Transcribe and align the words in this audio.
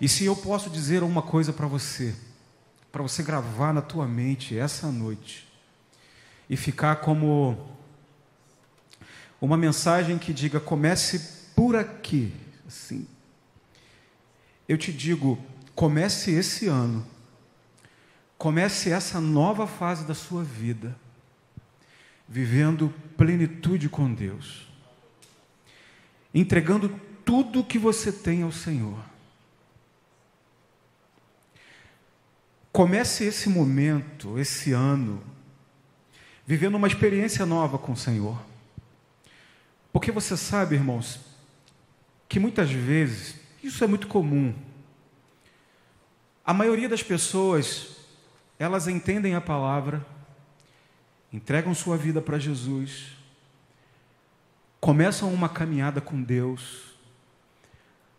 E 0.00 0.08
se 0.08 0.24
eu 0.24 0.34
posso 0.34 0.70
dizer 0.70 1.02
uma 1.02 1.22
coisa 1.22 1.52
para 1.52 1.66
você, 1.66 2.14
para 2.90 3.02
você 3.02 3.22
gravar 3.22 3.72
na 3.72 3.82
tua 3.82 4.06
mente 4.06 4.56
essa 4.56 4.90
noite 4.90 5.46
e 6.48 6.56
ficar 6.56 6.96
como 6.96 7.76
uma 9.40 9.56
mensagem 9.56 10.18
que 10.18 10.32
diga 10.32 10.58
comece 10.58 11.52
por 11.54 11.76
aqui, 11.76 12.32
assim. 12.66 13.06
Eu 14.68 14.78
te 14.78 14.92
digo, 14.92 15.38
comece 15.74 16.30
esse 16.30 16.66
ano. 16.66 17.06
Comece 18.38 18.90
essa 18.90 19.20
nova 19.20 19.66
fase 19.66 20.04
da 20.04 20.14
sua 20.14 20.42
vida 20.42 20.96
vivendo 22.30 22.94
plenitude 23.16 23.88
com 23.88 24.14
Deus. 24.14 24.68
Entregando 26.32 26.88
tudo 27.24 27.60
o 27.60 27.64
que 27.64 27.76
você 27.76 28.12
tem 28.12 28.42
ao 28.42 28.52
Senhor. 28.52 29.09
Comece 32.72 33.24
esse 33.24 33.48
momento, 33.48 34.38
esse 34.38 34.72
ano, 34.72 35.22
vivendo 36.46 36.76
uma 36.76 36.86
experiência 36.86 37.44
nova 37.44 37.78
com 37.78 37.92
o 37.92 37.96
Senhor. 37.96 38.40
Porque 39.92 40.12
você 40.12 40.36
sabe, 40.36 40.76
irmãos, 40.76 41.20
que 42.28 42.38
muitas 42.38 42.70
vezes, 42.70 43.34
isso 43.62 43.82
é 43.82 43.86
muito 43.86 44.06
comum, 44.06 44.54
a 46.44 46.54
maioria 46.54 46.88
das 46.88 47.02
pessoas, 47.02 47.96
elas 48.58 48.86
entendem 48.86 49.34
a 49.34 49.40
palavra, 49.40 50.04
entregam 51.32 51.74
sua 51.74 51.96
vida 51.96 52.20
para 52.20 52.38
Jesus, 52.38 53.16
começam 54.80 55.32
uma 55.32 55.48
caminhada 55.48 56.00
com 56.00 56.22
Deus, 56.22 56.94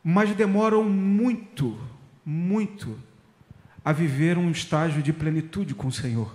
mas 0.03 0.35
demoram 0.35 0.83
muito, 0.83 1.79
muito 2.25 2.97
a 3.83 3.91
viver 3.91 4.37
um 4.37 4.51
estágio 4.51 5.01
de 5.01 5.11
plenitude 5.11 5.73
com 5.73 5.87
o 5.87 5.91
Senhor. 5.91 6.31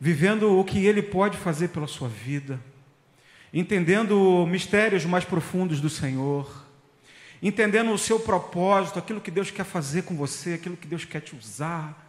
Vivendo 0.00 0.58
o 0.58 0.64
que 0.64 0.86
Ele 0.86 1.02
pode 1.02 1.36
fazer 1.36 1.68
pela 1.68 1.88
sua 1.88 2.08
vida, 2.08 2.60
entendendo 3.52 4.46
mistérios 4.46 5.04
mais 5.04 5.24
profundos 5.24 5.80
do 5.80 5.90
Senhor, 5.90 6.64
entendendo 7.42 7.92
o 7.92 7.98
seu 7.98 8.20
propósito, 8.20 8.98
aquilo 8.98 9.20
que 9.20 9.30
Deus 9.30 9.50
quer 9.50 9.64
fazer 9.64 10.02
com 10.02 10.16
você, 10.16 10.54
aquilo 10.54 10.76
que 10.76 10.86
Deus 10.86 11.04
quer 11.04 11.20
te 11.20 11.34
usar. 11.34 12.06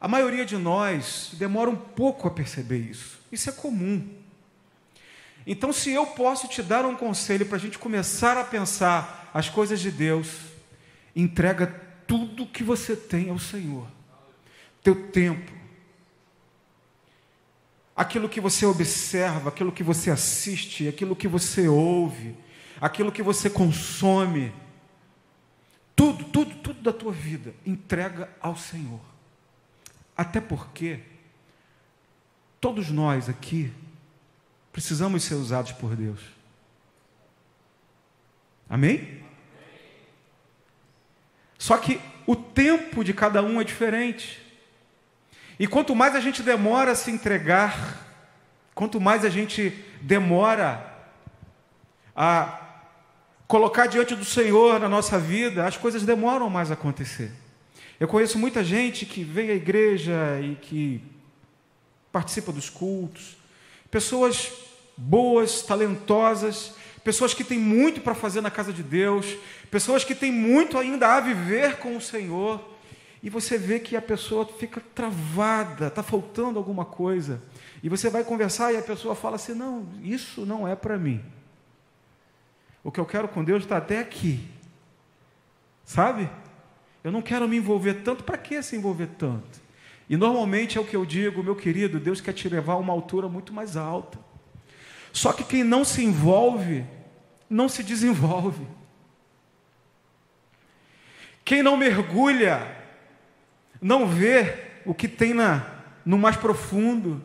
A 0.00 0.08
maioria 0.08 0.44
de 0.44 0.56
nós 0.56 1.30
demora 1.34 1.70
um 1.70 1.76
pouco 1.76 2.26
a 2.26 2.30
perceber 2.30 2.78
isso. 2.78 3.20
Isso 3.30 3.48
é 3.48 3.52
comum. 3.52 4.08
Então, 5.46 5.72
se 5.72 5.92
eu 5.92 6.06
posso 6.06 6.48
te 6.48 6.60
dar 6.60 6.84
um 6.84 6.96
conselho 6.96 7.46
para 7.46 7.56
a 7.56 7.60
gente 7.60 7.78
começar 7.78 8.36
a 8.36 8.42
pensar 8.42 9.30
as 9.32 9.48
coisas 9.48 9.80
de 9.80 9.92
Deus, 9.92 10.55
entrega 11.16 11.66
tudo 12.06 12.46
que 12.46 12.62
você 12.62 12.94
tem 12.94 13.30
ao 13.30 13.38
Senhor. 13.38 13.88
Teu 14.82 15.08
tempo, 15.10 15.50
aquilo 17.96 18.28
que 18.28 18.40
você 18.40 18.66
observa, 18.66 19.48
aquilo 19.48 19.72
que 19.72 19.82
você 19.82 20.10
assiste, 20.10 20.86
aquilo 20.86 21.16
que 21.16 21.26
você 21.26 21.66
ouve, 21.66 22.36
aquilo 22.80 23.10
que 23.10 23.22
você 23.22 23.48
consome, 23.48 24.52
tudo, 25.96 26.24
tudo, 26.26 26.54
tudo 26.56 26.82
da 26.82 26.92
tua 26.92 27.10
vida, 27.10 27.54
entrega 27.64 28.30
ao 28.40 28.54
Senhor. 28.54 29.00
Até 30.14 30.40
porque 30.40 31.00
todos 32.60 32.90
nós 32.90 33.28
aqui 33.28 33.72
precisamos 34.70 35.24
ser 35.24 35.34
usados 35.34 35.72
por 35.72 35.96
Deus. 35.96 36.20
Amém? 38.68 39.25
Só 41.58 41.76
que 41.76 42.00
o 42.26 42.34
tempo 42.34 43.04
de 43.04 43.12
cada 43.12 43.42
um 43.42 43.60
é 43.60 43.64
diferente. 43.64 44.40
E 45.58 45.66
quanto 45.66 45.94
mais 45.94 46.14
a 46.14 46.20
gente 46.20 46.42
demora 46.42 46.92
a 46.92 46.94
se 46.94 47.10
entregar, 47.10 48.04
quanto 48.74 49.00
mais 49.00 49.24
a 49.24 49.28
gente 49.28 49.70
demora 50.02 50.94
a 52.14 52.60
colocar 53.46 53.86
diante 53.86 54.14
do 54.14 54.24
Senhor 54.24 54.80
na 54.80 54.88
nossa 54.88 55.18
vida, 55.18 55.66
as 55.66 55.76
coisas 55.76 56.02
demoram 56.02 56.50
mais 56.50 56.70
a 56.70 56.74
acontecer. 56.74 57.32
Eu 57.98 58.08
conheço 58.08 58.38
muita 58.38 58.62
gente 58.62 59.06
que 59.06 59.24
vem 59.24 59.50
à 59.50 59.54
igreja 59.54 60.40
e 60.42 60.56
que 60.56 61.02
participa 62.12 62.52
dos 62.52 62.68
cultos, 62.68 63.36
pessoas 63.90 64.52
boas, 64.96 65.62
talentosas, 65.62 66.74
pessoas 67.04 67.32
que 67.32 67.44
têm 67.44 67.58
muito 67.58 68.00
para 68.00 68.14
fazer 68.14 68.40
na 68.40 68.50
casa 68.50 68.72
de 68.72 68.82
Deus, 68.82 69.36
pessoas 69.70 70.04
que 70.04 70.14
têm 70.14 70.32
muito 70.32 70.78
ainda 70.78 71.14
a 71.14 71.20
viver 71.20 71.76
com 71.78 71.96
o 71.96 72.00
Senhor, 72.00 72.76
e 73.22 73.30
você 73.30 73.58
vê 73.58 73.80
que 73.80 73.96
a 73.96 74.02
pessoa 74.02 74.46
fica 74.46 74.80
travada, 74.94 75.88
está 75.88 76.02
faltando 76.02 76.58
alguma 76.58 76.84
coisa, 76.84 77.42
e 77.82 77.88
você 77.88 78.08
vai 78.08 78.22
conversar 78.22 78.72
e 78.72 78.76
a 78.76 78.82
pessoa 78.82 79.14
fala 79.14 79.36
assim: 79.36 79.54
não, 79.54 79.88
isso 80.02 80.46
não 80.46 80.66
é 80.66 80.76
para 80.76 80.96
mim. 80.98 81.22
O 82.84 82.92
que 82.92 83.00
eu 83.00 83.06
quero 83.06 83.26
com 83.26 83.42
Deus 83.42 83.64
está 83.64 83.78
até 83.78 83.98
aqui, 83.98 84.48
sabe? 85.84 86.30
Eu 87.02 87.10
não 87.10 87.22
quero 87.22 87.48
me 87.48 87.56
envolver 87.56 87.94
tanto, 88.02 88.22
para 88.22 88.38
que 88.38 88.62
se 88.62 88.76
envolver 88.76 89.08
tanto? 89.18 89.60
E 90.08 90.16
normalmente 90.16 90.78
é 90.78 90.80
o 90.80 90.84
que 90.84 90.94
eu 90.94 91.04
digo, 91.04 91.42
meu 91.42 91.56
querido, 91.56 91.98
Deus 91.98 92.20
quer 92.20 92.32
te 92.32 92.48
levar 92.48 92.74
a 92.74 92.78
uma 92.78 92.92
altura 92.92 93.28
muito 93.28 93.52
mais 93.52 93.76
alta. 93.76 94.18
Só 95.12 95.32
que 95.32 95.42
quem 95.42 95.64
não 95.64 95.84
se 95.84 96.04
envolve, 96.04 96.84
não 97.50 97.68
se 97.68 97.82
desenvolve. 97.82 98.66
Quem 101.46 101.62
não 101.62 101.76
mergulha, 101.76 102.76
não 103.80 104.04
vê 104.04 104.80
o 104.84 104.92
que 104.92 105.06
tem 105.06 105.32
na, 105.32 105.64
no 106.04 106.18
mais 106.18 106.36
profundo. 106.36 107.22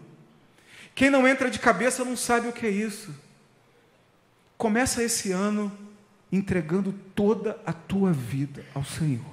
Quem 0.93 1.09
não 1.09 1.27
entra 1.27 1.49
de 1.49 1.57
cabeça 1.57 2.05
não 2.05 2.15
sabe 2.15 2.47
o 2.47 2.53
que 2.53 2.67
é 2.67 2.69
isso. 2.69 3.11
Começa 4.59 5.03
esse 5.03 5.31
ano 5.31 5.75
entregando 6.31 6.93
toda 7.15 7.59
a 7.65 7.73
tua 7.73 8.13
vida 8.13 8.63
ao 8.75 8.85
Senhor. 8.85 9.25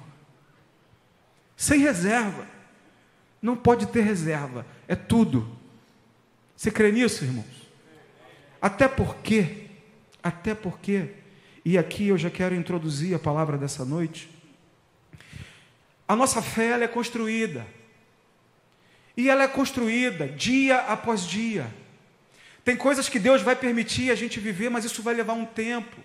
Sem 1.55 1.81
reserva. 1.81 2.47
Não 3.39 3.55
pode 3.55 3.85
ter 3.89 4.01
reserva. 4.01 4.65
É 4.87 4.95
tudo. 4.95 5.55
Você 6.57 6.71
crê 6.71 6.91
nisso, 6.91 7.23
irmãos? 7.23 7.69
Até 8.59 8.87
porque, 8.87 9.67
até 10.23 10.55
porque, 10.55 11.11
e 11.63 11.77
aqui 11.77 12.07
eu 12.07 12.17
já 12.17 12.31
quero 12.31 12.55
introduzir 12.55 13.13
a 13.13 13.19
palavra 13.19 13.55
dessa 13.55 13.85
noite. 13.85 14.38
A 16.09 16.15
nossa 16.15 16.41
fé 16.41 16.69
ela 16.69 16.85
é 16.85 16.87
construída. 16.87 17.67
E 19.15 19.29
ela 19.29 19.43
é 19.43 19.47
construída 19.47 20.27
dia 20.27 20.79
após 20.79 21.23
dia. 21.23 21.67
Tem 22.65 22.75
coisas 22.75 23.07
que 23.07 23.19
Deus 23.19 23.43
vai 23.43 23.55
permitir 23.55 24.09
a 24.09 24.15
gente 24.15 24.39
viver, 24.39 24.69
mas 24.69 24.83
isso 24.83 25.03
vai 25.03 25.13
levar 25.13 25.33
um 25.33 25.45
tempo. 25.45 25.97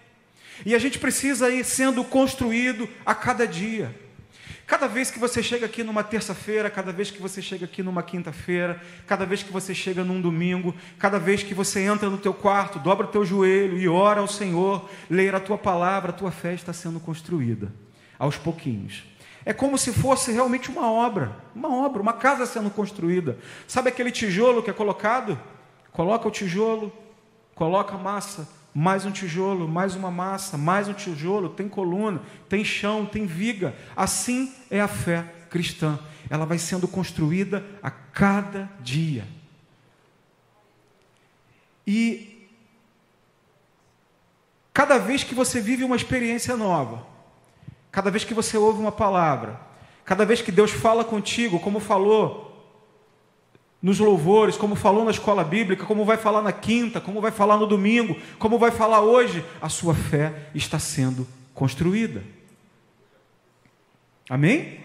E 0.66 0.74
a 0.74 0.78
gente 0.78 0.98
precisa 0.98 1.48
ir 1.48 1.64
sendo 1.64 2.04
construído 2.04 2.86
a 3.06 3.14
cada 3.14 3.46
dia. 3.46 3.98
Cada 4.66 4.86
vez 4.86 5.10
que 5.10 5.18
você 5.18 5.42
chega 5.42 5.64
aqui 5.64 5.82
numa 5.82 6.04
terça-feira, 6.04 6.68
cada 6.68 6.92
vez 6.92 7.10
que 7.10 7.20
você 7.20 7.40
chega 7.40 7.64
aqui 7.64 7.82
numa 7.82 8.02
quinta-feira, 8.02 8.82
cada 9.06 9.24
vez 9.24 9.42
que 9.42 9.52
você 9.52 9.74
chega 9.74 10.04
num 10.04 10.20
domingo, 10.20 10.74
cada 10.98 11.18
vez 11.18 11.42
que 11.42 11.54
você 11.54 11.80
entra 11.80 12.10
no 12.10 12.18
teu 12.18 12.34
quarto, 12.34 12.78
dobra 12.78 13.06
o 13.06 13.10
teu 13.10 13.24
joelho 13.24 13.78
e 13.78 13.88
ora 13.88 14.20
ao 14.20 14.28
Senhor, 14.28 14.86
ler 15.08 15.34
a 15.34 15.40
tua 15.40 15.56
palavra, 15.56 16.10
a 16.10 16.14
tua 16.14 16.30
fé 16.30 16.52
está 16.52 16.74
sendo 16.74 17.00
construída 17.00 17.72
aos 18.18 18.36
pouquinhos. 18.36 19.13
É 19.46 19.52
como 19.52 19.76
se 19.76 19.92
fosse 19.92 20.32
realmente 20.32 20.70
uma 20.70 20.90
obra, 20.90 21.36
uma 21.54 21.74
obra, 21.74 22.00
uma 22.00 22.14
casa 22.14 22.46
sendo 22.46 22.70
construída. 22.70 23.38
Sabe 23.68 23.90
aquele 23.90 24.10
tijolo 24.10 24.62
que 24.62 24.70
é 24.70 24.72
colocado? 24.72 25.38
Coloca 25.92 26.26
o 26.26 26.30
tijolo, 26.30 26.92
coloca 27.54 27.94
a 27.94 27.98
massa, 27.98 28.48
mais 28.74 29.04
um 29.04 29.10
tijolo, 29.10 29.68
mais 29.68 29.94
uma 29.94 30.10
massa, 30.10 30.56
mais 30.56 30.88
um 30.88 30.94
tijolo, 30.94 31.50
tem 31.50 31.68
coluna, 31.68 32.22
tem 32.48 32.64
chão, 32.64 33.04
tem 33.04 33.26
viga. 33.26 33.74
Assim 33.94 34.52
é 34.70 34.80
a 34.80 34.88
fé 34.88 35.24
cristã. 35.50 35.98
Ela 36.30 36.46
vai 36.46 36.58
sendo 36.58 36.88
construída 36.88 37.64
a 37.82 37.90
cada 37.90 38.70
dia. 38.80 39.26
E 41.86 42.48
cada 44.72 44.96
vez 44.98 45.22
que 45.22 45.34
você 45.34 45.60
vive 45.60 45.84
uma 45.84 45.96
experiência 45.96 46.56
nova, 46.56 47.06
cada 47.94 48.10
vez 48.10 48.24
que 48.24 48.34
você 48.34 48.58
ouve 48.58 48.80
uma 48.80 48.90
palavra, 48.90 49.60
cada 50.04 50.26
vez 50.26 50.42
que 50.42 50.50
Deus 50.50 50.72
fala 50.72 51.04
contigo, 51.04 51.60
como 51.60 51.78
falou 51.78 52.50
nos 53.80 54.00
louvores, 54.00 54.56
como 54.56 54.74
falou 54.74 55.04
na 55.04 55.12
escola 55.12 55.44
bíblica, 55.44 55.86
como 55.86 56.04
vai 56.04 56.16
falar 56.16 56.42
na 56.42 56.50
quinta, 56.50 57.00
como 57.00 57.20
vai 57.20 57.30
falar 57.30 57.56
no 57.56 57.68
domingo, 57.68 58.20
como 58.36 58.58
vai 58.58 58.72
falar 58.72 59.00
hoje, 59.02 59.44
a 59.62 59.68
sua 59.68 59.94
fé 59.94 60.48
está 60.52 60.76
sendo 60.76 61.24
construída. 61.54 62.24
Amém? 64.28 64.80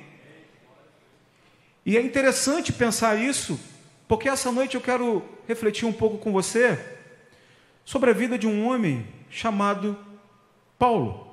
E 1.83 1.97
é 1.97 2.01
interessante 2.03 2.71
pensar 2.71 3.19
isso, 3.19 3.59
porque 4.07 4.29
essa 4.29 4.51
noite 4.51 4.75
eu 4.75 4.81
quero 4.81 5.23
refletir 5.47 5.87
um 5.87 5.93
pouco 5.93 6.19
com 6.19 6.31
você 6.31 6.77
sobre 7.83 8.11
a 8.11 8.13
vida 8.13 8.37
de 8.37 8.45
um 8.45 8.67
homem 8.67 9.07
chamado 9.31 9.97
Paulo. 10.77 11.28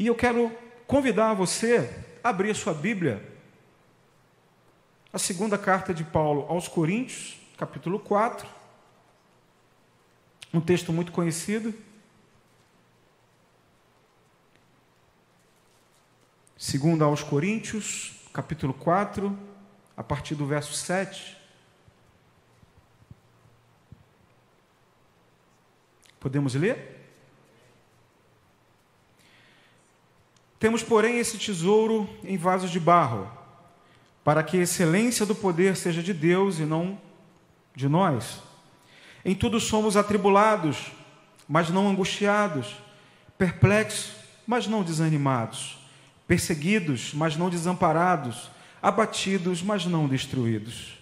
E 0.00 0.06
eu 0.06 0.14
quero 0.14 0.50
convidar 0.86 1.34
você 1.34 2.04
a 2.24 2.30
abrir 2.30 2.52
a 2.52 2.54
sua 2.54 2.72
Bíblia. 2.72 3.22
A 5.12 5.18
segunda 5.18 5.58
carta 5.58 5.92
de 5.92 6.02
Paulo 6.02 6.46
aos 6.48 6.66
Coríntios, 6.68 7.38
capítulo 7.58 8.00
4. 8.00 8.48
Um 10.54 10.60
texto 10.62 10.90
muito 10.90 11.12
conhecido. 11.12 11.74
Segunda 16.56 17.04
aos 17.04 17.22
Coríntios, 17.22 18.26
capítulo 18.32 18.72
4, 18.72 19.38
a 19.94 20.02
partir 20.02 20.34
do 20.34 20.46
verso 20.46 20.72
7. 20.72 21.36
Podemos 26.18 26.54
ler? 26.54 26.99
Temos, 30.60 30.82
porém, 30.82 31.18
esse 31.18 31.38
tesouro 31.38 32.06
em 32.22 32.36
vasos 32.36 32.70
de 32.70 32.78
barro, 32.78 33.26
para 34.22 34.42
que 34.42 34.58
a 34.58 34.62
excelência 34.62 35.24
do 35.24 35.34
poder 35.34 35.74
seja 35.74 36.02
de 36.02 36.12
Deus 36.12 36.58
e 36.58 36.66
não 36.66 37.00
de 37.74 37.88
nós. 37.88 38.42
Em 39.24 39.34
tudo 39.34 39.58
somos 39.58 39.96
atribulados, 39.96 40.92
mas 41.48 41.70
não 41.70 41.88
angustiados, 41.88 42.76
perplexos, 43.38 44.12
mas 44.46 44.66
não 44.66 44.82
desanimados, 44.82 45.78
perseguidos, 46.28 47.14
mas 47.14 47.38
não 47.38 47.48
desamparados, 47.48 48.50
abatidos, 48.82 49.62
mas 49.62 49.86
não 49.86 50.06
destruídos, 50.06 50.98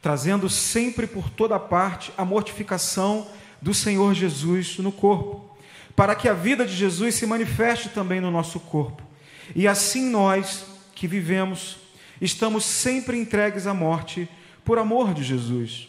trazendo 0.00 0.48
sempre 0.48 1.06
por 1.06 1.28
toda 1.28 1.60
parte 1.60 2.10
a 2.16 2.24
mortificação 2.24 3.28
do 3.60 3.74
Senhor 3.74 4.14
Jesus 4.14 4.78
no 4.78 4.90
corpo 4.90 5.53
para 5.96 6.14
que 6.14 6.28
a 6.28 6.34
vida 6.34 6.64
de 6.66 6.74
Jesus 6.74 7.14
se 7.14 7.26
manifeste 7.26 7.88
também 7.88 8.20
no 8.20 8.30
nosso 8.30 8.58
corpo. 8.58 9.02
E 9.54 9.68
assim 9.68 10.10
nós, 10.10 10.64
que 10.94 11.06
vivemos, 11.06 11.76
estamos 12.20 12.64
sempre 12.64 13.18
entregues 13.18 13.66
à 13.66 13.74
morte 13.74 14.28
por 14.64 14.78
amor 14.78 15.12
de 15.12 15.22
Jesus, 15.22 15.88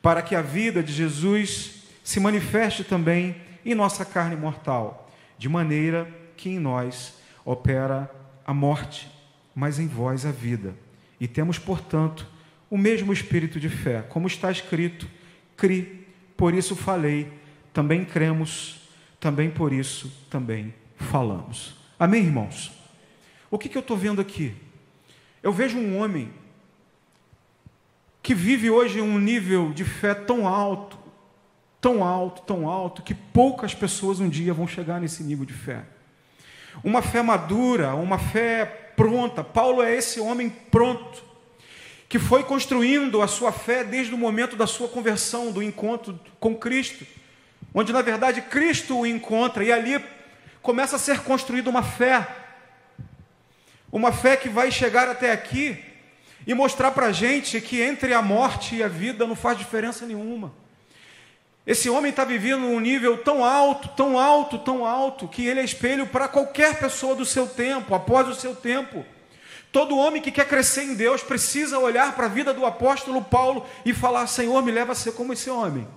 para 0.00 0.22
que 0.22 0.34
a 0.34 0.42
vida 0.42 0.82
de 0.82 0.92
Jesus 0.92 1.84
se 2.02 2.18
manifeste 2.18 2.82
também 2.84 3.36
em 3.64 3.74
nossa 3.74 4.04
carne 4.04 4.36
mortal, 4.36 5.10
de 5.38 5.48
maneira 5.48 6.08
que 6.36 6.50
em 6.50 6.58
nós 6.58 7.14
opera 7.44 8.10
a 8.46 8.52
morte, 8.52 9.08
mas 9.54 9.78
em 9.78 9.86
vós 9.86 10.26
a 10.26 10.32
vida. 10.32 10.74
E 11.20 11.28
temos, 11.28 11.58
portanto, 11.58 12.26
o 12.68 12.76
mesmo 12.76 13.12
espírito 13.12 13.60
de 13.60 13.68
fé, 13.68 14.02
como 14.02 14.26
está 14.26 14.50
escrito: 14.50 15.08
cri, 15.56 16.06
por 16.36 16.54
isso 16.54 16.74
falei, 16.74 17.32
também 17.72 18.04
cremos 18.04 18.83
também 19.24 19.50
por 19.50 19.72
isso 19.72 20.12
também 20.28 20.74
falamos. 20.96 21.74
Amém, 21.98 22.24
irmãos? 22.24 22.70
O 23.50 23.56
que, 23.56 23.70
que 23.70 23.78
eu 23.78 23.80
estou 23.80 23.96
vendo 23.96 24.20
aqui? 24.20 24.54
Eu 25.42 25.50
vejo 25.50 25.78
um 25.78 25.98
homem 25.98 26.30
que 28.22 28.34
vive 28.34 28.68
hoje 28.68 29.00
um 29.00 29.18
nível 29.18 29.72
de 29.72 29.82
fé 29.82 30.12
tão 30.12 30.46
alto, 30.46 30.98
tão 31.80 32.04
alto, 32.04 32.42
tão 32.42 32.68
alto, 32.68 33.00
que 33.00 33.14
poucas 33.14 33.74
pessoas 33.74 34.20
um 34.20 34.28
dia 34.28 34.52
vão 34.52 34.68
chegar 34.68 35.00
nesse 35.00 35.22
nível 35.22 35.46
de 35.46 35.54
fé. 35.54 35.84
Uma 36.82 37.00
fé 37.00 37.22
madura, 37.22 37.94
uma 37.94 38.18
fé 38.18 38.66
pronta. 38.94 39.42
Paulo 39.42 39.82
é 39.82 39.96
esse 39.96 40.20
homem 40.20 40.50
pronto, 40.70 41.24
que 42.10 42.18
foi 42.18 42.44
construindo 42.44 43.22
a 43.22 43.26
sua 43.26 43.52
fé 43.52 43.84
desde 43.84 44.12
o 44.12 44.18
momento 44.18 44.54
da 44.54 44.66
sua 44.66 44.86
conversão, 44.86 45.50
do 45.50 45.62
encontro 45.62 46.20
com 46.38 46.54
Cristo 46.54 47.06
onde 47.74 47.92
na 47.92 48.00
verdade 48.00 48.40
Cristo 48.40 49.00
o 49.00 49.06
encontra 49.06 49.64
e 49.64 49.72
ali 49.72 50.02
começa 50.62 50.96
a 50.96 50.98
ser 50.98 51.20
construída 51.20 51.68
uma 51.68 51.82
fé, 51.82 52.26
uma 53.90 54.12
fé 54.12 54.36
que 54.36 54.48
vai 54.48 54.70
chegar 54.70 55.08
até 55.08 55.32
aqui 55.32 55.84
e 56.46 56.54
mostrar 56.54 56.92
para 56.92 57.06
a 57.06 57.12
gente 57.12 57.60
que 57.60 57.82
entre 57.82 58.14
a 58.14 58.22
morte 58.22 58.76
e 58.76 58.82
a 58.82 58.88
vida 58.88 59.26
não 59.26 59.34
faz 59.34 59.58
diferença 59.58 60.06
nenhuma. 60.06 60.52
Esse 61.66 61.88
homem 61.88 62.10
está 62.10 62.24
vivendo 62.24 62.66
um 62.66 62.78
nível 62.78 63.18
tão 63.18 63.42
alto, 63.42 63.88
tão 63.88 64.18
alto, 64.18 64.58
tão 64.58 64.84
alto, 64.84 65.26
que 65.26 65.46
ele 65.46 65.60
é 65.60 65.64
espelho 65.64 66.06
para 66.06 66.28
qualquer 66.28 66.78
pessoa 66.78 67.14
do 67.14 67.24
seu 67.24 67.46
tempo, 67.46 67.94
após 67.94 68.28
o 68.28 68.34
seu 68.34 68.54
tempo. 68.54 69.04
Todo 69.72 69.96
homem 69.96 70.20
que 70.20 70.30
quer 70.30 70.46
crescer 70.46 70.82
em 70.82 70.94
Deus 70.94 71.22
precisa 71.22 71.78
olhar 71.78 72.14
para 72.14 72.26
a 72.26 72.28
vida 72.28 72.52
do 72.52 72.66
apóstolo 72.66 73.22
Paulo 73.22 73.66
e 73.84 73.94
falar: 73.94 74.26
Senhor, 74.26 74.62
me 74.62 74.70
leva 74.70 74.92
a 74.92 74.94
ser 74.94 75.12
como 75.12 75.32
esse 75.32 75.48
homem. 75.48 75.88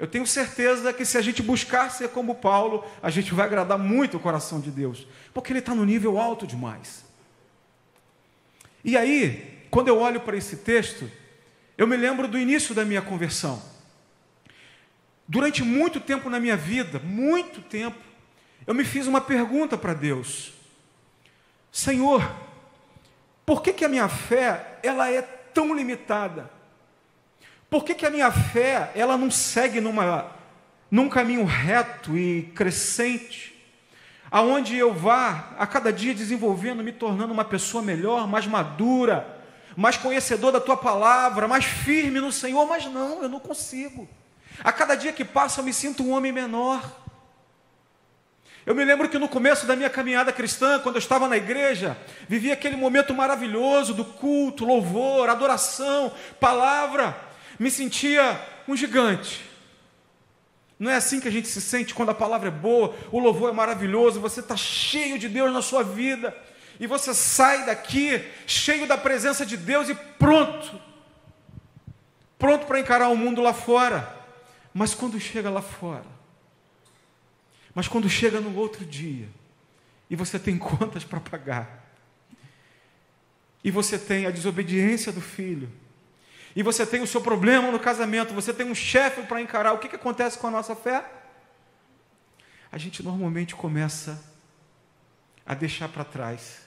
Eu 0.00 0.06
tenho 0.06 0.26
certeza 0.26 0.94
que 0.94 1.04
se 1.04 1.18
a 1.18 1.20
gente 1.20 1.42
buscar 1.42 1.90
ser 1.90 2.08
como 2.08 2.36
Paulo, 2.36 2.82
a 3.02 3.10
gente 3.10 3.34
vai 3.34 3.44
agradar 3.44 3.78
muito 3.78 4.16
o 4.16 4.20
coração 4.20 4.58
de 4.58 4.70
Deus, 4.70 5.06
porque 5.34 5.52
ele 5.52 5.58
está 5.58 5.74
no 5.74 5.84
nível 5.84 6.18
alto 6.18 6.46
demais. 6.46 7.04
E 8.82 8.96
aí, 8.96 9.66
quando 9.70 9.88
eu 9.88 9.98
olho 9.98 10.18
para 10.22 10.38
esse 10.38 10.56
texto, 10.56 11.10
eu 11.76 11.86
me 11.86 11.98
lembro 11.98 12.26
do 12.26 12.38
início 12.38 12.74
da 12.74 12.82
minha 12.82 13.02
conversão. 13.02 13.62
Durante 15.28 15.62
muito 15.62 16.00
tempo 16.00 16.30
na 16.30 16.40
minha 16.40 16.56
vida, 16.56 16.98
muito 17.00 17.60
tempo, 17.60 17.98
eu 18.66 18.72
me 18.72 18.84
fiz 18.84 19.06
uma 19.06 19.20
pergunta 19.20 19.76
para 19.76 19.92
Deus: 19.92 20.54
Senhor, 21.70 22.26
por 23.44 23.60
que, 23.60 23.74
que 23.74 23.84
a 23.84 23.88
minha 23.88 24.08
fé 24.08 24.78
ela 24.82 25.10
é 25.10 25.20
tão 25.20 25.74
limitada? 25.74 26.50
Por 27.70 27.84
que, 27.84 27.94
que 27.94 28.04
a 28.04 28.10
minha 28.10 28.32
fé 28.32 28.90
ela 28.96 29.16
não 29.16 29.30
segue 29.30 29.80
numa, 29.80 30.26
num 30.90 31.08
caminho 31.08 31.44
reto 31.44 32.18
e 32.18 32.42
crescente, 32.52 33.54
aonde 34.28 34.76
eu 34.76 34.92
vá 34.92 35.54
a 35.56 35.64
cada 35.68 35.92
dia 35.92 36.12
desenvolvendo, 36.12 36.82
me 36.82 36.90
tornando 36.90 37.32
uma 37.32 37.44
pessoa 37.44 37.80
melhor, 37.80 38.26
mais 38.26 38.44
madura, 38.44 39.40
mais 39.76 39.96
conhecedor 39.96 40.50
da 40.50 40.60
tua 40.60 40.76
palavra, 40.76 41.46
mais 41.46 41.64
firme 41.64 42.18
no 42.20 42.32
Senhor, 42.32 42.66
mas 42.66 42.86
não, 42.86 43.22
eu 43.22 43.28
não 43.28 43.38
consigo. 43.38 44.08
A 44.64 44.72
cada 44.72 44.96
dia 44.96 45.12
que 45.12 45.24
passa 45.24 45.60
eu 45.60 45.64
me 45.64 45.72
sinto 45.72 46.02
um 46.02 46.10
homem 46.10 46.32
menor. 46.32 46.82
Eu 48.66 48.74
me 48.74 48.84
lembro 48.84 49.08
que 49.08 49.18
no 49.18 49.28
começo 49.28 49.64
da 49.64 49.76
minha 49.76 49.88
caminhada 49.88 50.32
cristã, 50.32 50.80
quando 50.80 50.96
eu 50.96 51.00
estava 51.00 51.28
na 51.28 51.36
igreja, 51.36 51.96
vivia 52.28 52.52
aquele 52.52 52.76
momento 52.76 53.14
maravilhoso 53.14 53.94
do 53.94 54.04
culto, 54.04 54.64
louvor, 54.64 55.30
adoração, 55.30 56.12
palavra 56.40 57.29
me 57.60 57.70
sentia 57.70 58.40
um 58.66 58.74
gigante. 58.74 59.44
Não 60.78 60.90
é 60.90 60.96
assim 60.96 61.20
que 61.20 61.28
a 61.28 61.30
gente 61.30 61.46
se 61.46 61.60
sente 61.60 61.94
quando 61.94 62.08
a 62.08 62.14
palavra 62.14 62.48
é 62.48 62.50
boa, 62.50 62.96
o 63.12 63.18
louvor 63.18 63.50
é 63.50 63.52
maravilhoso, 63.52 64.18
você 64.18 64.40
está 64.40 64.56
cheio 64.56 65.18
de 65.18 65.28
Deus 65.28 65.52
na 65.52 65.60
sua 65.60 65.84
vida, 65.84 66.34
e 66.80 66.86
você 66.86 67.12
sai 67.12 67.66
daqui 67.66 68.24
cheio 68.46 68.86
da 68.86 68.96
presença 68.96 69.44
de 69.44 69.58
Deus 69.58 69.90
e 69.90 69.94
pronto, 69.94 70.80
pronto 72.38 72.64
para 72.64 72.80
encarar 72.80 73.10
o 73.10 73.16
mundo 73.16 73.42
lá 73.42 73.52
fora. 73.52 74.16
Mas 74.72 74.94
quando 74.94 75.20
chega 75.20 75.50
lá 75.50 75.60
fora, 75.60 76.06
mas 77.74 77.86
quando 77.86 78.08
chega 78.08 78.40
no 78.40 78.56
outro 78.56 78.86
dia, 78.86 79.28
e 80.08 80.16
você 80.16 80.38
tem 80.38 80.56
contas 80.56 81.04
para 81.04 81.20
pagar, 81.20 81.92
e 83.62 83.70
você 83.70 83.98
tem 83.98 84.24
a 84.24 84.30
desobediência 84.30 85.12
do 85.12 85.20
filho, 85.20 85.70
e 86.54 86.62
você 86.62 86.84
tem 86.84 87.00
o 87.00 87.06
seu 87.06 87.20
problema 87.20 87.70
no 87.70 87.78
casamento, 87.78 88.34
você 88.34 88.52
tem 88.52 88.66
um 88.66 88.74
chefe 88.74 89.22
para 89.22 89.40
encarar, 89.40 89.72
o 89.72 89.78
que, 89.78 89.88
que 89.88 89.96
acontece 89.96 90.38
com 90.38 90.48
a 90.48 90.50
nossa 90.50 90.74
fé? 90.74 91.04
A 92.72 92.78
gente 92.78 93.02
normalmente 93.02 93.54
começa 93.54 94.22
a 95.46 95.54
deixar 95.54 95.88
para 95.88 96.04
trás 96.04 96.60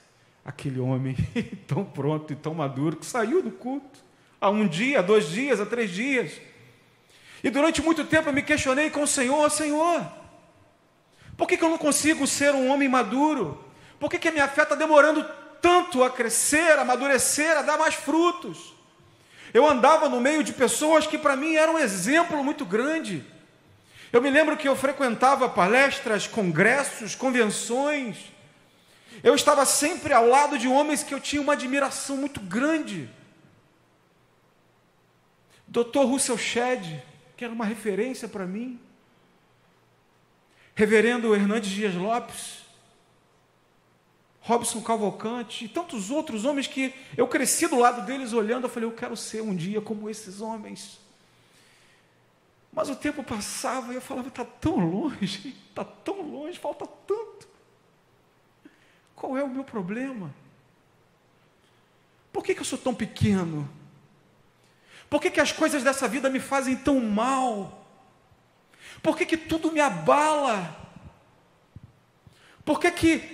aquele 0.44 0.80
homem 0.80 1.16
tão 1.66 1.84
pronto 1.84 2.32
e 2.32 2.36
tão 2.36 2.54
maduro 2.54 2.96
que 2.96 3.06
saiu 3.06 3.42
do 3.42 3.50
culto 3.50 4.04
há 4.40 4.50
um 4.50 4.66
dia, 4.66 4.98
há 4.98 5.02
dois 5.02 5.28
dias, 5.30 5.60
há 5.60 5.66
três 5.66 5.90
dias. 5.90 6.32
E 7.42 7.50
durante 7.50 7.80
muito 7.80 8.04
tempo 8.04 8.28
eu 8.28 8.32
me 8.32 8.42
questionei 8.42 8.90
com 8.90 9.02
o 9.02 9.06
Senhor, 9.06 9.50
Senhor, 9.50 10.06
por 11.36 11.48
que, 11.48 11.56
que 11.56 11.64
eu 11.64 11.70
não 11.70 11.78
consigo 11.78 12.26
ser 12.26 12.54
um 12.54 12.68
homem 12.70 12.88
maduro? 12.88 13.64
Por 13.98 14.10
que, 14.10 14.18
que 14.18 14.28
a 14.28 14.32
minha 14.32 14.48
fé 14.48 14.62
está 14.62 14.74
demorando 14.74 15.24
tanto 15.60 16.04
a 16.04 16.10
crescer, 16.10 16.78
a 16.78 16.82
amadurecer, 16.82 17.56
a 17.56 17.62
dar 17.62 17.78
mais 17.78 17.94
frutos? 17.94 18.73
Eu 19.54 19.64
andava 19.68 20.08
no 20.08 20.20
meio 20.20 20.42
de 20.42 20.52
pessoas 20.52 21.06
que 21.06 21.16
para 21.16 21.36
mim 21.36 21.54
eram 21.54 21.74
um 21.74 21.78
exemplo 21.78 22.42
muito 22.42 22.64
grande. 22.64 23.24
Eu 24.12 24.20
me 24.20 24.28
lembro 24.28 24.56
que 24.56 24.66
eu 24.66 24.74
frequentava 24.74 25.48
palestras, 25.48 26.26
congressos, 26.26 27.14
convenções. 27.14 28.32
Eu 29.22 29.32
estava 29.36 29.64
sempre 29.64 30.12
ao 30.12 30.26
lado 30.26 30.58
de 30.58 30.66
homens 30.66 31.04
que 31.04 31.14
eu 31.14 31.20
tinha 31.20 31.40
uma 31.40 31.52
admiração 31.52 32.16
muito 32.16 32.40
grande. 32.40 33.08
Dr. 35.68 36.00
Russell 36.00 36.36
Shedd, 36.36 37.00
que 37.36 37.44
era 37.44 37.54
uma 37.54 37.64
referência 37.64 38.26
para 38.26 38.46
mim. 38.46 38.80
Reverendo 40.74 41.32
Hernandes 41.32 41.70
Dias 41.70 41.94
Lopes, 41.94 42.63
Robson 44.44 44.82
Cavalcante 44.82 45.64
e 45.64 45.68
tantos 45.68 46.10
outros 46.10 46.44
homens 46.44 46.66
que 46.66 46.94
eu 47.16 47.26
cresci 47.26 47.66
do 47.66 47.78
lado 47.78 48.04
deles 48.04 48.34
olhando, 48.34 48.64
eu 48.64 48.68
falei, 48.68 48.86
eu 48.86 48.94
quero 48.94 49.16
ser 49.16 49.40
um 49.40 49.56
dia 49.56 49.80
como 49.80 50.10
esses 50.10 50.42
homens. 50.42 51.00
Mas 52.70 52.90
o 52.90 52.96
tempo 52.96 53.24
passava 53.24 53.92
e 53.92 53.94
eu 53.96 54.02
falava, 54.02 54.28
está 54.28 54.44
tão 54.44 54.76
longe, 54.76 55.56
está 55.70 55.82
tão 56.04 56.20
longe, 56.20 56.58
falta 56.58 56.86
tanto. 56.86 57.48
Qual 59.16 59.34
é 59.38 59.42
o 59.42 59.48
meu 59.48 59.64
problema? 59.64 60.34
Por 62.30 62.44
que, 62.44 62.54
que 62.54 62.60
eu 62.60 62.66
sou 62.66 62.76
tão 62.76 62.94
pequeno? 62.94 63.66
Por 65.08 65.22
que, 65.22 65.30
que 65.30 65.40
as 65.40 65.52
coisas 65.52 65.82
dessa 65.82 66.06
vida 66.06 66.28
me 66.28 66.40
fazem 66.40 66.76
tão 66.76 67.00
mal? 67.00 67.88
Por 69.02 69.16
que, 69.16 69.24
que 69.24 69.38
tudo 69.38 69.72
me 69.72 69.80
abala? 69.80 70.76
Por 72.62 72.78
que, 72.78 72.90
que 72.90 73.33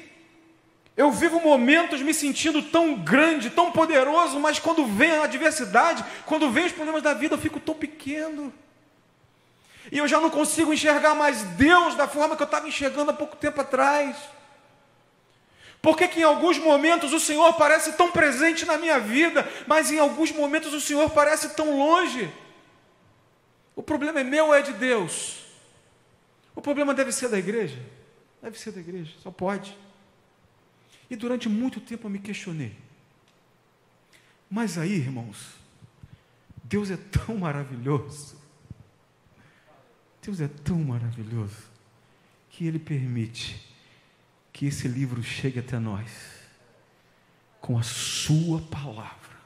eu 0.97 1.11
vivo 1.11 1.41
momentos 1.41 2.03
me 2.03 2.13
sentindo 2.13 2.63
tão 2.63 2.95
grande, 2.95 3.51
tão 3.51 3.73
poderoso, 3.73 4.39
mas 4.39 4.59
quando 4.59 4.85
vem 4.85 5.13
a 5.13 5.25
adversidade, 5.25 6.05
quando 6.27 6.51
vem 6.51 6.67
os 6.67 6.73
problemas 6.73 7.03
da 7.03 7.15
vida, 7.15 7.35
eu 7.35 7.39
fico 7.39 7.59
tão 7.59 7.75
pequeno? 7.75 8.53
E 9.91 9.99
eu 9.99 10.07
já 10.07 10.21
não 10.21 10.31
consigo 10.31 10.73
enxergar 10.73 11.15
mais 11.15 11.43
Deus 11.43 11.95
da 11.95 12.07
forma 12.07 12.37
que 12.37 12.43
eu 12.43 12.47
estava 12.47 12.69
enxergando 12.69 13.11
há 13.11 13.15
pouco 13.15 13.37
tempo 13.37 13.61
atrás. 13.61 14.17
Por 15.81 15.97
que, 15.97 16.07
que 16.07 16.21
em 16.21 16.25
alguns 16.25 16.59
momentos 16.59 17.13
o 17.13 17.21
Senhor 17.21 17.55
parece 17.55 17.93
tão 17.93 18.11
presente 18.11 18.67
na 18.67 18.77
minha 18.77 18.99
vida, 19.01 19.49
mas 19.67 19.91
em 19.91 19.99
alguns 19.99 20.31
momentos 20.31 20.75
o 20.75 20.81
Senhor 20.81 21.09
parece 21.11 21.51
tão 21.51 21.79
longe? 21.79 22.31
O 23.75 23.83
problema 23.83 24.21
é 24.21 24.25
meu 24.25 24.49
ou 24.49 24.55
é 24.55 24.61
de 24.61 24.75
Deus? 24.75 25.39
O 26.55 26.61
problema 26.61 26.93
deve 26.93 27.13
ser 27.13 27.29
da 27.29 27.39
igreja? 27.39 27.79
Deve 28.43 28.59
ser 28.59 28.73
da 28.73 28.81
igreja, 28.81 29.15
só 29.23 29.31
pode. 29.31 29.77
E 31.11 31.17
durante 31.17 31.49
muito 31.49 31.81
tempo 31.81 32.07
eu 32.07 32.11
me 32.11 32.21
questionei. 32.21 32.77
Mas 34.49 34.79
aí, 34.79 34.93
irmãos, 34.93 35.55
Deus 36.65 36.91
é 36.91 36.97
tão 36.97 37.37
maravilhoso. 37.37 38.37
Deus 40.23 40.41
é 40.41 40.49
tão 40.49 40.79
maravilhoso 40.79 41.69
que 42.51 42.67
Ele 42.67 42.79
permite 42.79 43.69
que 44.53 44.67
esse 44.67 44.87
livro 44.87 45.23
chegue 45.23 45.59
até 45.59 45.79
nós 45.79 46.11
com 47.61 47.79
a 47.79 47.83
Sua 47.83 48.61
palavra, 48.61 49.37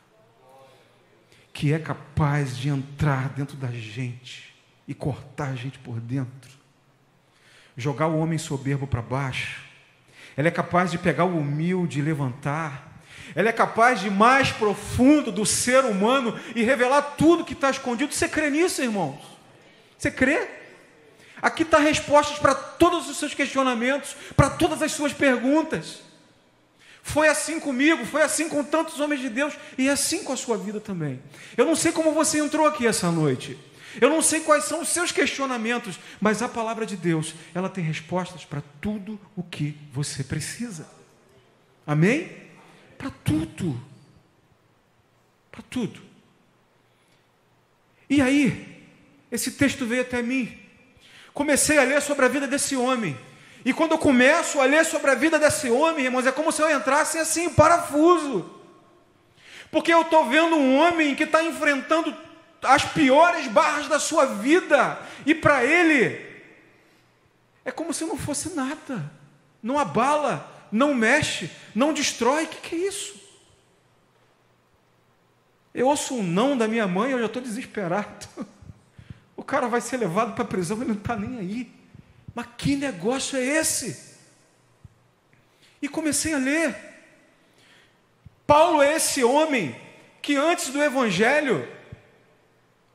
que 1.52 1.72
é 1.72 1.78
capaz 1.78 2.56
de 2.56 2.68
entrar 2.68 3.30
dentro 3.30 3.56
da 3.56 3.70
gente 3.70 4.54
e 4.86 4.94
cortar 4.94 5.50
a 5.50 5.54
gente 5.54 5.78
por 5.78 6.00
dentro, 6.00 6.50
jogar 7.76 8.08
o 8.08 8.18
homem 8.18 8.38
soberbo 8.38 8.86
para 8.86 9.00
baixo. 9.00 9.63
Ela 10.36 10.48
é 10.48 10.50
capaz 10.50 10.90
de 10.90 10.98
pegar 10.98 11.24
o 11.24 11.38
humilde 11.38 11.98
e 11.98 12.02
levantar. 12.02 13.02
Ela 13.34 13.48
é 13.48 13.52
capaz 13.52 14.00
de 14.00 14.10
mais 14.10 14.50
profundo 14.50 15.32
do 15.32 15.46
ser 15.46 15.84
humano 15.84 16.38
e 16.54 16.62
revelar 16.62 17.02
tudo 17.16 17.44
que 17.44 17.52
está 17.52 17.70
escondido. 17.70 18.12
Você 18.12 18.28
crê 18.28 18.50
nisso, 18.50 18.82
irmãos? 18.82 19.20
Você 19.96 20.10
crê? 20.10 20.48
Aqui 21.40 21.62
está 21.62 21.78
respostas 21.78 22.38
para 22.38 22.54
todos 22.54 23.08
os 23.08 23.18
seus 23.18 23.34
questionamentos, 23.34 24.16
para 24.36 24.50
todas 24.50 24.82
as 24.82 24.92
suas 24.92 25.12
perguntas. 25.12 26.00
Foi 27.02 27.28
assim 27.28 27.60
comigo, 27.60 28.06
foi 28.06 28.22
assim 28.22 28.48
com 28.48 28.64
tantos 28.64 28.98
homens 28.98 29.20
de 29.20 29.28
Deus 29.28 29.52
e 29.76 29.88
é 29.88 29.92
assim 29.92 30.24
com 30.24 30.32
a 30.32 30.36
sua 30.36 30.56
vida 30.56 30.80
também. 30.80 31.20
Eu 31.56 31.66
não 31.66 31.76
sei 31.76 31.92
como 31.92 32.12
você 32.12 32.38
entrou 32.38 32.66
aqui 32.66 32.86
essa 32.86 33.10
noite. 33.10 33.58
Eu 34.00 34.10
não 34.10 34.20
sei 34.22 34.40
quais 34.40 34.64
são 34.64 34.80
os 34.80 34.88
seus 34.88 35.12
questionamentos, 35.12 35.98
mas 36.20 36.42
a 36.42 36.48
palavra 36.48 36.84
de 36.84 36.96
Deus, 36.96 37.34
ela 37.54 37.68
tem 37.68 37.84
respostas 37.84 38.44
para 38.44 38.62
tudo 38.80 39.20
o 39.36 39.42
que 39.42 39.76
você 39.92 40.24
precisa. 40.24 40.88
Amém? 41.86 42.30
Para 42.98 43.10
tudo. 43.10 43.80
Para 45.50 45.62
tudo. 45.62 46.00
E 48.08 48.20
aí, 48.20 48.82
esse 49.30 49.52
texto 49.52 49.86
veio 49.86 50.02
até 50.02 50.22
mim 50.22 50.64
comecei 51.34 51.76
a 51.76 51.82
ler 51.82 52.00
sobre 52.00 52.24
a 52.24 52.28
vida 52.28 52.46
desse 52.46 52.76
homem. 52.76 53.18
E 53.64 53.72
quando 53.72 53.92
eu 53.92 53.98
começo 53.98 54.60
a 54.60 54.64
ler 54.64 54.84
sobre 54.84 55.10
a 55.10 55.14
vida 55.14 55.38
desse 55.38 55.68
homem, 55.68 56.04
irmãos, 56.04 56.26
é 56.26 56.32
como 56.32 56.52
se 56.52 56.62
eu 56.62 56.70
entrasse 56.70 57.18
assim, 57.18 57.50
parafuso. 57.50 58.48
Porque 59.70 59.92
eu 59.92 60.02
estou 60.02 60.26
vendo 60.26 60.54
um 60.54 60.78
homem 60.78 61.14
que 61.14 61.24
está 61.24 61.42
enfrentando 61.42 62.16
as 62.64 62.84
piores 62.84 63.46
barras 63.48 63.88
da 63.88 63.98
sua 63.98 64.26
vida, 64.26 64.98
e 65.24 65.34
para 65.34 65.64
ele, 65.64 66.34
é 67.64 67.70
como 67.70 67.92
se 67.92 68.04
não 68.04 68.16
fosse 68.16 68.54
nada, 68.54 69.10
não 69.62 69.78
abala, 69.78 70.68
não 70.70 70.94
mexe, 70.94 71.50
não 71.74 71.92
destrói. 71.92 72.44
O 72.44 72.48
que, 72.48 72.68
que 72.68 72.74
é 72.74 72.88
isso? 72.88 73.14
Eu 75.72 75.88
ouço 75.88 76.14
um 76.14 76.22
não 76.22 76.56
da 76.56 76.68
minha 76.68 76.86
mãe, 76.86 77.12
eu 77.12 77.18
já 77.18 77.26
estou 77.26 77.42
desesperado. 77.42 78.26
O 79.36 79.42
cara 79.42 79.66
vai 79.66 79.80
ser 79.80 79.96
levado 79.96 80.32
para 80.32 80.44
a 80.44 80.46
prisão, 80.46 80.76
ele 80.78 80.86
não 80.86 80.94
está 80.94 81.16
nem 81.16 81.38
aí. 81.38 81.70
Mas 82.34 82.46
que 82.56 82.76
negócio 82.76 83.36
é 83.36 83.42
esse? 83.42 84.16
E 85.82 85.88
comecei 85.88 86.32
a 86.32 86.38
ler. 86.38 86.74
Paulo 88.46 88.80
é 88.80 88.94
esse 88.94 89.24
homem 89.24 89.74
que 90.22 90.36
antes 90.36 90.70
do 90.70 90.82
Evangelho, 90.82 91.68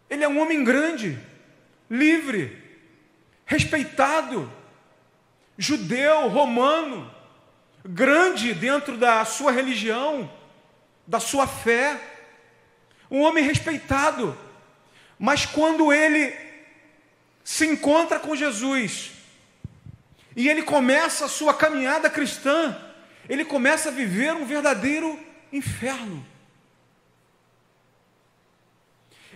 ele 0.09 0.23
é 0.23 0.27
um 0.27 0.39
homem 0.39 0.63
grande, 0.63 1.17
livre, 1.89 2.57
respeitado, 3.45 4.51
judeu, 5.57 6.27
romano, 6.27 7.13
grande 7.85 8.53
dentro 8.53 8.97
da 8.97 9.23
sua 9.25 9.51
religião, 9.51 10.31
da 11.05 11.19
sua 11.19 11.47
fé, 11.47 11.99
um 13.09 13.21
homem 13.21 13.43
respeitado 13.43 14.37
mas 15.19 15.45
quando 15.45 15.91
ele 15.91 16.33
se 17.43 17.67
encontra 17.67 18.17
com 18.17 18.35
Jesus 18.35 19.11
e 20.33 20.47
ele 20.47 20.63
começa 20.63 21.25
a 21.25 21.29
sua 21.29 21.53
caminhada 21.53 22.09
cristã, 22.09 22.79
ele 23.27 23.43
começa 23.43 23.89
a 23.89 23.91
viver 23.91 24.33
um 24.33 24.45
verdadeiro 24.45 25.19
inferno. 25.51 26.25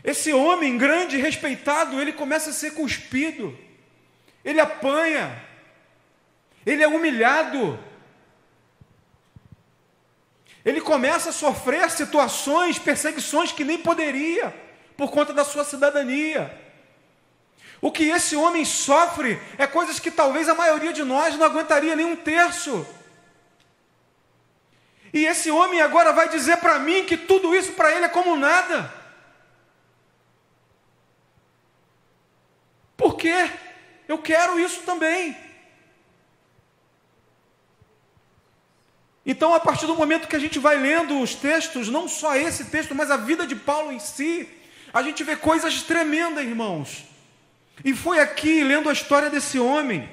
Esse 0.03 0.33
homem 0.33 0.77
grande 0.77 1.17
respeitado, 1.17 2.00
ele 2.01 2.12
começa 2.12 2.50
a 2.50 2.53
ser 2.53 2.72
cuspido, 2.72 3.57
ele 4.43 4.60
apanha, 4.60 5.41
ele 6.65 6.83
é 6.83 6.88
humilhado, 6.88 7.79
ele 10.65 10.81
começa 10.81 11.29
a 11.29 11.33
sofrer 11.33 11.89
situações, 11.89 12.77
perseguições 12.77 13.51
que 13.51 13.63
nem 13.63 13.77
poderia 13.77 14.53
por 14.98 15.10
conta 15.10 15.33
da 15.33 15.45
sua 15.45 15.63
cidadania. 15.63 16.60
O 17.81 17.91
que 17.91 18.03
esse 18.03 18.36
homem 18.36 18.63
sofre 18.63 19.41
é 19.57 19.67
coisas 19.67 20.00
que 20.00 20.10
talvez 20.10 20.48
a 20.48 20.55
maioria 20.55 20.93
de 20.93 21.03
nós 21.03 21.36
não 21.36 21.45
aguentaria 21.45 21.95
nem 21.95 22.05
um 22.05 22.15
terço. 22.15 22.86
E 25.13 25.25
esse 25.25 25.51
homem 25.51 25.81
agora 25.81 26.12
vai 26.12 26.27
dizer 26.29 26.57
para 26.57 26.79
mim 26.79 27.03
que 27.03 27.17
tudo 27.17 27.53
isso 27.53 27.74
para 27.74 27.91
ele 27.91 28.05
é 28.05 28.10
como 28.10 28.36
nada. 28.36 29.02
Quê? 33.24 33.50
Eu 34.08 34.18
quero 34.18 34.60
isso 34.60 34.82
também. 34.82 35.36
Então, 39.25 39.53
a 39.53 39.60
partir 39.60 39.88
do 39.88 39.96
momento 39.96 40.27
que 40.27 40.36
a 40.36 40.39
gente 40.46 40.60
vai 40.60 40.77
lendo 40.77 41.22
os 41.22 41.34
textos, 41.34 41.88
não 41.88 42.10
só 42.10 42.36
esse 42.36 42.65
texto, 42.65 42.94
mas 42.94 43.10
a 43.10 43.15
vida 43.15 43.48
de 43.48 43.56
Paulo 43.56 43.94
em 43.94 44.00
si, 44.00 44.50
a 44.94 45.01
gente 45.01 45.24
vê 45.24 45.38
coisas 45.38 45.82
tremendas, 45.84 46.44
irmãos. 46.44 47.06
E 47.86 47.94
foi 47.94 48.20
aqui, 48.20 48.63
lendo 48.63 48.89
a 48.89 48.94
história 48.94 49.30
desse 49.30 49.58
homem, 49.58 50.10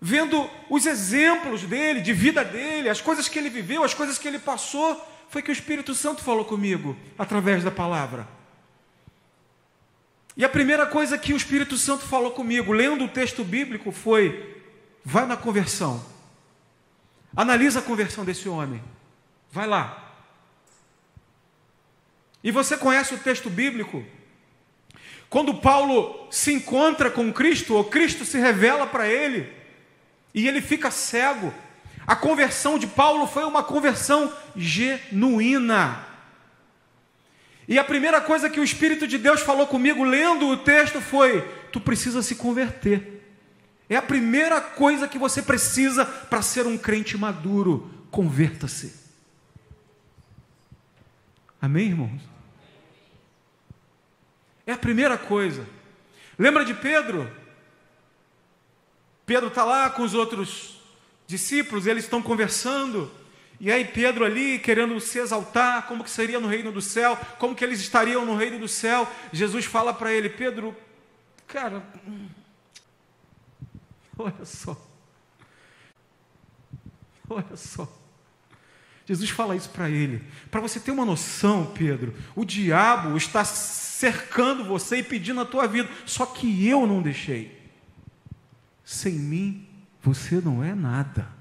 vendo 0.00 0.50
os 0.68 0.84
exemplos 0.84 1.62
dele, 1.62 2.00
de 2.00 2.12
vida 2.12 2.44
dele, 2.44 2.88
as 2.88 3.00
coisas 3.00 3.28
que 3.28 3.38
ele 3.38 3.48
viveu, 3.48 3.84
as 3.84 3.94
coisas 3.94 4.18
que 4.18 4.26
ele 4.26 4.40
passou, 4.40 5.00
foi 5.28 5.40
que 5.40 5.50
o 5.50 5.52
Espírito 5.52 5.94
Santo 5.94 6.24
falou 6.24 6.44
comigo 6.44 6.96
através 7.16 7.62
da 7.62 7.70
palavra. 7.70 8.37
E 10.38 10.44
a 10.44 10.48
primeira 10.48 10.86
coisa 10.86 11.18
que 11.18 11.32
o 11.32 11.36
Espírito 11.36 11.76
Santo 11.76 12.04
falou 12.04 12.30
comigo, 12.30 12.72
lendo 12.72 13.04
o 13.04 13.08
texto 13.08 13.42
bíblico, 13.42 13.90
foi: 13.90 14.62
vai 15.04 15.26
na 15.26 15.36
conversão. 15.36 16.00
Analisa 17.36 17.80
a 17.80 17.82
conversão 17.82 18.24
desse 18.24 18.48
homem. 18.48 18.80
Vai 19.50 19.66
lá. 19.66 20.14
E 22.42 22.52
você 22.52 22.76
conhece 22.76 23.14
o 23.14 23.18
texto 23.18 23.50
bíblico? 23.50 24.04
Quando 25.28 25.54
Paulo 25.54 26.28
se 26.30 26.52
encontra 26.52 27.10
com 27.10 27.32
Cristo, 27.32 27.74
ou 27.74 27.84
Cristo 27.84 28.24
se 28.24 28.38
revela 28.38 28.86
para 28.86 29.08
ele, 29.08 29.52
e 30.32 30.46
ele 30.46 30.62
fica 30.62 30.90
cego, 30.90 31.52
a 32.06 32.14
conversão 32.14 32.78
de 32.78 32.86
Paulo 32.86 33.26
foi 33.26 33.44
uma 33.44 33.62
conversão 33.64 34.32
genuína. 34.54 36.07
E 37.68 37.78
a 37.78 37.84
primeira 37.84 38.18
coisa 38.18 38.48
que 38.48 38.58
o 38.58 38.64
Espírito 38.64 39.06
de 39.06 39.18
Deus 39.18 39.42
falou 39.42 39.66
comigo 39.66 40.02
lendo 40.02 40.48
o 40.48 40.56
texto 40.56 41.02
foi: 41.02 41.42
tu 41.70 41.78
precisa 41.78 42.22
se 42.22 42.34
converter. 42.34 43.22
É 43.90 43.96
a 43.96 44.02
primeira 44.02 44.58
coisa 44.58 45.06
que 45.06 45.18
você 45.18 45.42
precisa 45.42 46.06
para 46.06 46.40
ser 46.40 46.66
um 46.66 46.78
crente 46.78 47.16
maduro. 47.18 47.90
Converta-se. 48.10 48.94
Amém, 51.60 51.88
irmãos? 51.88 52.22
É 54.66 54.72
a 54.72 54.78
primeira 54.78 55.18
coisa. 55.18 55.66
Lembra 56.38 56.64
de 56.64 56.72
Pedro? 56.72 57.30
Pedro 59.26 59.48
está 59.48 59.64
lá 59.64 59.90
com 59.90 60.02
os 60.02 60.14
outros 60.14 60.80
discípulos, 61.26 61.86
eles 61.86 62.04
estão 62.04 62.22
conversando, 62.22 63.10
e 63.60 63.72
aí 63.72 63.84
Pedro 63.84 64.24
ali 64.24 64.58
querendo 64.58 64.98
se 65.00 65.18
exaltar, 65.18 65.86
como 65.86 66.04
que 66.04 66.10
seria 66.10 66.38
no 66.38 66.46
reino 66.46 66.70
do 66.70 66.80
céu, 66.80 67.16
como 67.38 67.54
que 67.54 67.64
eles 67.64 67.80
estariam 67.80 68.24
no 68.24 68.36
reino 68.36 68.58
do 68.58 68.68
céu. 68.68 69.10
Jesus 69.32 69.64
fala 69.64 69.92
para 69.92 70.12
ele, 70.12 70.28
Pedro, 70.28 70.76
cara, 71.46 71.82
olha 74.16 74.44
só. 74.44 74.80
Olha 77.28 77.56
só. 77.56 77.92
Jesus 79.04 79.30
fala 79.30 79.56
isso 79.56 79.70
para 79.70 79.90
ele. 79.90 80.22
Para 80.50 80.60
você 80.60 80.78
ter 80.78 80.90
uma 80.90 81.04
noção, 81.04 81.72
Pedro, 81.74 82.14
o 82.36 82.44
diabo 82.44 83.16
está 83.16 83.44
cercando 83.44 84.64
você 84.64 84.98
e 84.98 85.02
pedindo 85.02 85.40
a 85.40 85.46
tua 85.46 85.66
vida, 85.66 85.88
só 86.06 86.24
que 86.26 86.66
eu 86.66 86.86
não 86.86 87.02
deixei. 87.02 87.58
Sem 88.84 89.14
mim, 89.14 89.66
você 90.00 90.40
não 90.40 90.62
é 90.62 90.74
nada. 90.74 91.37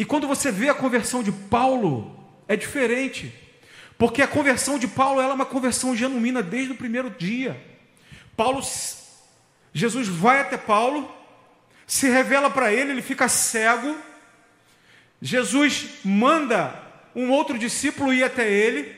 E 0.00 0.04
quando 0.06 0.26
você 0.26 0.50
vê 0.50 0.70
a 0.70 0.74
conversão 0.74 1.22
de 1.22 1.30
Paulo, 1.30 2.18
é 2.48 2.56
diferente. 2.56 3.30
Porque 3.98 4.22
a 4.22 4.26
conversão 4.26 4.78
de 4.78 4.88
Paulo 4.88 5.20
é 5.20 5.26
uma 5.26 5.44
conversão 5.44 5.94
genuína 5.94 6.42
desde 6.42 6.72
o 6.72 6.74
primeiro 6.74 7.10
dia. 7.10 7.62
Paulo, 8.34 8.62
Jesus 9.74 10.08
vai 10.08 10.40
até 10.40 10.56
Paulo, 10.56 11.14
se 11.86 12.08
revela 12.08 12.48
para 12.48 12.72
ele, 12.72 12.92
ele 12.92 13.02
fica 13.02 13.28
cego. 13.28 13.94
Jesus 15.20 15.84
manda 16.02 16.74
um 17.14 17.30
outro 17.30 17.58
discípulo 17.58 18.10
ir 18.10 18.24
até 18.24 18.50
ele 18.50 18.90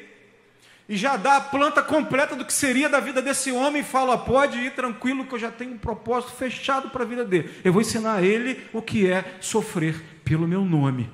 e 0.89 0.97
já 0.97 1.17
dá 1.17 1.39
a 1.39 1.41
planta 1.41 1.83
completa 1.83 2.37
do 2.37 2.45
que 2.45 2.53
seria 2.53 2.89
da 2.89 3.01
vida 3.01 3.21
desse 3.21 3.51
homem 3.51 3.83
e 3.83 3.85
fala: 3.85 4.17
pode 4.17 4.57
ir 4.57 4.73
tranquilo, 4.77 5.27
que 5.27 5.35
eu 5.35 5.39
já 5.41 5.51
tenho 5.51 5.73
um 5.73 5.79
propósito 5.79 6.35
fechado 6.35 6.91
para 6.91 7.03
a 7.03 7.07
vida 7.09 7.25
dele. 7.25 7.51
Eu 7.65 7.73
vou 7.73 7.83
ensinar 7.83 8.19
a 8.19 8.23
ele 8.23 8.65
o 8.73 8.81
que 8.81 9.11
é 9.11 9.25
sofrer 9.41 10.12
pelo 10.25 10.47
meu 10.47 10.65
nome. 10.65 11.11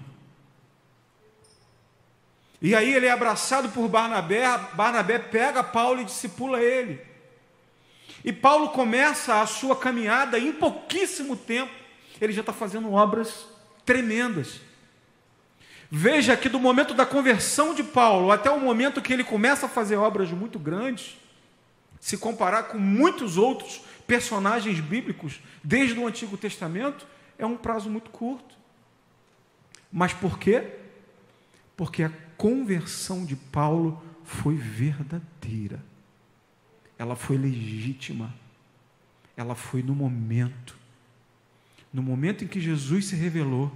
E 2.61 2.75
aí 2.75 2.93
ele 2.93 3.07
é 3.07 3.11
abraçado 3.11 3.69
por 3.69 3.89
Barnabé, 3.89 4.45
Barnabé 4.75 5.19
pega 5.19 5.63
Paulo 5.63 6.01
e 6.01 6.05
discipula 6.05 6.61
ele. 6.61 7.01
E 8.25 8.33
Paulo 8.33 8.71
começa 8.71 9.41
a 9.41 9.47
sua 9.47 9.77
caminhada 9.77 10.39
em 10.39 10.53
pouquíssimo 10.53 11.37
tempo, 11.37 11.73
ele 12.21 12.33
já 12.33 12.41
está 12.41 12.53
fazendo 12.53 12.93
obras 12.93 13.47
tremendas. 13.85 14.61
Veja 15.91 16.37
que 16.37 16.49
do 16.49 16.59
momento 16.59 16.93
da 16.93 17.07
conversão 17.07 17.73
de 17.75 17.83
Paulo 17.83 18.31
até 18.31 18.51
o 18.51 18.61
momento 18.61 19.01
que 19.01 19.13
ele 19.13 19.25
começa 19.25 19.67
a 19.67 19.69
fazer 19.69 19.97
obras 19.97 20.31
muito 20.31 20.59
grandes, 20.59 21.17
se 22.01 22.19
comparar 22.19 22.65
com 22.65 22.79
muitos 22.79 23.39
outros 23.39 23.81
personagens 24.07 24.81
bíblicos 24.81 25.41
desde 25.63 25.99
o 25.99 26.07
Antigo 26.07 26.37
Testamento, 26.37 27.07
é 27.39 27.47
um 27.47 27.57
prazo 27.57 27.89
muito 27.89 28.11
curto. 28.11 28.58
Mas 29.91 30.13
por 30.13 30.39
quê? 30.39 30.79
Porque 31.77 32.03
a 32.03 32.11
conversão 32.37 33.25
de 33.25 33.37
Paulo 33.37 34.03
foi 34.25 34.57
verdadeira 34.57 35.83
ela 36.99 37.15
foi 37.15 37.39
legítima, 37.39 38.35
ela 39.37 39.55
foi 39.55 39.83
no 39.83 39.95
momento. 39.95 40.77
No 41.93 42.03
momento 42.03 42.45
em 42.45 42.49
que 42.49 42.61
Jesus 42.61 43.07
se 43.07 43.17
revelou, 43.17 43.73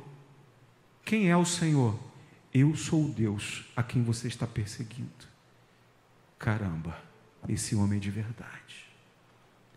quem 1.05 1.31
é 1.31 1.37
o 1.37 1.45
Senhor? 1.45 1.99
Eu 2.53 2.75
sou 2.75 3.07
o 3.07 3.09
Deus 3.09 3.65
a 3.77 3.83
quem 3.83 4.03
você 4.03 4.27
está 4.27 4.47
perseguindo. 4.47 5.11
Caramba, 6.39 7.01
esse 7.49 7.77
homem 7.77 7.99
é 7.99 8.01
de 8.01 8.11
verdade. 8.11 8.87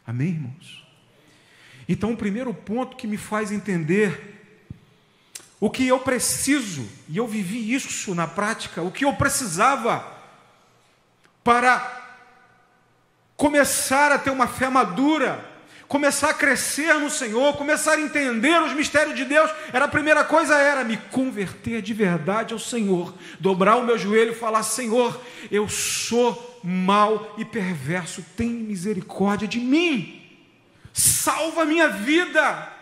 Amém, 0.06 0.30
irmãos? 0.30 0.86
Então, 1.88 2.14
o 2.14 2.18
primeiro 2.18 2.54
ponto 2.54 2.98
que 2.98 3.06
me 3.06 3.16
faz 3.16 3.52
entender 3.52 4.35
o 5.66 5.70
que 5.72 5.88
eu 5.88 5.98
preciso, 5.98 6.88
e 7.10 7.18
eu 7.18 7.26
vivi 7.26 7.74
isso 7.74 8.14
na 8.14 8.28
prática, 8.28 8.84
o 8.84 8.92
que 8.92 9.04
eu 9.04 9.12
precisava 9.14 10.06
para 11.44 12.22
começar 13.36 14.12
a 14.12 14.20
ter 14.20 14.30
uma 14.30 14.46
fé 14.46 14.70
madura, 14.70 15.44
começar 15.88 16.30
a 16.30 16.34
crescer 16.36 16.94
no 17.00 17.10
Senhor, 17.10 17.58
começar 17.58 17.94
a 17.94 18.00
entender 18.00 18.62
os 18.62 18.74
mistérios 18.74 19.16
de 19.16 19.26
Deus, 19.26 19.50
era 19.74 19.86
a 19.86 19.88
primeira 19.88 20.24
coisa 20.24 20.54
era 20.54 20.84
me 20.84 20.98
converter 20.98 21.82
de 21.82 21.96
verdade 21.96 22.54
ao 22.54 22.60
Senhor, 22.60 23.16
dobrar 23.40 23.78
o 23.78 23.84
meu 23.84 23.98
joelho 23.98 24.34
e 24.34 24.36
falar: 24.36 24.62
Senhor, 24.62 25.20
eu 25.50 25.68
sou 25.68 26.62
mau 26.64 27.34
e 27.40 27.44
perverso, 27.44 28.24
tem 28.38 28.50
misericórdia 28.50 29.48
de 29.48 29.60
mim. 29.60 30.22
Salva 30.94 31.64
a 31.64 31.66
minha 31.66 31.90
vida. 31.90 32.75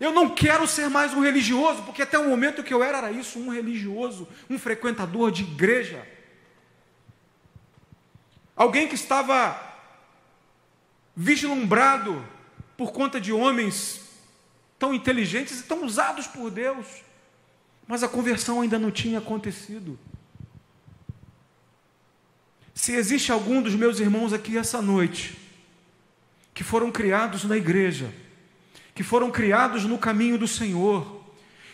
Eu 0.00 0.12
não 0.12 0.28
quero 0.28 0.66
ser 0.66 0.88
mais 0.88 1.14
um 1.14 1.20
religioso, 1.20 1.82
porque 1.82 2.02
até 2.02 2.18
o 2.18 2.28
momento 2.28 2.62
que 2.62 2.74
eu 2.74 2.82
era 2.82 2.98
era 2.98 3.12
isso, 3.12 3.38
um 3.38 3.48
religioso, 3.48 4.28
um 4.50 4.58
frequentador 4.58 5.30
de 5.30 5.42
igreja. 5.42 6.06
Alguém 8.56 8.88
que 8.88 8.94
estava 8.94 9.60
vislumbrado 11.16 12.24
por 12.76 12.92
conta 12.92 13.20
de 13.20 13.32
homens 13.32 14.00
tão 14.78 14.92
inteligentes 14.92 15.60
e 15.60 15.62
tão 15.62 15.84
usados 15.84 16.26
por 16.26 16.50
Deus, 16.50 16.86
mas 17.86 18.02
a 18.02 18.08
conversão 18.08 18.60
ainda 18.60 18.78
não 18.78 18.90
tinha 18.90 19.18
acontecido. 19.18 19.98
Se 22.74 22.92
existe 22.92 23.30
algum 23.30 23.62
dos 23.62 23.74
meus 23.74 24.00
irmãos 24.00 24.32
aqui 24.32 24.58
essa 24.58 24.82
noite, 24.82 25.38
que 26.52 26.64
foram 26.64 26.90
criados 26.90 27.44
na 27.44 27.56
igreja, 27.56 28.12
que 28.94 29.02
foram 29.02 29.30
criados 29.30 29.84
no 29.84 29.98
caminho 29.98 30.38
do 30.38 30.46
Senhor, 30.46 31.22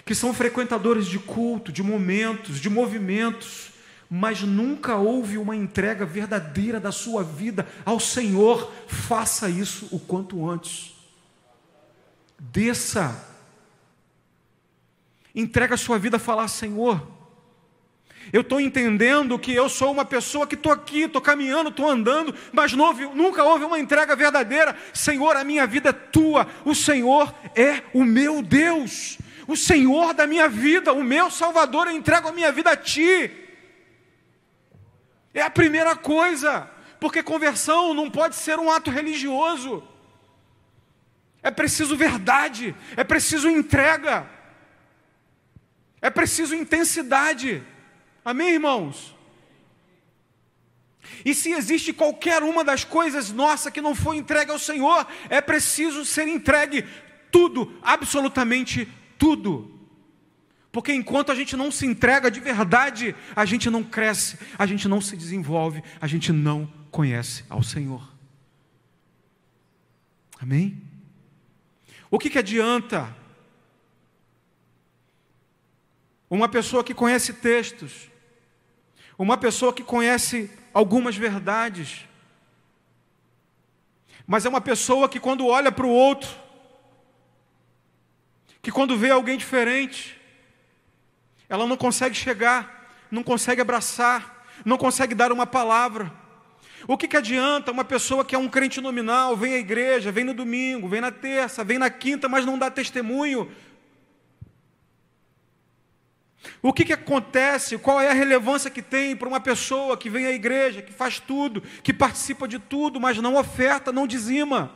que 0.05 0.15
são 0.15 0.33
frequentadores 0.33 1.07
de 1.07 1.19
culto, 1.19 1.71
de 1.71 1.83
momentos, 1.83 2.59
de 2.59 2.71
movimentos, 2.71 3.71
mas 4.09 4.43
nunca 4.43 4.97
houve 4.97 5.39
uma 5.39 5.55
entrega 5.55 6.05
verdadeira 6.05 6.81
da 6.81 6.91
sua 6.91 7.23
vida 7.23 7.69
ao 7.85 8.01
Senhor, 8.01 8.73
faça 8.89 9.49
isso 9.49 9.89
o 9.93 10.01
quanto 10.01 10.49
antes. 10.49 10.95
Desça. 12.39 13.29
Entrega 15.35 15.75
a 15.75 15.79
sua 15.79 15.99
vida 15.99 16.17
a 16.17 16.21
falar, 16.21 16.49
Senhor. 16.49 17.20
Eu 18.33 18.43
estou 18.43 18.61
entendendo 18.61 19.39
que 19.39 19.53
eu 19.53 19.69
sou 19.69 19.91
uma 19.91 20.05
pessoa 20.05 20.47
que 20.47 20.55
estou 20.55 20.71
aqui, 20.71 21.03
estou 21.03 21.21
caminhando, 21.21 21.71
estou 21.71 21.89
andando, 21.89 22.35
mas 22.53 22.73
houve, 22.73 23.07
nunca 23.07 23.43
houve 23.43 23.65
uma 23.65 23.79
entrega 23.79 24.15
verdadeira. 24.15 24.77
Senhor, 24.93 25.37
a 25.37 25.43
minha 25.43 25.67
vida 25.67 25.91
é 25.91 25.93
tua, 25.93 26.47
o 26.65 26.75
Senhor 26.75 27.35
é 27.57 27.83
o 27.93 28.05
meu 28.05 28.41
Deus, 28.41 29.19
o 29.49 29.57
Senhor 29.57 30.15
da 30.15 30.29
minha 30.29 30.49
vida, 30.49 30.93
o 30.93 31.03
meu 31.03 31.29
Salvador, 31.31 31.89
eu 31.89 31.93
entrego 31.93 32.29
a 32.29 32.33
minha 32.33 32.53
vida 32.53 32.71
a 32.71 32.77
Ti. 32.77 33.33
É 35.35 35.43
a 35.43 35.51
primeira 35.51 35.97
coisa, 35.97 36.71
porque 37.01 37.23
conversão 37.23 37.93
não 37.95 38.09
pode 38.09 38.37
ser 38.37 38.61
um 38.61 38.71
ato 38.71 38.91
religioso. 38.91 39.83
É 41.43 41.51
preciso 41.51 41.97
verdade, 41.97 42.77
é 42.97 43.03
preciso 43.03 43.49
entrega, 43.49 44.29
é 46.01 46.11
preciso 46.11 46.55
intensidade. 46.55 47.63
Amém, 48.25 48.55
irmãos? 48.55 49.15
E 51.25 51.35
se 51.35 51.51
existe 51.51 51.93
qualquer 51.93 52.43
uma 52.43 52.63
das 52.63 52.85
coisas 52.85 53.31
nossa 53.31 53.71
que 53.71 53.81
não 53.81 53.95
foi 53.95 54.17
entregue 54.17 54.51
ao 54.51 54.59
Senhor, 54.59 55.07
é 55.29 55.41
preciso 55.41 56.05
ser 56.05 56.29
entregue 56.29 56.85
tudo, 57.31 57.79
absolutamente 57.83 58.89
tudo. 59.19 59.79
Porque 60.73 60.93
enquanto 60.93 61.33
a 61.33 61.35
gente 61.35 61.57
não 61.57 61.71
se 61.71 61.85
entrega 61.85 62.31
de 62.31 62.41
verdade, 62.41 63.15
a 63.35 63.45
gente 63.45 63.69
não 63.69 63.83
cresce, 63.83 64.39
a 64.57 64.67
gente 64.67 64.87
não 64.87 65.01
se 65.01 65.17
desenvolve, 65.17 65.83
a 66.01 66.07
gente 66.07 66.33
não 66.33 66.71
conhece 66.91 67.45
ao 67.49 67.63
Senhor. 67.63 68.09
Amém? 70.41 70.81
O 72.11 72.19
que, 72.19 72.31
que 72.31 72.39
adianta 72.39 73.15
uma 76.31 76.49
pessoa 76.49 76.85
que 76.85 76.95
conhece 76.95 77.33
textos, 77.33 78.09
uma 79.19 79.37
pessoa 79.37 79.73
que 79.73 79.83
conhece 79.83 80.49
algumas 80.73 81.17
verdades, 81.17 82.07
mas 84.27 84.47
é 84.47 84.49
uma 84.49 84.61
pessoa 84.61 85.09
que 85.09 85.19
quando 85.19 85.45
olha 85.49 85.73
para 85.73 85.85
o 85.85 85.91
outro, 85.91 86.31
que 88.63 88.71
quando 88.71 88.97
vê 88.97 89.11
alguém 89.11 89.37
diferente, 89.37 90.21
ela 91.49 91.67
não 91.67 91.77
consegue 91.77 92.15
chegar, 92.15 92.95
não 93.11 93.25
consegue 93.25 93.61
abraçar, 93.61 94.47
não 94.65 94.79
consegue 94.79 95.17
dar 95.17 95.33
uma 95.33 95.47
palavra. 95.47 96.13
O 96.87 96.97
que, 96.97 97.09
que 97.09 97.17
adianta 97.17 97.73
uma 97.73 97.85
pessoa 97.85 98.25
que 98.25 98.35
é 98.35 98.39
um 98.39 98.49
crente 98.49 98.81
nominal, 98.81 99.37
vem 99.37 99.55
à 99.55 99.59
igreja, 99.59 100.13
vem 100.13 100.25
no 100.25 100.33
domingo, 100.33 100.89
vem 100.89 101.01
na 101.01 101.11
terça, 101.11 101.65
vem 101.65 101.79
na 101.79 101.91
quinta, 101.91 102.29
mas 102.29 102.47
não 102.47 102.57
dá 102.57 102.71
testemunho? 102.71 103.51
O 106.63 106.73
que, 106.73 106.85
que 106.85 106.93
acontece? 106.93 107.79
Qual 107.79 108.01
é 108.01 108.11
a 108.11 108.15
relevância 108.15 108.71
que 108.71 108.83
tem 108.83 109.15
para 109.15 109.29
uma 109.29 109.41
pessoa 109.41 109.97
que 109.97 110.09
vem 110.09 110.27
à 110.27 110.33
igreja, 110.33 110.83
que 110.83 110.93
faz 110.93 111.19
tudo, 111.19 111.61
que 111.61 111.93
participa 111.93 112.49
de 112.49 112.59
tudo, 112.59 113.01
mas 113.01 113.19
não 113.19 113.37
oferta, 113.37 113.93
não 113.93 114.07
dizima? 114.07 114.75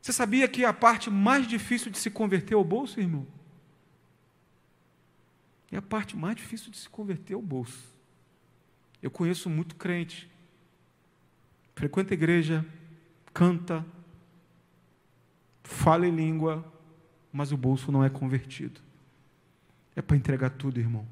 Você 0.00 0.12
sabia 0.12 0.48
que 0.48 0.64
a 0.64 0.72
parte 0.72 1.10
mais 1.10 1.46
difícil 1.46 1.90
de 1.90 1.98
se 1.98 2.10
converter 2.10 2.54
é 2.54 2.56
o 2.56 2.64
bolso, 2.64 3.00
irmão? 3.00 3.26
É 5.70 5.76
a 5.76 5.82
parte 5.82 6.16
mais 6.16 6.36
difícil 6.36 6.70
de 6.70 6.78
se 6.78 6.88
converter 6.88 7.34
é 7.34 7.36
o 7.36 7.42
bolso. 7.42 7.88
Eu 9.02 9.10
conheço 9.10 9.48
muito 9.48 9.76
crente, 9.76 10.28
frequenta 11.74 12.12
a 12.12 12.16
igreja, 12.16 12.66
canta, 13.32 13.86
fala 15.62 16.06
em 16.06 16.14
língua, 16.14 16.64
mas 17.32 17.52
o 17.52 17.56
bolso 17.56 17.92
não 17.92 18.04
é 18.04 18.10
convertido. 18.10 18.80
É 19.94 20.02
para 20.02 20.16
entregar 20.16 20.50
tudo, 20.50 20.80
irmão. 20.80 21.06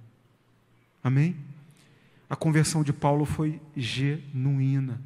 Amém? 1.03 1.37
A 2.29 2.37
conversão 2.37 2.83
de 2.83 2.93
Paulo 2.93 3.25
foi 3.25 3.61
genuína. 3.77 5.01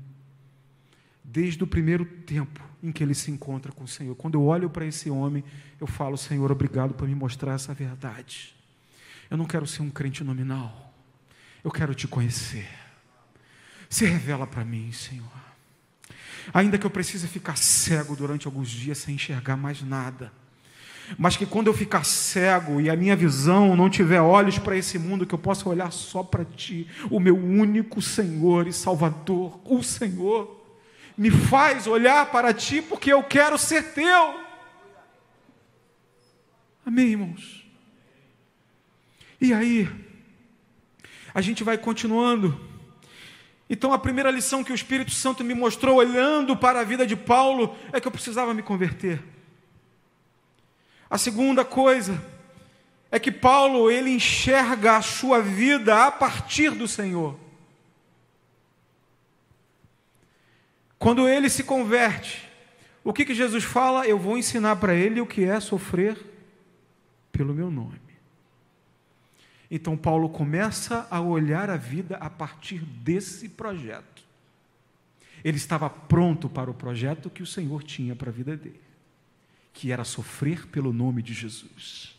Desde 1.23 1.63
o 1.63 1.67
primeiro 1.67 2.05
tempo 2.05 2.63
em 2.83 2.91
que 2.91 3.03
ele 3.03 3.15
se 3.15 3.31
encontra 3.31 3.71
com 3.71 3.85
o 3.85 3.89
Senhor. 3.89 4.15
Quando 4.17 4.35
eu 4.35 4.43
olho 4.45 4.69
para 4.69 4.85
esse 4.85 5.09
homem, 5.09 5.45
eu 5.81 5.87
falo, 5.87 6.17
Senhor, 6.17 6.51
obrigado 6.51 6.95
por 6.95 7.07
me 7.07 7.15
mostrar 7.15 7.55
essa 7.55 7.73
verdade. 7.73 8.55
Eu 9.31 9.37
não 9.37 9.47
quero 9.47 9.67
ser 9.67 9.83
um 9.83 9.91
crente 9.91 10.25
nominal. 10.25 10.93
Eu 11.63 11.71
quero 11.71 11.95
te 11.95 12.09
conhecer. 12.09 12.69
Se 13.89 14.05
revela 14.05 14.47
para 14.47 14.65
mim, 14.65 14.91
Senhor. 14.91 15.31
Ainda 16.53 16.77
que 16.77 16.85
eu 16.85 16.91
precise 16.91 17.29
ficar 17.29 17.57
cego 17.57 18.17
durante 18.17 18.47
alguns 18.47 18.69
dias 18.69 18.99
sem 18.99 19.15
enxergar 19.15 19.57
mais 19.57 19.81
nada 19.83 20.33
mas 21.19 21.37
que 21.37 21.47
quando 21.47 21.67
eu 21.67 21.75
ficar 21.75 22.05
cego 22.05 22.81
e 22.81 22.89
a 22.89 22.97
minha 22.97 23.17
visão 23.17 23.77
não 23.77 23.91
tiver 23.91 24.21
olhos 24.21 24.59
para 24.59 24.77
esse 24.77 24.99
mundo, 24.99 25.27
que 25.27 25.35
eu 25.35 25.39
possa 25.39 25.69
olhar 25.69 25.93
só 25.93 26.23
para 26.23 26.45
Ti, 26.45 26.87
o 27.11 27.21
meu 27.21 27.37
único 27.37 28.01
Senhor 28.01 28.67
e 28.67 28.73
Salvador, 28.73 29.61
o 29.65 29.83
Senhor, 29.83 30.61
me 31.17 31.31
faz 31.31 31.87
olhar 31.87 32.31
para 32.31 32.53
Ti 32.55 32.83
porque 32.83 33.13
eu 33.13 33.23
quero 33.23 33.59
ser 33.59 33.93
Teu. 33.93 34.41
Amém, 36.85 37.09
irmãos? 37.09 37.65
E 39.41 39.53
aí, 39.53 39.89
a 41.35 41.41
gente 41.41 41.65
vai 41.65 41.79
continuando. 41.79 42.59
Então, 43.69 43.93
a 43.93 43.99
primeira 43.99 44.31
lição 44.31 44.63
que 44.63 44.73
o 44.73 44.75
Espírito 44.75 45.11
Santo 45.11 45.43
me 45.43 45.55
mostrou, 45.55 45.97
olhando 45.97 46.57
para 46.57 46.81
a 46.81 46.85
vida 46.85 47.07
de 47.07 47.17
Paulo, 47.17 47.75
é 47.93 48.01
que 48.01 48.07
eu 48.07 48.13
precisava 48.13 48.53
me 48.53 48.63
converter. 48.63 49.23
A 51.13 51.19
segunda 51.19 51.63
coisa 51.63 52.19
é 53.11 53.21
que 53.21 53.31
Paulo 53.31 53.91
ele 53.91 54.09
enxerga 54.09 54.97
a 54.97 55.03
sua 55.03 55.43
vida 55.43 56.07
a 56.07 56.11
partir 56.11 56.71
do 56.71 56.89
Senhor. 56.89 57.39
Quando 60.99 61.29
ele 61.29 61.51
se 61.51 61.65
converte, 61.65 62.49
o 63.05 63.13
que, 63.13 63.27
que 63.27 63.35
Jesus 63.35 63.63
fala? 63.63 64.07
Eu 64.07 64.19
vou 64.19 64.39
ensinar 64.39 64.77
para 64.77 64.95
ele 64.95 65.21
o 65.21 65.27
que 65.27 65.45
é 65.45 65.61
sofrer 65.61 66.17
pelo 67.31 67.53
meu 67.53 67.71
nome. 67.71 68.01
Então 69.71 69.99
Paulo 69.99 70.31
começa 70.31 71.07
a 71.11 71.21
olhar 71.21 71.69
a 71.69 71.77
vida 71.77 72.17
a 72.17 72.31
partir 72.31 72.79
desse 72.79 73.51
projeto. 73.51 74.23
Ele 75.45 75.59
estava 75.59 75.91
pronto 75.91 76.49
para 76.49 76.71
o 76.71 76.75
projeto 76.75 77.29
que 77.29 77.43
o 77.43 77.47
Senhor 77.47 77.83
tinha 77.83 78.17
para 78.17 78.31
a 78.31 78.33
vida 78.33 78.57
dele 78.57 78.92
que 79.73 79.91
era 79.93 80.05
sofrer 80.05 80.67
pelo 80.67 80.93
nome 80.93 81.23
de 81.23 81.33
Jesus. 81.33 82.17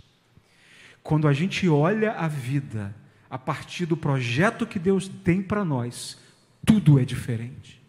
Quando 1.01 1.27
a 1.27 1.33
gente 1.33 1.67
olha 1.67 2.13
a 2.13 2.27
vida 2.27 2.95
a 3.29 3.37
partir 3.37 3.85
do 3.85 3.97
projeto 3.97 4.65
que 4.65 4.79
Deus 4.79 5.07
tem 5.07 5.41
para 5.41 5.65
nós, 5.65 6.17
tudo 6.65 6.99
é 6.99 7.05
diferente. 7.05 7.81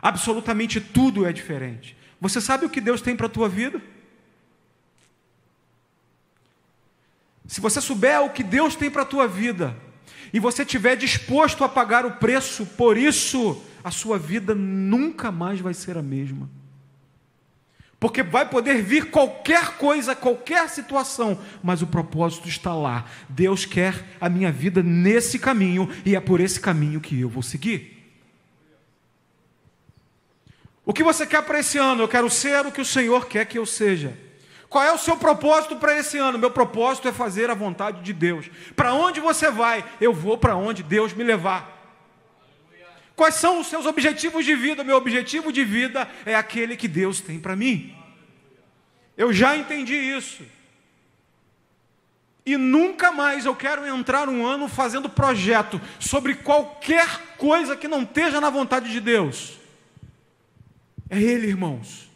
Absolutamente 0.00 0.80
tudo 0.80 1.26
é 1.26 1.32
diferente. 1.32 1.96
Você 2.20 2.40
sabe 2.40 2.64
o 2.64 2.70
que 2.70 2.80
Deus 2.80 3.00
tem 3.00 3.16
para 3.16 3.26
a 3.26 3.30
tua 3.30 3.48
vida? 3.48 3.80
Se 7.46 7.60
você 7.60 7.80
souber 7.80 8.20
o 8.22 8.30
que 8.30 8.42
Deus 8.42 8.76
tem 8.76 8.90
para 8.90 9.02
a 9.02 9.06
tua 9.06 9.26
vida, 9.26 9.76
e 10.32 10.38
você 10.38 10.62
estiver 10.62 10.96
disposto 10.96 11.64
a 11.64 11.68
pagar 11.68 12.06
o 12.06 12.12
preço 12.12 12.64
por 12.64 12.96
isso, 12.96 13.60
a 13.82 13.90
sua 13.90 14.18
vida 14.18 14.54
nunca 14.54 15.32
mais 15.32 15.60
vai 15.60 15.74
ser 15.74 15.96
a 15.96 16.02
mesma. 16.02 16.48
Porque 18.00 18.22
vai 18.22 18.48
poder 18.48 18.82
vir 18.82 19.10
qualquer 19.10 19.76
coisa, 19.76 20.16
qualquer 20.16 20.70
situação, 20.70 21.38
mas 21.62 21.82
o 21.82 21.86
propósito 21.86 22.48
está 22.48 22.74
lá. 22.74 23.04
Deus 23.28 23.66
quer 23.66 24.16
a 24.18 24.26
minha 24.30 24.50
vida 24.50 24.82
nesse 24.82 25.38
caminho 25.38 25.86
e 26.02 26.16
é 26.16 26.20
por 26.20 26.40
esse 26.40 26.58
caminho 26.58 26.98
que 26.98 27.20
eu 27.20 27.28
vou 27.28 27.42
seguir. 27.42 27.98
O 30.86 30.94
que 30.94 31.02
você 31.02 31.26
quer 31.26 31.42
para 31.42 31.60
esse 31.60 31.76
ano? 31.76 32.02
Eu 32.02 32.08
quero 32.08 32.30
ser 32.30 32.64
o 32.64 32.72
que 32.72 32.80
o 32.80 32.86
Senhor 32.86 33.26
quer 33.26 33.44
que 33.44 33.58
eu 33.58 33.66
seja. 33.66 34.16
Qual 34.70 34.82
é 34.82 34.90
o 34.90 34.98
seu 34.98 35.16
propósito 35.16 35.76
para 35.76 35.98
esse 35.98 36.16
ano? 36.16 36.38
Meu 36.38 36.50
propósito 36.50 37.06
é 37.06 37.12
fazer 37.12 37.50
a 37.50 37.54
vontade 37.54 38.00
de 38.02 38.14
Deus. 38.14 38.48
Para 38.74 38.94
onde 38.94 39.20
você 39.20 39.50
vai? 39.50 39.84
Eu 40.00 40.14
vou 40.14 40.38
para 40.38 40.56
onde 40.56 40.82
Deus 40.82 41.12
me 41.12 41.22
levar. 41.22 41.79
Quais 43.16 43.34
são 43.34 43.60
os 43.60 43.66
seus 43.66 43.86
objetivos 43.86 44.44
de 44.44 44.54
vida? 44.54 44.82
Meu 44.82 44.96
objetivo 44.96 45.52
de 45.52 45.64
vida 45.64 46.08
é 46.24 46.34
aquele 46.34 46.76
que 46.76 46.88
Deus 46.88 47.20
tem 47.20 47.38
para 47.38 47.54
mim. 47.54 47.94
Eu 49.16 49.32
já 49.32 49.56
entendi 49.56 49.94
isso. 49.94 50.42
E 52.44 52.56
nunca 52.56 53.12
mais 53.12 53.44
eu 53.44 53.54
quero 53.54 53.86
entrar 53.86 54.28
um 54.28 54.46
ano 54.46 54.66
fazendo 54.68 55.08
projeto 55.08 55.80
sobre 55.98 56.34
qualquer 56.34 57.36
coisa 57.36 57.76
que 57.76 57.86
não 57.86 58.02
esteja 58.02 58.40
na 58.40 58.48
vontade 58.48 58.90
de 58.90 59.00
Deus. 59.00 59.58
É 61.08 61.20
Ele, 61.20 61.48
irmãos. 61.48 62.10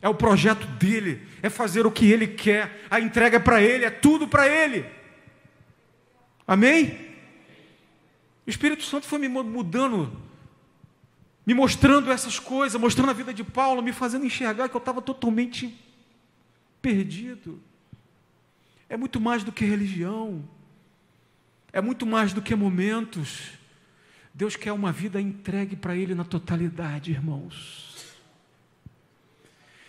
É 0.00 0.08
o 0.08 0.14
projeto 0.14 0.66
dele. 0.66 1.26
É 1.42 1.50
fazer 1.50 1.86
o 1.86 1.90
que 1.90 2.10
Ele 2.10 2.28
quer. 2.28 2.86
A 2.90 3.00
entrega 3.00 3.36
é 3.38 3.40
para 3.40 3.60
Ele. 3.60 3.84
É 3.84 3.90
tudo 3.90 4.28
para 4.28 4.46
Ele. 4.46 4.86
Amém? 6.46 7.14
O 8.46 8.50
Espírito 8.50 8.84
Santo 8.84 9.06
foi 9.06 9.18
me 9.18 9.28
mudando 9.28 10.12
me 11.46 11.52
mostrando 11.52 12.10
essas 12.10 12.38
coisas, 12.38 12.80
mostrando 12.80 13.10
a 13.10 13.14
vida 13.14 13.32
de 13.34 13.44
Paulo, 13.44 13.82
me 13.82 13.92
fazendo 13.92 14.24
enxergar 14.24 14.68
que 14.68 14.76
eu 14.76 14.78
estava 14.78 15.02
totalmente 15.02 15.78
perdido. 16.80 17.60
É 18.88 18.96
muito 18.96 19.20
mais 19.20 19.44
do 19.44 19.52
que 19.52 19.64
religião, 19.64 20.48
é 21.72 21.80
muito 21.80 22.06
mais 22.06 22.32
do 22.32 22.40
que 22.40 22.54
momentos. 22.54 23.52
Deus 24.32 24.56
quer 24.56 24.72
uma 24.72 24.92
vida 24.92 25.20
entregue 25.20 25.76
para 25.76 25.96
Ele 25.96 26.14
na 26.14 26.24
totalidade, 26.24 27.10
irmãos. 27.10 28.14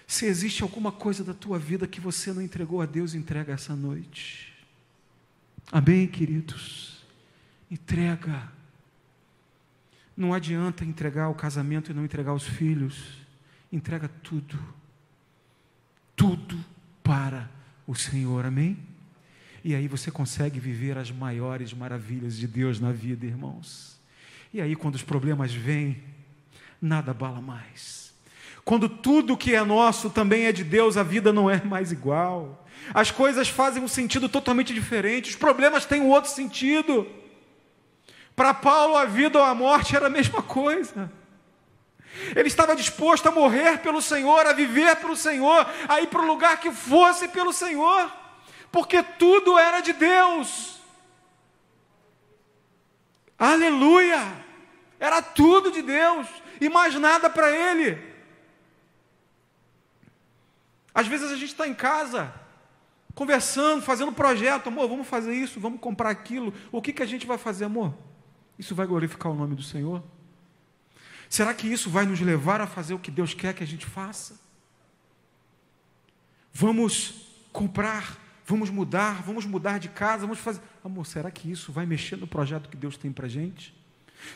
Se 0.07 0.25
existe 0.25 0.61
alguma 0.61 0.91
coisa 0.91 1.23
da 1.23 1.33
tua 1.33 1.57
vida 1.57 1.87
que 1.87 1.99
você 1.99 2.31
não 2.31 2.41
entregou 2.41 2.81
a 2.81 2.85
Deus, 2.85 3.13
entrega 3.13 3.53
essa 3.53 3.75
noite. 3.75 4.53
Amém, 5.71 6.07
queridos? 6.07 7.03
Entrega. 7.71 8.54
Não 10.15 10.33
adianta 10.33 10.85
entregar 10.85 11.29
o 11.29 11.35
casamento 11.35 11.91
e 11.91 11.93
não 11.93 12.05
entregar 12.05 12.33
os 12.33 12.43
filhos. 12.43 13.25
Entrega 13.71 14.07
tudo. 14.07 14.57
Tudo 16.15 16.57
para 17.03 17.49
o 17.85 17.93
Senhor. 17.93 18.45
Amém? 18.45 18.77
E 19.63 19.75
aí 19.75 19.87
você 19.87 20.11
consegue 20.11 20.59
viver 20.59 20.97
as 20.97 21.11
maiores 21.11 21.73
maravilhas 21.73 22.37
de 22.37 22.47
Deus 22.47 22.79
na 22.79 22.91
vida, 22.91 23.25
irmãos. 23.25 23.99
E 24.53 24.61
aí, 24.61 24.75
quando 24.75 24.95
os 24.95 25.03
problemas 25.03 25.53
vêm, 25.53 26.01
nada 26.81 27.13
bala 27.13 27.41
mais. 27.41 28.13
Quando 28.63 28.87
tudo 28.87 29.35
que 29.37 29.53
é 29.53 29.63
nosso 29.63 30.09
também 30.09 30.45
é 30.45 30.51
de 30.51 30.63
Deus, 30.63 30.97
a 30.97 31.03
vida 31.03 31.33
não 31.33 31.49
é 31.49 31.63
mais 31.63 31.91
igual. 31.91 32.65
As 32.93 33.11
coisas 33.11 33.47
fazem 33.47 33.83
um 33.83 33.87
sentido 33.87 34.29
totalmente 34.29 34.73
diferente, 34.73 35.29
os 35.29 35.35
problemas 35.35 35.85
têm 35.85 36.01
um 36.01 36.09
outro 36.09 36.31
sentido. 36.31 37.07
Para 38.35 38.53
Paulo, 38.53 38.97
a 38.97 39.05
vida 39.05 39.39
ou 39.39 39.45
a 39.45 39.55
morte 39.55 39.95
era 39.95 40.07
a 40.07 40.09
mesma 40.09 40.43
coisa. 40.43 41.11
Ele 42.35 42.47
estava 42.47 42.75
disposto 42.75 43.27
a 43.27 43.31
morrer 43.31 43.79
pelo 43.79 44.01
Senhor, 44.01 44.45
a 44.45 44.53
viver 44.53 44.95
pelo 44.97 45.15
Senhor, 45.15 45.67
a 45.87 46.01
ir 46.01 46.07
para 46.07 46.21
o 46.21 46.27
lugar 46.27 46.59
que 46.59 46.71
fosse 46.71 47.27
pelo 47.27 47.51
Senhor, 47.53 48.11
porque 48.71 49.03
tudo 49.03 49.57
era 49.57 49.81
de 49.81 49.93
Deus. 49.93 50.79
Aleluia! 53.37 54.45
Era 54.99 55.21
tudo 55.21 55.71
de 55.71 55.81
Deus 55.81 56.27
e 56.59 56.69
mais 56.69 56.95
nada 56.95 57.29
para 57.29 57.51
Ele. 57.51 58.01
Às 60.93 61.07
vezes 61.07 61.29
a 61.29 61.35
gente 61.35 61.49
está 61.49 61.67
em 61.67 61.73
casa, 61.73 62.33
conversando, 63.13 63.81
fazendo 63.81 64.13
projeto, 64.13 64.67
amor, 64.67 64.87
vamos 64.87 65.07
fazer 65.07 65.33
isso, 65.33 65.59
vamos 65.59 65.81
comprar 65.81 66.09
aquilo. 66.09 66.53
O 66.71 66.81
que, 66.81 66.93
que 66.93 67.03
a 67.03 67.05
gente 67.05 67.27
vai 67.27 67.37
fazer, 67.37 67.65
amor? 67.65 67.93
Isso 68.57 68.73
vai 68.73 68.87
glorificar 68.87 69.31
o 69.31 69.35
nome 69.35 69.55
do 69.55 69.63
Senhor? 69.63 70.03
Será 71.29 71.53
que 71.53 71.67
isso 71.67 71.89
vai 71.89 72.05
nos 72.05 72.21
levar 72.21 72.61
a 72.61 72.67
fazer 72.67 72.93
o 72.93 72.99
que 72.99 73.11
Deus 73.11 73.33
quer 73.33 73.53
que 73.53 73.63
a 73.63 73.67
gente 73.67 73.85
faça? 73.85 74.39
Vamos 76.53 77.15
comprar, 77.51 78.17
vamos 78.45 78.69
mudar, 78.69 79.21
vamos 79.23 79.45
mudar 79.45 79.79
de 79.79 79.89
casa, 79.89 80.21
vamos 80.21 80.39
fazer. 80.39 80.61
Amor, 80.83 81.05
será 81.05 81.29
que 81.29 81.51
isso 81.51 81.71
vai 81.71 81.85
mexer 81.85 82.15
no 82.15 82.27
projeto 82.27 82.69
que 82.69 82.77
Deus 82.77 82.95
tem 82.95 83.11
para 83.11 83.25
a 83.25 83.29
gente? 83.29 83.75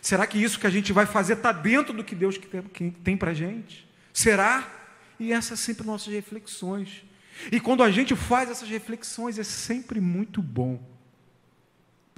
Será 0.02 0.28
que 0.28 0.38
isso 0.38 0.60
que 0.60 0.68
a 0.68 0.70
gente 0.70 0.92
vai 0.92 1.06
fazer 1.06 1.34
está 1.34 1.52
dentro 1.52 1.94
do 1.94 2.04
que 2.04 2.14
Deus 2.14 2.38
tem 3.04 3.16
para 3.16 3.32
a 3.32 3.34
gente? 3.34 3.88
Será? 4.12 4.68
E 5.20 5.32
essas 5.32 5.60
sempre 5.60 5.86
nossas 5.86 6.14
reflexões. 6.14 7.04
E 7.52 7.60
quando 7.60 7.84
a 7.84 7.90
gente 7.90 8.16
faz 8.16 8.50
essas 8.50 8.68
reflexões, 8.68 9.40
é 9.40 9.44
sempre 9.44 10.02
muito 10.02 10.42
bom. 10.42 10.84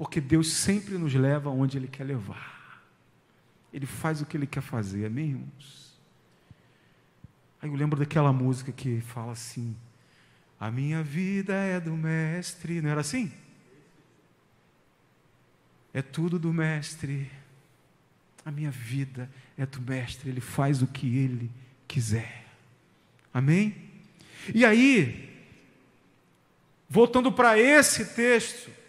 Porque 0.01 0.19
Deus 0.19 0.51
sempre 0.51 0.97
nos 0.97 1.13
leva 1.13 1.51
onde 1.51 1.77
Ele 1.77 1.87
quer 1.87 2.03
levar. 2.03 2.83
Ele 3.71 3.85
faz 3.85 4.19
o 4.19 4.25
que 4.25 4.35
Ele 4.35 4.47
quer 4.47 4.61
fazer, 4.63 5.05
amém, 5.05 5.29
irmãos? 5.29 5.95
Aí 7.61 7.69
eu 7.69 7.75
lembro 7.75 7.99
daquela 7.99 8.33
música 8.33 8.71
que 8.71 8.99
fala 9.01 9.33
assim: 9.33 9.77
A 10.59 10.71
minha 10.71 11.03
vida 11.03 11.53
é 11.53 11.79
do 11.79 11.91
Mestre, 11.91 12.81
não 12.81 12.89
era 12.89 13.01
assim? 13.01 13.31
É 15.93 16.01
tudo 16.01 16.39
do 16.39 16.51
Mestre. 16.51 17.29
A 18.43 18.49
minha 18.49 18.71
vida 18.71 19.29
é 19.55 19.67
do 19.67 19.79
Mestre, 19.83 20.31
Ele 20.31 20.41
faz 20.41 20.81
o 20.81 20.87
que 20.87 21.15
Ele 21.15 21.51
quiser. 21.87 22.47
Amém? 23.31 23.75
E 24.51 24.65
aí, 24.65 25.45
voltando 26.89 27.31
para 27.31 27.59
esse 27.59 28.15
texto, 28.15 28.80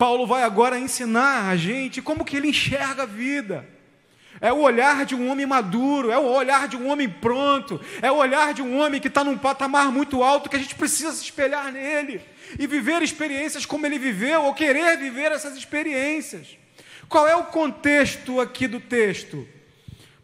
Paulo 0.00 0.26
vai 0.26 0.44
agora 0.44 0.78
ensinar 0.78 1.50
a 1.50 1.56
gente 1.58 2.00
como 2.00 2.24
que 2.24 2.34
ele 2.34 2.48
enxerga 2.48 3.02
a 3.02 3.06
vida. 3.06 3.68
É 4.40 4.50
o 4.50 4.60
olhar 4.60 5.04
de 5.04 5.14
um 5.14 5.30
homem 5.30 5.44
maduro, 5.44 6.10
é 6.10 6.16
o 6.16 6.24
olhar 6.24 6.66
de 6.68 6.74
um 6.74 6.88
homem 6.88 7.06
pronto, 7.06 7.78
é 8.00 8.10
o 8.10 8.16
olhar 8.16 8.54
de 8.54 8.62
um 8.62 8.80
homem 8.80 8.98
que 8.98 9.08
está 9.08 9.22
num 9.22 9.36
patamar 9.36 9.92
muito 9.92 10.22
alto 10.22 10.48
que 10.48 10.56
a 10.56 10.58
gente 10.58 10.74
precisa 10.74 11.12
se 11.12 11.24
espelhar 11.24 11.70
nele 11.70 12.22
e 12.58 12.66
viver 12.66 13.02
experiências 13.02 13.66
como 13.66 13.84
ele 13.84 13.98
viveu, 13.98 14.44
ou 14.44 14.54
querer 14.54 14.96
viver 14.96 15.32
essas 15.32 15.54
experiências. 15.54 16.56
Qual 17.06 17.28
é 17.28 17.36
o 17.36 17.44
contexto 17.44 18.40
aqui 18.40 18.66
do 18.66 18.80
texto? 18.80 19.46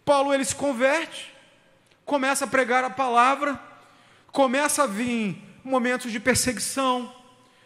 Paulo 0.07 0.33
ele 0.33 0.47
se 0.47 0.55
converte, 0.55 1.31
começa 2.03 2.47
a 2.47 2.49
pregar 2.49 2.83
a 2.83 2.89
palavra, 2.89 3.61
começa 4.33 4.85
a 4.85 4.87
vir 4.87 5.37
momentos 5.63 6.11
de 6.11 6.19
perseguição, 6.19 7.15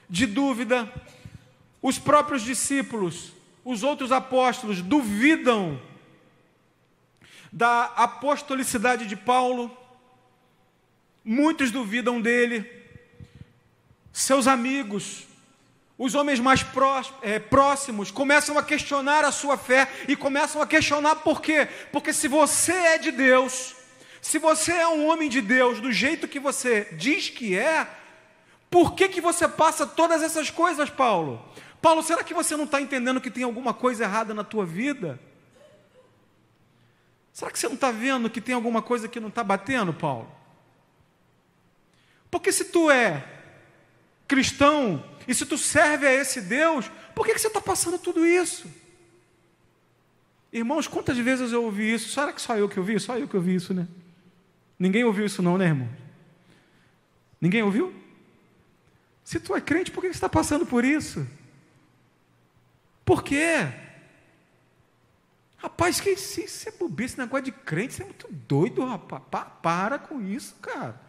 de 0.09 0.27
dúvida. 0.27 0.93
Os 1.83 1.99
próprios 1.99 2.43
discípulos, 2.43 3.33
os 3.65 3.83
outros 3.83 4.13
apóstolos 4.13 4.83
duvidam 4.83 5.81
da 7.53 7.85
apostolicidade 7.97 9.07
de 9.07 9.17
Paulo, 9.17 9.77
muitos 11.25 11.71
duvidam 11.71 12.21
dele, 12.21 12.71
seus 14.13 14.47
amigos, 14.47 15.27
os 15.99 16.15
homens 16.15 16.41
mais 16.41 16.65
é, 17.21 17.39
próximos 17.39 18.11
começam 18.11 18.57
a 18.57 18.63
questionar 18.63 19.25
a 19.25 19.31
sua 19.31 19.59
fé 19.59 19.87
e 20.09 20.17
começam 20.17 20.63
a 20.63 20.67
questionar 20.67 21.17
por 21.17 21.43
quê? 21.43 21.69
Porque 21.93 22.13
se 22.13 22.27
você 22.27 22.73
é 22.73 22.99
de 22.99 23.11
Deus, 23.11 23.75
se 24.21 24.39
você 24.39 24.73
é 24.73 24.89
um 24.89 25.07
homem 25.07 25.29
de 25.29 25.43
Deus 25.43 25.79
do 25.79 25.93
jeito 25.93 26.27
que 26.27 26.41
você 26.41 26.89
diz 26.93 27.29
que 27.29 27.55
é, 27.55 27.87
por 28.71 28.95
que, 28.95 29.09
que 29.09 29.21
você 29.21 29.47
passa 29.47 29.87
todas 29.87 30.23
essas 30.23 30.49
coisas, 30.49 30.89
Paulo? 30.89 31.45
Paulo, 31.81 32.03
será 32.03 32.23
que 32.23 32.35
você 32.35 32.57
não 32.57 32.65
está 32.65 32.81
entendendo 32.81 33.21
que 33.21 33.31
tem 33.31 33.45
alguma 33.45 33.73
coisa 33.73 34.05
errada 34.05 34.35
na 34.35 34.45
tua 34.45 34.67
vida? 34.67 35.19
Será 37.33 37.51
que 37.51 37.59
você 37.59 37.69
não 37.69 37.75
está 37.75 37.91
vendo 37.91 38.29
que 38.29 38.41
tem 38.41 38.55
alguma 38.55 38.83
coisa 38.83 39.09
que 39.09 39.21
não 39.21 39.29
está 39.29 39.43
batendo, 39.43 39.93
Paulo? 39.93 40.31
Porque 42.31 42.53
se 42.53 42.67
tu 42.67 42.91
é 42.91 43.25
cristão, 44.29 45.03
e 45.27 45.35
se 45.35 45.47
tu 45.47 45.57
serve 45.57 46.07
a 46.07 46.13
esse 46.13 46.41
Deus, 46.41 46.91
por 47.15 47.27
que, 47.27 47.33
que 47.33 47.39
você 47.39 47.49
está 47.49 47.61
passando 47.61 47.99
tudo 47.99 48.27
isso? 48.27 48.69
Irmãos, 50.53 50.87
quantas 50.87 51.17
vezes 51.17 51.53
eu 51.53 51.65
ouvi 51.65 51.95
isso? 51.95 52.11
Será 52.11 52.33
que 52.33 52.41
só 52.41 52.57
eu 52.57 52.69
que 52.69 52.79
ouvi? 52.79 52.99
Só 52.99 53.17
eu 53.17 53.29
que 53.29 53.37
ouvi 53.37 53.55
isso, 53.55 53.73
né? 53.73 53.87
Ninguém 54.79 55.05
ouviu 55.05 55.27
isso 55.27 55.43
não, 55.43 55.57
né, 55.57 55.67
irmão? 55.67 55.89
Ninguém 57.41 57.63
ouviu? 57.63 57.95
Se 59.23 59.39
tu 59.39 59.55
é 59.55 59.61
crente, 59.61 59.91
por 59.91 60.01
que 60.01 60.09
você 60.09 60.17
está 60.17 60.29
passando 60.29 60.67
por 60.67 60.85
isso? 60.85 61.27
Por 63.11 63.25
quê? 63.25 63.67
Rapaz, 65.57 66.01
que 66.01 66.11
isso 66.11 66.69
é 66.69 66.71
bobeira, 66.71 67.11
esse 67.11 67.19
negócio 67.19 67.47
de 67.47 67.51
crente, 67.51 67.95
você 67.95 68.03
é 68.03 68.05
muito 68.05 68.29
doido, 68.31 68.85
rapaz. 68.85 69.21
Pa, 69.29 69.45
para 69.47 69.99
com 69.99 70.23
isso, 70.23 70.55
cara. 70.63 71.01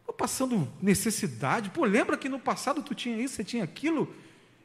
Estou 0.00 0.14
passando 0.14 0.70
necessidade. 0.82 1.70
Pô, 1.70 1.86
lembra 1.86 2.18
que 2.18 2.28
no 2.28 2.38
passado 2.38 2.82
tu 2.82 2.94
tinha 2.94 3.16
isso, 3.16 3.36
você 3.36 3.42
tinha 3.42 3.64
aquilo? 3.64 4.14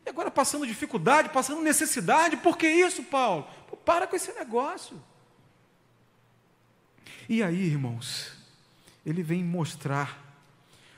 E 0.06 0.10
agora 0.10 0.30
passando 0.30 0.68
dificuldade, 0.68 1.30
passando 1.30 1.62
necessidade. 1.62 2.36
Por 2.36 2.58
que 2.58 2.68
isso, 2.68 3.02
Paulo? 3.04 3.48
Pô, 3.70 3.78
para 3.78 4.06
com 4.06 4.18
esse 4.18 4.34
negócio. 4.34 5.02
E 7.30 7.42
aí, 7.42 7.64
irmãos, 7.64 8.34
ele 9.06 9.24
vem 9.24 9.42
mostrar 9.42 10.22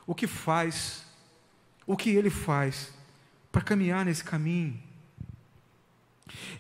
o 0.08 0.16
que 0.16 0.26
faz, 0.26 1.06
o 1.86 1.96
que 1.96 2.10
ele 2.10 2.32
faz 2.32 2.92
para 3.52 3.62
caminhar 3.62 4.04
nesse 4.04 4.24
caminho. 4.24 4.90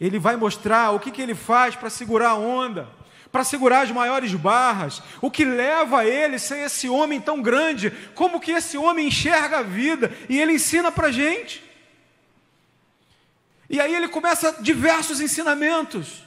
Ele 0.01 0.19
vai 0.19 0.35
mostrar 0.35 0.91
o 0.91 0.99
que, 0.99 1.11
que 1.11 1.21
ele 1.21 1.35
faz 1.35 1.75
para 1.75 1.89
segurar 1.89 2.31
a 2.31 2.35
onda 2.35 3.01
para 3.31 3.43
segurar 3.45 3.81
as 3.81 3.91
maiores 3.91 4.33
barras, 4.33 5.01
o 5.21 5.31
que 5.31 5.45
leva 5.45 6.01
a 6.01 6.05
ele 6.05 6.37
ser 6.37 6.65
esse 6.65 6.89
homem 6.89 7.21
tão 7.21 7.41
grande, 7.41 7.89
como 8.13 8.41
que 8.41 8.51
esse 8.51 8.77
homem 8.77 9.07
enxerga 9.07 9.59
a 9.59 9.63
vida, 9.63 10.11
e 10.27 10.37
ele 10.37 10.53
ensina 10.53 10.91
para 10.91 11.07
a 11.07 11.11
gente. 11.11 11.63
E 13.69 13.79
aí 13.79 13.95
ele 13.95 14.09
começa 14.09 14.57
diversos 14.59 15.21
ensinamentos. 15.21 16.23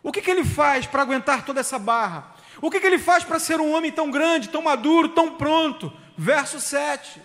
O 0.00 0.12
que, 0.12 0.22
que 0.22 0.30
ele 0.30 0.44
faz 0.44 0.86
para 0.86 1.02
aguentar 1.02 1.44
toda 1.44 1.58
essa 1.58 1.78
barra? 1.78 2.36
O 2.60 2.70
que, 2.70 2.78
que 2.78 2.86
ele 2.86 2.98
faz 2.98 3.24
para 3.24 3.40
ser 3.40 3.60
um 3.60 3.72
homem 3.72 3.90
tão 3.90 4.08
grande, 4.08 4.48
tão 4.48 4.62
maduro, 4.62 5.08
tão 5.08 5.34
pronto? 5.34 5.92
Verso 6.16 6.60
7. 6.60 7.20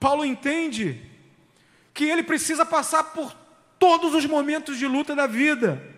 Paulo 0.00 0.24
entende 0.24 1.02
que 1.92 2.04
ele 2.04 2.22
precisa 2.22 2.64
passar 2.64 3.04
por 3.04 3.43
todos 3.84 4.14
os 4.14 4.24
momentos 4.24 4.78
de 4.78 4.86
luta 4.86 5.14
da 5.14 5.26
vida 5.26 5.94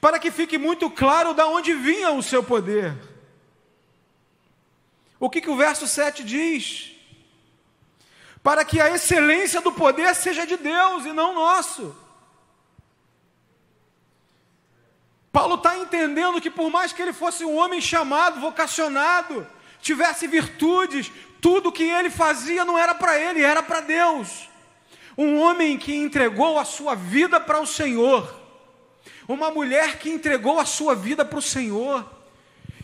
para 0.00 0.20
que 0.20 0.30
fique 0.30 0.56
muito 0.56 0.88
claro 0.88 1.34
de 1.34 1.42
onde 1.42 1.72
vinha 1.74 2.12
o 2.12 2.22
seu 2.22 2.42
poder. 2.42 2.96
O 5.18 5.28
que, 5.28 5.40
que 5.40 5.50
o 5.50 5.56
verso 5.56 5.86
7 5.86 6.22
diz? 6.22 6.92
Para 8.40 8.64
que 8.64 8.80
a 8.80 8.90
excelência 8.90 9.60
do 9.60 9.72
poder 9.72 10.14
seja 10.14 10.46
de 10.46 10.56
Deus 10.56 11.06
e 11.06 11.12
não 11.12 11.34
nosso. 11.34 11.96
Paulo 15.32 15.56
está 15.56 15.76
entendendo 15.76 16.40
que, 16.40 16.50
por 16.50 16.70
mais 16.70 16.92
que 16.92 17.02
ele 17.02 17.12
fosse 17.12 17.44
um 17.44 17.56
homem 17.56 17.80
chamado, 17.80 18.40
vocacionado, 18.40 19.44
tivesse 19.80 20.28
virtudes, 20.28 21.10
tudo 21.40 21.72
que 21.72 21.82
ele 21.82 22.10
fazia 22.10 22.64
não 22.64 22.78
era 22.78 22.94
para 22.94 23.18
ele, 23.18 23.42
era 23.42 23.62
para 23.62 23.80
Deus. 23.80 24.48
Um 25.16 25.40
homem 25.40 25.78
que 25.78 25.94
entregou 25.94 26.58
a 26.58 26.64
sua 26.64 26.94
vida 26.94 27.40
para 27.40 27.60
o 27.60 27.66
Senhor 27.66 28.46
uma 29.28 29.50
mulher 29.50 29.98
que 29.98 30.10
entregou 30.10 30.60
a 30.60 30.64
sua 30.64 30.94
vida 30.94 31.24
para 31.24 31.38
o 31.38 31.42
Senhor, 31.42 32.04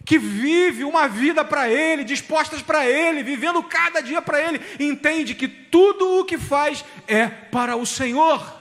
que 0.05 0.19
vive 0.19 0.83
uma 0.83 1.07
vida 1.07 1.45
para 1.45 1.69
Ele, 1.69 2.03
dispostas 2.03 2.61
para 2.61 2.89
Ele, 2.89 3.23
vivendo 3.23 3.63
cada 3.63 4.01
dia 4.01 4.21
para 4.21 4.41
Ele, 4.41 4.61
entende 4.81 5.35
que 5.35 5.47
tudo 5.47 6.21
o 6.21 6.25
que 6.25 6.37
faz 6.37 6.85
é 7.07 7.29
para 7.29 7.77
o 7.77 7.87
Senhor. 7.87 8.61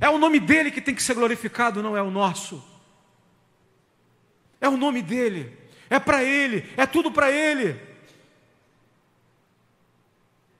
É 0.00 0.08
o 0.08 0.18
nome 0.18 0.40
dele 0.40 0.70
que 0.70 0.80
tem 0.80 0.94
que 0.94 1.02
ser 1.02 1.14
glorificado, 1.14 1.82
não 1.82 1.96
é 1.96 2.02
o 2.02 2.10
nosso. 2.10 2.62
É 4.60 4.68
o 4.68 4.76
nome 4.76 5.02
dele, 5.02 5.56
é 5.88 5.98
para 6.00 6.24
Ele, 6.24 6.64
é 6.76 6.86
tudo 6.86 7.12
para 7.12 7.30
Ele. 7.30 7.80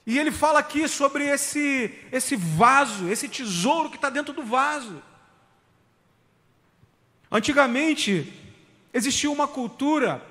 E 0.07 0.19
ele 0.19 0.31
fala 0.31 0.61
aqui 0.61 0.87
sobre 0.87 1.25
esse, 1.25 1.93
esse 2.13 2.37
vaso, 2.37 3.09
esse 3.09 3.29
tesouro 3.29 3.91
que 3.91 3.97
está 3.97 4.09
dentro 4.09 4.33
do 4.33 4.45
vaso. 4.45 5.03
Antigamente, 7.31 8.33
existia 8.95 9.29
uma 9.29 9.49
cultura 9.49 10.25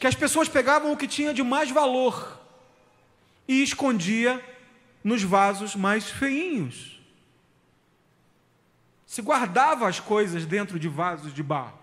que 0.00 0.06
as 0.06 0.16
pessoas 0.16 0.48
pegavam 0.48 0.92
o 0.92 0.96
que 0.96 1.06
tinha 1.06 1.32
de 1.32 1.44
mais 1.44 1.70
valor 1.70 2.40
e 3.46 3.62
escondia 3.62 4.44
nos 5.04 5.22
vasos 5.22 5.76
mais 5.76 6.10
feinhos. 6.10 7.00
Se 9.06 9.22
guardava 9.22 9.88
as 9.88 10.00
coisas 10.00 10.44
dentro 10.44 10.78
de 10.78 10.88
vasos 10.88 11.32
de 11.32 11.42
barro. 11.42 11.78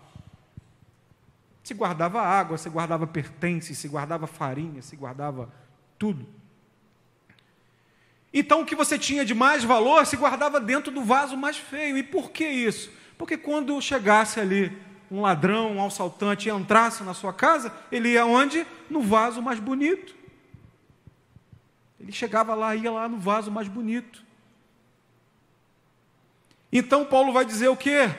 Se 1.63 1.73
guardava 1.73 2.21
água, 2.21 2.57
se 2.57 2.69
guardava 2.69 3.07
pertences, 3.07 3.77
se 3.77 3.87
guardava 3.87 4.27
farinha, 4.27 4.81
se 4.81 4.95
guardava 4.95 5.49
tudo. 5.97 6.27
Então 8.33 8.61
o 8.61 8.65
que 8.65 8.75
você 8.75 8.97
tinha 8.99 9.25
de 9.25 9.33
mais 9.33 9.63
valor 9.63 10.05
se 10.05 10.15
guardava 10.15 10.59
dentro 10.59 10.91
do 10.91 11.01
vaso 11.01 11.35
mais 11.35 11.57
feio. 11.57 11.97
E 11.97 12.03
por 12.03 12.31
que 12.31 12.47
isso? 12.47 12.91
Porque 13.17 13.37
quando 13.37 13.81
chegasse 13.81 14.39
ali 14.39 14.75
um 15.09 15.21
ladrão, 15.21 15.77
um 15.77 15.85
assaltante 15.85 16.49
e 16.49 16.51
entrasse 16.51 17.03
na 17.03 17.13
sua 17.13 17.33
casa, 17.33 17.73
ele 17.91 18.09
ia 18.09 18.25
onde? 18.25 18.65
No 18.89 19.01
vaso 19.01 19.41
mais 19.41 19.59
bonito. 19.59 20.15
Ele 21.99 22.11
chegava 22.11 22.53
lá, 22.53 22.75
ia 22.75 22.91
lá 22.91 23.07
no 23.07 23.17
vaso 23.17 23.49
mais 23.49 23.67
bonito. 23.67 24.23
Então 26.71 27.05
Paulo 27.05 27.31
vai 27.31 27.45
dizer 27.45 27.69
o 27.69 27.77
quê? 27.77 28.09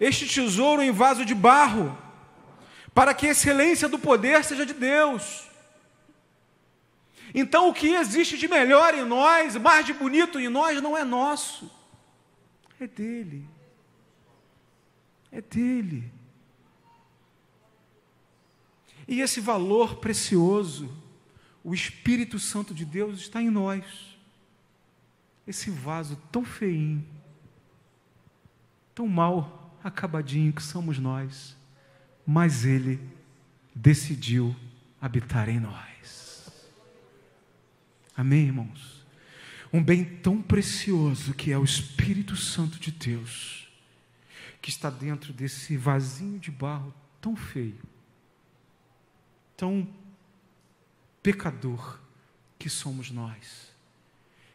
este 0.00 0.26
tesouro 0.26 0.82
em 0.82 0.90
vaso 0.90 1.24
de 1.24 1.34
barro, 1.34 1.96
para 2.94 3.12
que 3.14 3.26
a 3.26 3.30
excelência 3.30 3.88
do 3.88 3.98
poder 3.98 4.44
seja 4.44 4.64
de 4.64 4.74
Deus. 4.74 5.47
Então, 7.34 7.68
o 7.68 7.74
que 7.74 7.94
existe 7.94 8.38
de 8.38 8.48
melhor 8.48 8.94
em 8.94 9.04
nós, 9.04 9.56
mais 9.56 9.84
de 9.84 9.92
bonito 9.92 10.38
em 10.40 10.48
nós, 10.48 10.80
não 10.82 10.96
é 10.96 11.04
nosso, 11.04 11.70
é 12.80 12.86
dele. 12.86 13.48
É 15.30 15.40
dele. 15.40 16.10
E 19.06 19.20
esse 19.20 19.40
valor 19.40 19.96
precioso, 19.96 20.94
o 21.64 21.74
Espírito 21.74 22.38
Santo 22.38 22.74
de 22.74 22.84
Deus 22.84 23.18
está 23.18 23.42
em 23.42 23.50
nós. 23.50 23.84
Esse 25.46 25.70
vaso 25.70 26.16
tão 26.30 26.44
feinho, 26.44 27.04
tão 28.94 29.08
mal 29.08 29.76
acabadinho 29.82 30.52
que 30.52 30.62
somos 30.62 30.98
nós, 30.98 31.56
mas 32.26 32.66
Ele 32.66 33.00
decidiu 33.74 34.54
habitar 35.00 35.48
em 35.48 35.58
nós. 35.58 35.87
Amém, 38.18 38.46
irmãos? 38.46 39.06
Um 39.72 39.80
bem 39.80 40.04
tão 40.04 40.42
precioso 40.42 41.32
que 41.34 41.52
é 41.52 41.56
o 41.56 41.62
Espírito 41.62 42.34
Santo 42.34 42.76
de 42.80 42.90
Deus, 42.90 43.68
que 44.60 44.70
está 44.70 44.90
dentro 44.90 45.32
desse 45.32 45.76
vasinho 45.76 46.36
de 46.40 46.50
barro 46.50 46.92
tão 47.20 47.36
feio, 47.36 47.78
tão 49.56 49.88
pecador 51.22 52.00
que 52.58 52.68
somos 52.68 53.12
nós. 53.12 53.70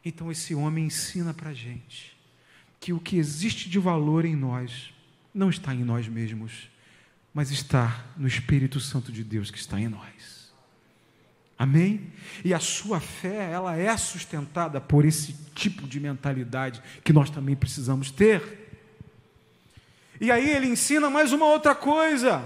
Então, 0.03 0.29
esse 0.29 0.53
homem 0.53 0.87
ensina 0.87 1.33
para 1.33 1.51
a 1.51 1.53
gente 1.53 2.17
que 2.81 2.91
o 2.91 2.99
que 2.99 3.15
existe 3.15 3.69
de 3.69 3.79
valor 3.79 4.25
em 4.25 4.35
nós 4.35 4.93
não 5.33 5.49
está 5.49 5.73
em 5.73 5.85
nós 5.85 6.05
mesmos, 6.05 6.67
mas 7.33 7.49
está 7.49 8.07
no 8.17 8.27
Espírito 8.27 8.81
Santo 8.81 9.09
de 9.09 9.23
Deus 9.23 9.49
que 9.49 9.57
está 9.57 9.79
em 9.79 9.87
nós. 9.87 10.42
Amém? 11.57 12.11
E 12.43 12.53
a 12.53 12.59
sua 12.59 12.99
fé, 12.99 13.51
ela 13.51 13.75
é 13.77 13.95
sustentada 13.95 14.81
por 14.81 15.05
esse 15.05 15.33
tipo 15.53 15.87
de 15.87 15.99
mentalidade 15.99 16.81
que 17.03 17.13
nós 17.13 17.29
também 17.29 17.55
precisamos 17.55 18.11
ter. 18.11 18.63
E 20.19 20.31
aí 20.31 20.49
ele 20.49 20.67
ensina 20.67 21.09
mais 21.09 21.31
uma 21.31 21.45
outra 21.45 21.75
coisa. 21.75 22.43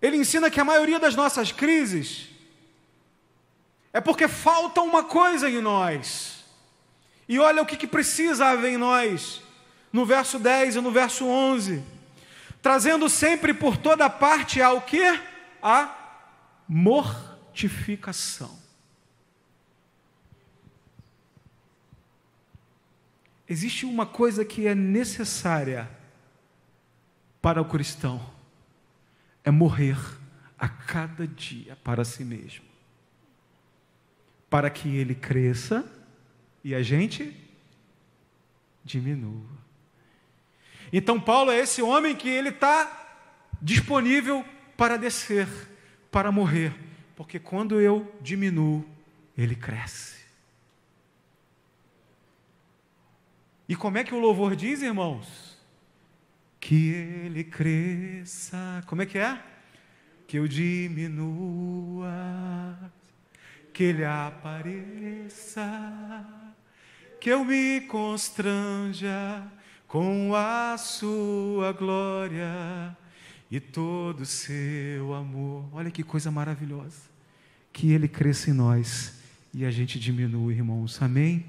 Ele 0.00 0.16
ensina 0.16 0.50
que 0.50 0.60
a 0.60 0.64
maioria 0.64 1.00
das 1.00 1.16
nossas 1.16 1.50
crises 1.50 2.28
é 3.92 4.00
porque 4.00 4.28
falta 4.28 4.82
uma 4.82 5.02
coisa 5.02 5.48
em 5.48 5.60
nós. 5.60 6.44
E 7.28 7.38
olha 7.38 7.62
o 7.62 7.66
que, 7.66 7.76
que 7.76 7.86
precisa 7.86 8.46
haver 8.46 8.74
em 8.74 8.76
nós, 8.76 9.42
no 9.92 10.04
verso 10.04 10.38
10 10.38 10.76
e 10.76 10.80
no 10.80 10.90
verso 10.90 11.26
11. 11.26 11.82
Trazendo 12.62 13.08
sempre 13.08 13.52
por 13.52 13.76
toda 13.76 14.08
parte 14.08 14.60
ao 14.60 14.82
que? 14.82 15.18
A 15.68 16.62
mortificação. 16.68 18.56
Existe 23.48 23.84
uma 23.84 24.06
coisa 24.06 24.44
que 24.44 24.68
é 24.68 24.76
necessária 24.76 25.90
para 27.42 27.60
o 27.60 27.64
cristão: 27.64 28.24
é 29.42 29.50
morrer 29.50 29.98
a 30.56 30.68
cada 30.68 31.26
dia 31.26 31.74
para 31.82 32.04
si 32.04 32.24
mesmo, 32.24 32.64
para 34.48 34.70
que 34.70 34.96
ele 34.96 35.16
cresça 35.16 35.84
e 36.62 36.76
a 36.76 36.82
gente 36.82 37.36
diminua. 38.84 39.50
Então 40.92 41.20
Paulo 41.20 41.50
é 41.50 41.58
esse 41.58 41.82
homem 41.82 42.14
que 42.14 42.28
ele 42.28 42.50
está 42.50 43.18
disponível 43.60 44.44
para 44.76 44.96
descer, 44.96 45.48
para 46.10 46.30
morrer, 46.32 46.74
porque 47.14 47.38
quando 47.38 47.80
eu 47.80 48.12
diminuo, 48.20 48.84
ele 49.36 49.54
cresce. 49.54 50.16
E 53.68 53.74
como 53.74 53.98
é 53.98 54.04
que 54.04 54.14
o 54.14 54.18
louvor 54.18 54.54
diz, 54.54 54.82
irmãos? 54.82 55.58
Que 56.60 56.90
ele 56.90 57.42
cresça. 57.42 58.82
Como 58.86 59.02
é 59.02 59.06
que 59.06 59.18
é? 59.18 59.42
Que 60.26 60.38
eu 60.38 60.46
diminua, 60.46 62.12
que 63.72 63.82
ele 63.84 64.04
apareça 64.04 65.66
que 67.26 67.32
eu 67.32 67.44
me 67.44 67.80
constranja 67.82 69.42
com 69.88 70.32
a 70.32 70.76
sua 70.78 71.72
glória 71.72 72.96
e 73.50 73.60
todo 73.60 74.20
o 74.20 74.26
seu 74.26 75.14
amor. 75.14 75.68
Olha 75.72 75.90
que 75.90 76.02
coisa 76.02 76.30
maravilhosa. 76.30 77.02
Que 77.72 77.92
ele 77.92 78.08
cresça 78.08 78.50
em 78.50 78.54
nós 78.54 79.14
e 79.52 79.64
a 79.64 79.70
gente 79.70 79.98
diminua, 79.98 80.52
irmãos. 80.52 81.00
Amém? 81.00 81.46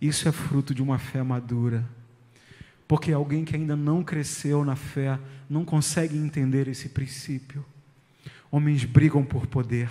Isso 0.00 0.28
é 0.28 0.32
fruto 0.32 0.74
de 0.74 0.82
uma 0.82 0.98
fé 0.98 1.22
madura. 1.22 1.88
Porque 2.86 3.12
alguém 3.12 3.44
que 3.44 3.56
ainda 3.56 3.76
não 3.76 4.02
cresceu 4.02 4.64
na 4.64 4.76
fé 4.76 5.18
não 5.48 5.64
consegue 5.64 6.16
entender 6.16 6.68
esse 6.68 6.88
princípio. 6.88 7.64
Homens 8.50 8.84
brigam 8.84 9.24
por 9.24 9.46
poder, 9.46 9.90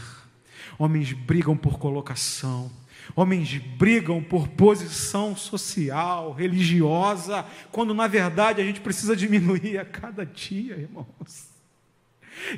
homens 0.78 1.12
brigam 1.12 1.58
por 1.58 1.78
colocação, 1.78 2.72
Homens 3.16 3.58
brigam 3.58 4.24
por 4.24 4.48
posição 4.48 5.36
social, 5.36 6.32
religiosa, 6.32 7.46
quando 7.72 7.94
na 7.94 8.08
verdade 8.08 8.62
a 8.62 8.64
gente 8.64 8.82
precisa 8.82 9.16
diminuir 9.16 9.78
a 9.78 9.86
cada 9.86 10.26
dia, 10.26 10.76
irmãos. 10.76 11.54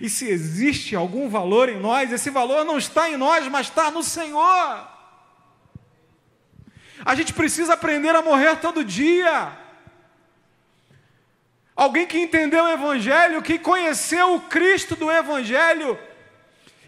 E 0.01 0.10
se 0.10 0.27
existe 0.29 0.95
algum 0.95 1.27
valor 1.29 1.69
em 1.69 1.79
nós, 1.79 2.12
esse 2.12 2.29
valor 2.29 2.63
não 2.63 2.77
está 2.77 3.10
em 3.10 3.17
nós, 3.17 3.47
mas 3.47 3.67
está 3.67 3.91
no 3.91 4.03
Senhor. 4.03 4.88
A 7.03 7.13
gente 7.15 7.34
precisa 7.34 7.73
aprender 7.73 8.15
a 8.15 8.21
morrer 8.21 8.55
todo 8.58 8.84
dia. 8.84 9.51
Alguém 11.75 12.08
que 12.08 12.17
entendeu 12.17 12.63
o 12.63 12.69
Evangelho, 12.69 13.41
que 13.41 13.60
conheceu 13.60 14.36
o 14.36 14.41
Cristo 14.41 14.95
do 14.95 15.12
Evangelho, 15.12 15.99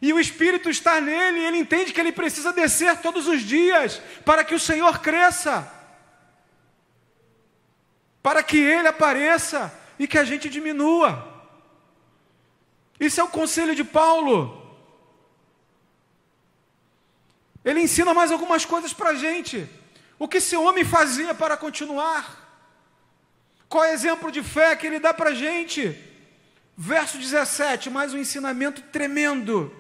e 0.02 0.14
o 0.14 0.20
Espírito 0.20 0.70
está 0.70 1.02
nele, 1.02 1.40
e 1.40 1.46
ele 1.46 1.58
entende 1.58 1.92
que 1.92 2.00
ele 2.00 2.12
precisa 2.12 2.54
descer 2.54 2.98
todos 2.98 3.28
os 3.28 3.42
dias 3.42 4.02
para 4.24 4.44
que 4.44 4.54
o 4.54 4.60
Senhor 4.60 5.00
cresça, 5.00 5.72
para 8.22 8.44
que 8.44 8.58
ele 8.58 8.88
apareça 8.88 9.74
e 9.98 10.08
que 10.08 10.18
a 10.18 10.24
gente 10.24 10.50
diminua. 10.50 11.36
Isso 13.00 13.20
é 13.20 13.24
o 13.24 13.30
conselho 13.30 13.76
de 13.76 13.84
Paulo. 13.84 14.64
Ele 17.66 17.82
ensina 17.82 18.14
mais 18.14 18.32
algumas 18.32 18.66
coisas 18.66 18.94
para 18.94 19.10
a 19.10 19.16
gente. 19.16 19.68
O 20.20 20.28
que 20.28 20.38
esse 20.38 20.56
homem 20.56 20.84
fazia 20.84 21.34
para 21.34 21.58
continuar? 21.58 22.46
Qual 23.68 23.84
é 23.84 23.92
o 23.92 23.94
exemplo 23.94 24.32
de 24.32 24.42
fé 24.42 24.76
que 24.76 24.88
ele 24.88 25.00
dá 25.00 25.14
para 25.14 25.32
a 25.32 25.34
gente? 25.34 25.96
Verso 26.76 27.18
17, 27.18 27.90
mais 27.90 28.14
um 28.14 28.18
ensinamento 28.18 28.82
tremendo. 28.84 29.76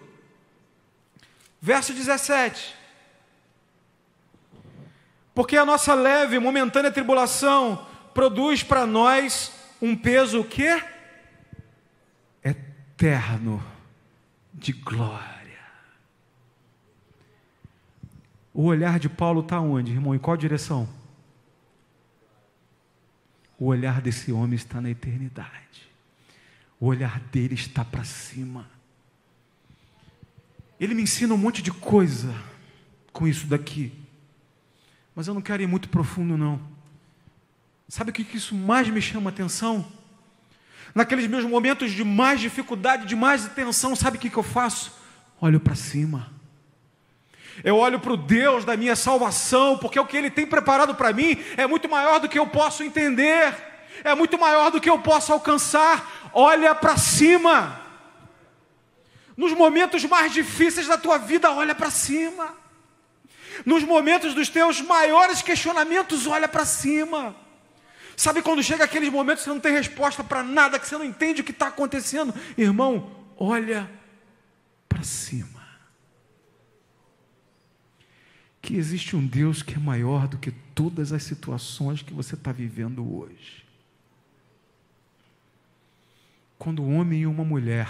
Verso 1.67 1.93
17. 1.93 2.73
Porque 5.35 5.57
a 5.57 5.65
nossa 5.65 5.93
leve, 5.93 6.39
momentânea 6.39 6.89
tribulação 6.89 7.85
produz 8.13 8.63
para 8.63 8.85
nós 8.85 9.51
um 9.81 9.93
peso 9.93 10.45
que 10.45 10.81
eterno 12.41 13.61
de 14.53 14.71
glória. 14.71 15.59
O 18.53 18.63
olhar 18.63 18.97
de 18.97 19.09
Paulo 19.09 19.41
está 19.41 19.59
onde, 19.59 19.91
irmão? 19.91 20.15
Em 20.15 20.19
qual 20.19 20.37
direção? 20.37 20.87
O 23.59 23.65
olhar 23.65 23.99
desse 23.99 24.31
homem 24.31 24.55
está 24.55 24.79
na 24.79 24.89
eternidade. 24.89 25.91
O 26.79 26.85
olhar 26.85 27.19
dele 27.19 27.55
está 27.55 27.83
para 27.83 28.05
cima. 28.05 28.76
Ele 30.79 30.93
me 30.93 31.03
ensina 31.03 31.33
um 31.33 31.37
monte 31.37 31.61
de 31.61 31.71
coisa 31.71 32.33
com 33.11 33.27
isso 33.27 33.47
daqui. 33.47 33.91
Mas 35.15 35.27
eu 35.27 35.33
não 35.33 35.41
quero 35.41 35.63
ir 35.63 35.67
muito 35.67 35.89
profundo, 35.89 36.37
não. 36.37 36.61
Sabe 37.89 38.11
o 38.11 38.13
que 38.13 38.37
isso 38.37 38.53
mais 38.53 38.87
me 38.89 39.01
chama 39.01 39.29
a 39.29 39.33
atenção? 39.33 39.85
Naqueles 40.93 41.27
meus 41.27 41.45
momentos 41.45 41.91
de 41.91 42.03
mais 42.03 42.39
dificuldade, 42.39 43.05
de 43.05 43.15
mais 43.15 43.47
tensão, 43.49 43.95
sabe 43.95 44.17
o 44.17 44.19
que 44.19 44.35
eu 44.35 44.43
faço? 44.43 44.91
Olho 45.39 45.59
para 45.59 45.75
cima. 45.75 46.31
Eu 47.63 47.77
olho 47.77 47.99
para 47.99 48.13
o 48.13 48.17
Deus 48.17 48.63
da 48.63 48.77
minha 48.77 48.95
salvação, 48.95 49.77
porque 49.77 49.99
o 49.99 50.05
que 50.05 50.15
Ele 50.15 50.29
tem 50.29 50.45
preparado 50.45 50.93
para 50.93 51.11
mim 51.11 51.37
é 51.55 51.65
muito 51.65 51.89
maior 51.89 52.19
do 52.19 52.29
que 52.29 52.37
eu 52.37 52.45
posso 52.45 52.83
entender, 52.83 53.55
é 54.03 54.13
muito 54.13 54.37
maior 54.37 54.69
do 54.69 54.79
que 54.79 54.89
eu 54.89 54.99
posso 54.99 55.33
alcançar. 55.33 56.29
Olha 56.33 56.75
para 56.75 56.97
cima. 56.97 57.86
Nos 59.37 59.53
momentos 59.53 60.03
mais 60.05 60.33
difíceis 60.33 60.87
da 60.87 60.97
tua 60.97 61.19
vida, 61.19 61.51
olha 61.51 61.75
para 61.75 61.91
cima. 61.91 62.57
Nos 63.63 63.83
momentos 63.83 64.33
dos 64.33 64.49
teus 64.49 64.81
maiores 64.81 65.43
questionamentos, 65.43 66.25
olha 66.25 66.47
para 66.47 66.65
cima. 66.65 67.35
Sabe 68.15 68.41
quando 68.41 68.63
chega 68.63 68.83
aqueles 68.83 69.09
momentos 69.11 69.43
que 69.43 69.49
você 69.49 69.53
não 69.53 69.61
tem 69.61 69.73
resposta 69.73 70.23
para 70.23 70.41
nada, 70.41 70.79
que 70.79 70.87
você 70.87 70.97
não 70.97 71.05
entende 71.05 71.41
o 71.41 71.43
que 71.43 71.51
está 71.51 71.67
acontecendo? 71.67 72.33
Irmão, 72.57 73.15
olha 73.37 73.87
para 74.89 75.03
cima. 75.03 75.67
Que 78.59 78.75
existe 78.75 79.15
um 79.15 79.25
Deus 79.25 79.61
que 79.61 79.75
é 79.75 79.79
maior 79.79 80.27
do 80.27 80.39
que 80.39 80.49
todas 80.73 81.13
as 81.13 81.21
situações 81.21 82.01
que 82.01 82.11
você 82.11 82.33
está 82.33 82.51
vivendo 82.51 83.15
hoje. 83.15 83.63
Quando 86.57 86.81
um 86.81 86.99
homem 86.99 87.21
e 87.21 87.27
uma 87.27 87.45
mulher 87.45 87.87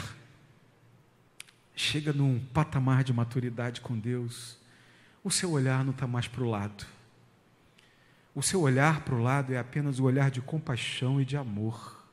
chega 1.78 2.11
num 2.11 2.39
patamar 2.53 3.05
de 3.05 3.13
maturidade 3.13 3.80
com 3.80 3.97
Deus, 3.97 4.57
o 5.23 5.32
seu 5.32 5.51
olhar 5.51 5.86
não 5.86 5.91
está 5.91 6.05
mais 6.05 6.28
para 6.28 6.43
o 6.43 6.49
lado 6.49 6.86
o 8.38 8.43
seu 8.43 8.61
olhar 8.61 9.01
para 9.01 9.15
o 9.15 9.19
lado 9.19 9.51
é 9.51 9.57
apenas 9.57 9.97
o 9.97 10.03
olhar 10.03 10.30
de 10.30 10.41
compaixão 10.41 11.19
e 11.19 11.25
de 11.25 11.36
amor. 11.36 12.07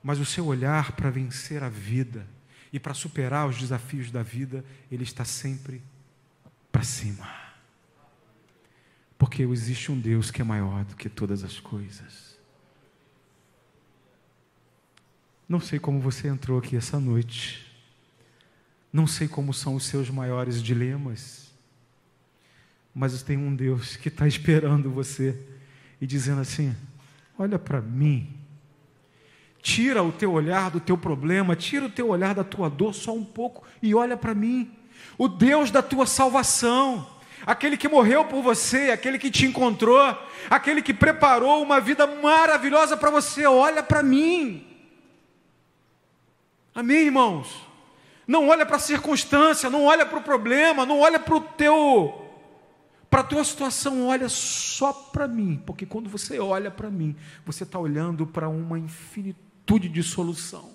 Mas 0.00 0.20
o 0.20 0.24
seu 0.24 0.46
olhar 0.46 0.92
para 0.92 1.10
vencer 1.10 1.64
a 1.64 1.68
vida 1.68 2.24
e 2.72 2.78
para 2.78 2.94
superar 2.94 3.48
os 3.48 3.58
desafios 3.58 4.12
da 4.12 4.22
vida, 4.22 4.64
ele 4.92 5.02
está 5.02 5.24
sempre 5.24 5.82
para 6.70 6.84
cima. 6.84 7.28
Porque 9.18 9.42
existe 9.42 9.90
um 9.90 9.98
Deus 9.98 10.30
que 10.30 10.40
é 10.40 10.44
maior 10.44 10.84
do 10.84 10.94
que 10.94 11.08
todas 11.08 11.42
as 11.42 11.58
coisas. 11.58 12.38
Não 15.48 15.58
sei 15.58 15.80
como 15.80 15.98
você 15.98 16.28
entrou 16.28 16.56
aqui 16.56 16.76
essa 16.76 17.00
noite. 17.00 17.73
Não 18.94 19.06
sei 19.06 19.28
como 19.28 19.52
são 19.52 19.74
os 19.74 19.84
seus 19.84 20.08
maiores 20.08 20.62
dilemas 20.62 21.44
mas 22.94 23.22
tem 23.22 23.36
um 23.36 23.54
Deus 23.54 23.96
que 23.96 24.08
está 24.08 24.26
esperando 24.26 24.88
você 24.88 25.36
e 26.00 26.06
dizendo 26.06 26.40
assim: 26.40 26.74
olha 27.36 27.58
para 27.58 27.80
mim. 27.80 28.32
Tira 29.60 30.02
o 30.02 30.12
teu 30.12 30.30
olhar 30.30 30.70
do 30.70 30.78
teu 30.78 30.96
problema, 30.96 31.56
tira 31.56 31.86
o 31.86 31.90
teu 31.90 32.10
olhar 32.10 32.34
da 32.34 32.44
tua 32.44 32.68
dor 32.68 32.94
só 32.94 33.14
um 33.14 33.24
pouco 33.24 33.66
e 33.82 33.94
olha 33.94 34.14
para 34.14 34.34
mim. 34.34 34.70
O 35.16 35.26
Deus 35.26 35.70
da 35.70 35.82
tua 35.82 36.04
salvação, 36.04 37.08
aquele 37.46 37.78
que 37.78 37.88
morreu 37.88 38.26
por 38.26 38.42
você, 38.42 38.90
aquele 38.90 39.18
que 39.18 39.30
te 39.30 39.46
encontrou, 39.46 40.16
aquele 40.50 40.82
que 40.82 40.92
preparou 40.92 41.62
uma 41.62 41.80
vida 41.80 42.06
maravilhosa 42.06 42.94
para 42.94 43.10
você, 43.10 43.46
olha 43.46 43.82
para 43.82 44.02
mim. 44.02 44.66
Amém, 46.74 47.06
irmãos? 47.06 47.63
Não 48.26 48.48
olha 48.48 48.64
para 48.64 48.76
a 48.76 48.80
circunstância, 48.80 49.68
não 49.68 49.84
olha 49.84 50.06
para 50.06 50.18
o 50.18 50.22
problema, 50.22 50.86
não 50.86 51.00
olha 51.00 51.18
para 51.18 51.34
o 51.34 51.40
teu 51.40 52.20
para 53.14 53.20
a 53.20 53.24
tua 53.24 53.44
situação, 53.44 54.08
olha 54.08 54.28
só 54.28 54.92
para 54.92 55.28
mim, 55.28 55.62
porque 55.64 55.86
quando 55.86 56.10
você 56.10 56.40
olha 56.40 56.68
para 56.68 56.90
mim, 56.90 57.14
você 57.46 57.62
está 57.62 57.78
olhando 57.78 58.26
para 58.26 58.48
uma 58.48 58.76
infinitude 58.76 59.88
de 59.88 60.02
solução. 60.02 60.72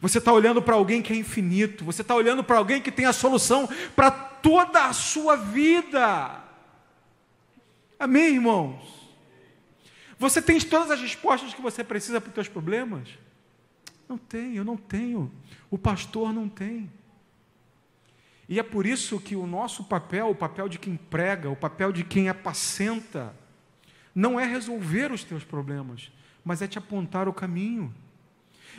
Você 0.00 0.18
está 0.18 0.32
olhando 0.32 0.62
para 0.62 0.76
alguém 0.76 1.02
que 1.02 1.12
é 1.12 1.16
infinito, 1.16 1.84
você 1.84 2.02
está 2.02 2.14
olhando 2.14 2.44
para 2.44 2.56
alguém 2.56 2.80
que 2.80 2.92
tem 2.92 3.04
a 3.04 3.12
solução 3.12 3.68
para 3.96 4.12
toda 4.12 4.84
a 4.84 4.92
sua 4.92 5.34
vida. 5.34 6.40
Amém, 7.98 8.34
irmãos? 8.34 9.10
Você 10.20 10.40
tem 10.40 10.60
todas 10.60 10.92
as 10.92 11.00
respostas 11.00 11.52
que 11.52 11.60
você 11.60 11.82
precisa 11.82 12.20
para 12.20 12.28
os 12.28 12.34
seus 12.34 12.48
problemas? 12.48 13.08
Não 14.10 14.18
tenho, 14.18 14.56
eu 14.56 14.64
não 14.64 14.76
tenho. 14.76 15.30
O 15.70 15.78
pastor 15.78 16.32
não 16.32 16.48
tem. 16.48 16.90
E 18.48 18.58
é 18.58 18.62
por 18.64 18.84
isso 18.84 19.20
que 19.20 19.36
o 19.36 19.46
nosso 19.46 19.84
papel, 19.84 20.30
o 20.30 20.34
papel 20.34 20.68
de 20.68 20.80
quem 20.80 20.96
prega, 20.96 21.48
o 21.48 21.54
papel 21.54 21.92
de 21.92 22.02
quem 22.02 22.28
apacenta, 22.28 23.32
não 24.12 24.40
é 24.40 24.44
resolver 24.44 25.12
os 25.12 25.22
teus 25.22 25.44
problemas, 25.44 26.10
mas 26.44 26.60
é 26.60 26.66
te 26.66 26.76
apontar 26.76 27.28
o 27.28 27.32
caminho. 27.32 27.94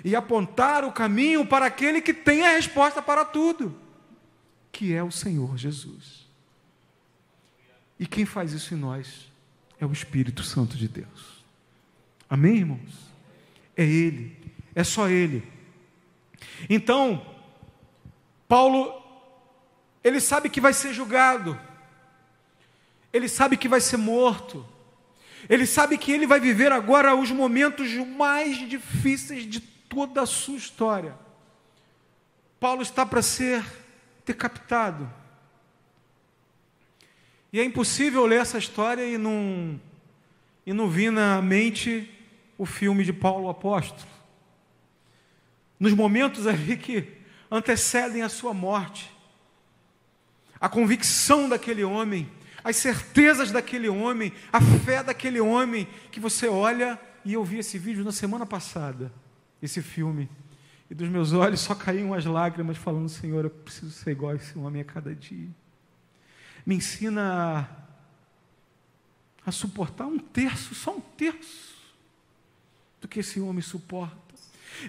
E 0.04 0.18
apontar 0.18 0.84
o 0.84 0.92
caminho 0.92 1.46
para 1.46 1.68
aquele 1.68 2.02
que 2.02 2.14
tem 2.14 2.46
a 2.46 2.52
resposta 2.52 3.02
para 3.02 3.24
tudo, 3.24 3.74
que 4.70 4.94
é 4.94 5.02
o 5.02 5.12
Senhor 5.12 5.58
Jesus. 5.58 6.28
E 7.98 8.06
quem 8.06 8.26
faz 8.26 8.52
isso 8.52 8.74
em 8.74 8.78
nós 8.78 9.32
é 9.80 9.86
o 9.86 9.94
Espírito 9.94 10.44
Santo 10.44 10.76
de 10.76 10.90
Deus. 10.90 11.46
Amém, 12.30 12.58
irmãos? 12.58 13.14
É 13.78 13.86
Ele, 13.86 14.41
é 14.76 14.84
só 14.84 15.10
Ele. 15.10 15.44
Então, 16.70 17.26
Paulo 18.48 19.02
ele 20.04 20.20
sabe 20.20 20.50
que 20.50 20.60
vai 20.60 20.74
ser 20.74 20.94
julgado. 20.94 21.60
Ele 23.14 23.28
sabe 23.28 23.58
que 23.58 23.68
vai 23.68 23.80
ser 23.80 23.98
morto. 23.98 24.66
Ele 25.50 25.66
sabe 25.66 25.98
que 25.98 26.12
ele 26.12 26.26
vai 26.26 26.40
viver 26.40 26.72
agora 26.72 27.16
os 27.16 27.32
momentos 27.32 27.92
mais 27.94 28.58
difíceis 28.68 29.46
de 29.46 29.60
toda 29.60 30.22
a 30.22 30.26
sua 30.26 30.56
história. 30.56 31.16
Paulo 32.60 32.82
está 32.82 33.06
para 33.06 33.22
ser 33.22 33.64
decapitado. 34.26 35.12
E 37.52 37.60
é 37.60 37.64
impossível 37.64 38.26
ler 38.26 38.42
essa 38.42 38.58
história 38.58 39.06
e 39.06 39.18
não, 39.18 39.80
e 40.66 40.72
não 40.72 40.88
vir 40.88 41.12
na 41.12 41.42
mente 41.42 42.10
o 42.58 42.66
filme 42.66 43.04
de 43.04 43.12
Paulo 43.12 43.50
Apóstolo. 43.50 44.10
Nos 45.82 45.94
momentos 45.96 46.46
ali 46.46 46.78
que 46.78 47.12
antecedem 47.50 48.22
a 48.22 48.30
sua 48.30 48.54
morte, 48.54 49.12
a 50.60 50.70
convicção 50.70 51.50
daquele 51.50 51.84
homem, 51.84 52.32
as 52.64 52.76
certezas 52.76 53.52
daquele 53.52 53.90
homem, 53.90 54.32
a 54.54 54.62
fé 54.62 55.02
daquele 55.02 55.42
homem, 55.42 55.88
que 56.12 56.20
você 56.20 56.48
olha, 56.48 57.02
e 57.26 57.34
eu 57.34 57.44
vi 57.44 57.58
esse 57.58 57.80
vídeo 57.80 58.04
na 58.04 58.12
semana 58.12 58.46
passada, 58.46 59.12
esse 59.60 59.82
filme, 59.82 60.30
e 60.88 60.94
dos 60.94 61.10
meus 61.10 61.34
olhos 61.34 61.62
só 61.62 61.74
caíam 61.74 62.14
as 62.14 62.26
lágrimas, 62.26 62.78
falando: 62.78 63.10
Senhor, 63.10 63.44
eu 63.44 63.50
preciso 63.50 63.90
ser 63.90 64.12
igual 64.12 64.34
a 64.34 64.36
esse 64.36 64.56
homem 64.60 64.84
a 64.84 64.86
cada 64.86 65.16
dia. 65.16 65.50
Me 66.64 66.76
ensina 66.76 67.68
a, 69.44 69.50
a 69.50 69.52
suportar 69.52 70.06
um 70.06 70.20
terço, 70.20 70.76
só 70.76 70.96
um 70.96 71.02
terço, 71.02 71.74
do 73.02 73.08
que 73.08 73.22
esse 73.22 73.40
homem 73.40 73.64
suporta. 73.64 74.21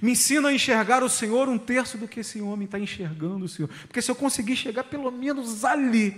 Me 0.00 0.12
ensina 0.12 0.48
a 0.48 0.54
enxergar 0.54 1.02
o 1.02 1.08
Senhor 1.08 1.48
um 1.48 1.58
terço 1.58 1.98
do 1.98 2.08
que 2.08 2.20
esse 2.20 2.40
homem 2.40 2.64
está 2.64 2.78
enxergando 2.78 3.44
o 3.44 3.48
Senhor. 3.48 3.68
Porque 3.68 4.00
se 4.00 4.10
eu 4.10 4.14
conseguir 4.14 4.56
chegar 4.56 4.84
pelo 4.84 5.10
menos 5.10 5.64
ali, 5.64 6.16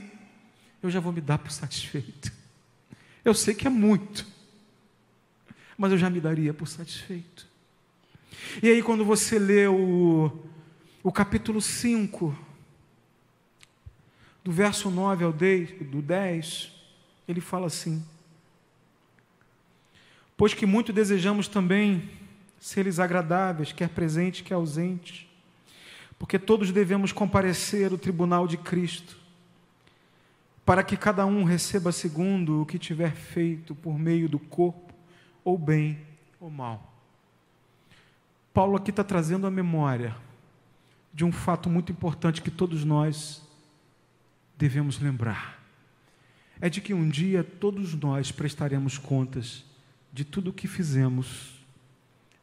eu 0.83 0.91
já 0.91 1.01
vou 1.01 1.13
me 1.13 1.21
dar 1.21 1.39
por 1.39 1.51
satisfeito. 1.51 2.33
Eu 3.25 3.35
sei 3.35 3.55
que 3.55 3.67
é 3.67 3.71
muito, 3.71 4.27
mas 5.79 5.91
eu 5.93 5.99
já 5.99 6.11
me 6.11 6.21
daria 6.21 6.53
por 6.53 6.69
satisfeito. 6.69 7.47
E 8.63 8.69
aí, 8.69 8.83
quando 8.83 9.05
você 9.05 9.39
lê 9.39 9.67
o, 9.67 10.31
o 11.03 11.11
capítulo 11.11 11.61
5, 11.61 12.37
do 14.45 14.53
verso 14.53 14.91
9 14.91 15.25
ao 15.25 15.33
10, 15.33 15.87
do 15.87 16.03
10, 16.03 16.71
ele 17.27 17.41
fala 17.41 17.67
assim: 17.67 18.05
Pois 20.37 20.53
que 20.53 20.67
muito 20.67 20.93
desejamos 20.93 21.49
também 21.49 22.11
seres 22.65 22.99
agradáveis, 22.99 23.73
quer 23.73 23.91
presentes, 23.91 24.41
quer 24.41 24.55
ausentes, 24.55 25.27
porque 26.19 26.39
todos 26.39 26.73
devemos 26.73 27.13
comparecer 27.13 27.93
ao 27.93 27.99
tribunal 27.99 28.49
de 28.49 28.57
Cristo, 28.57 29.19
para 30.65 30.83
que 30.83 30.97
cada 30.97 31.27
um 31.27 31.45
receba 31.45 31.93
segundo 31.93 32.63
o 32.63 32.65
que 32.65 32.79
tiver 32.79 33.15
feito 33.15 33.75
por 33.75 33.99
meio 33.99 34.31
do 34.31 34.39
corpo, 34.39 34.95
ou 35.45 35.59
bem 35.59 35.99
ou 36.41 36.49
mal. 36.49 36.91
Paulo 38.55 38.77
aqui 38.77 38.89
está 38.89 39.05
trazendo 39.05 39.47
a 39.47 39.51
memória 39.51 40.17
de 41.13 41.23
um 41.23 41.31
fato 41.31 41.69
muito 41.69 41.93
importante 41.93 42.41
que 42.41 42.51
todos 42.51 42.83
nós 42.83 43.47
devemos 44.57 44.99
lembrar. 44.99 45.63
É 46.59 46.71
de 46.71 46.81
que 46.81 46.95
um 46.95 47.11
dia 47.11 47.45
todos 47.45 47.93
nós 47.93 48.33
prestaremos 48.33 48.97
contas 48.97 49.67
de 50.11 50.25
tudo 50.25 50.49
o 50.49 50.53
que 50.53 50.67
fizemos 50.67 51.54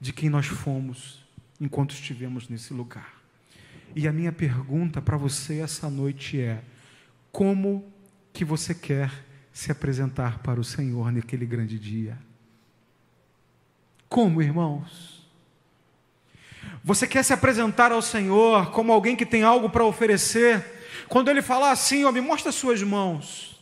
de 0.01 0.11
quem 0.11 0.29
nós 0.29 0.47
fomos 0.47 1.23
enquanto 1.59 1.91
estivemos 1.91 2.49
nesse 2.49 2.73
lugar. 2.73 3.21
E 3.95 4.07
a 4.07 4.11
minha 4.11 4.31
pergunta 4.31 4.99
para 4.99 5.15
você 5.15 5.59
essa 5.59 5.87
noite 5.89 6.41
é: 6.41 6.63
como 7.31 7.85
que 8.33 8.43
você 8.43 8.73
quer 8.73 9.11
se 9.53 9.71
apresentar 9.71 10.39
para 10.39 10.59
o 10.59 10.63
Senhor 10.63 11.11
naquele 11.11 11.45
grande 11.45 11.77
dia? 11.77 12.17
Como, 14.09 14.41
irmãos? 14.41 15.21
Você 16.83 17.05
quer 17.05 17.23
se 17.23 17.31
apresentar 17.31 17.91
ao 17.91 18.01
Senhor 18.01 18.71
como 18.71 18.91
alguém 18.91 19.15
que 19.15 19.25
tem 19.25 19.43
algo 19.43 19.69
para 19.69 19.85
oferecer? 19.85 20.65
Quando 21.07 21.29
Ele 21.29 21.41
falar 21.41 21.71
assim, 21.71 22.05
ó, 22.05 22.11
me 22.11 22.21
mostra 22.21 22.51
suas 22.51 22.81
mãos. 22.81 23.61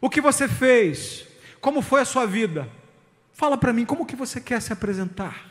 O 0.00 0.10
que 0.10 0.20
você 0.20 0.48
fez? 0.48 1.26
Como 1.60 1.80
foi 1.80 2.00
a 2.00 2.04
sua 2.04 2.26
vida? 2.26 2.68
Fala 3.38 3.56
para 3.56 3.72
mim, 3.72 3.86
como 3.86 4.04
que 4.04 4.16
você 4.16 4.40
quer 4.40 4.60
se 4.60 4.72
apresentar? 4.72 5.48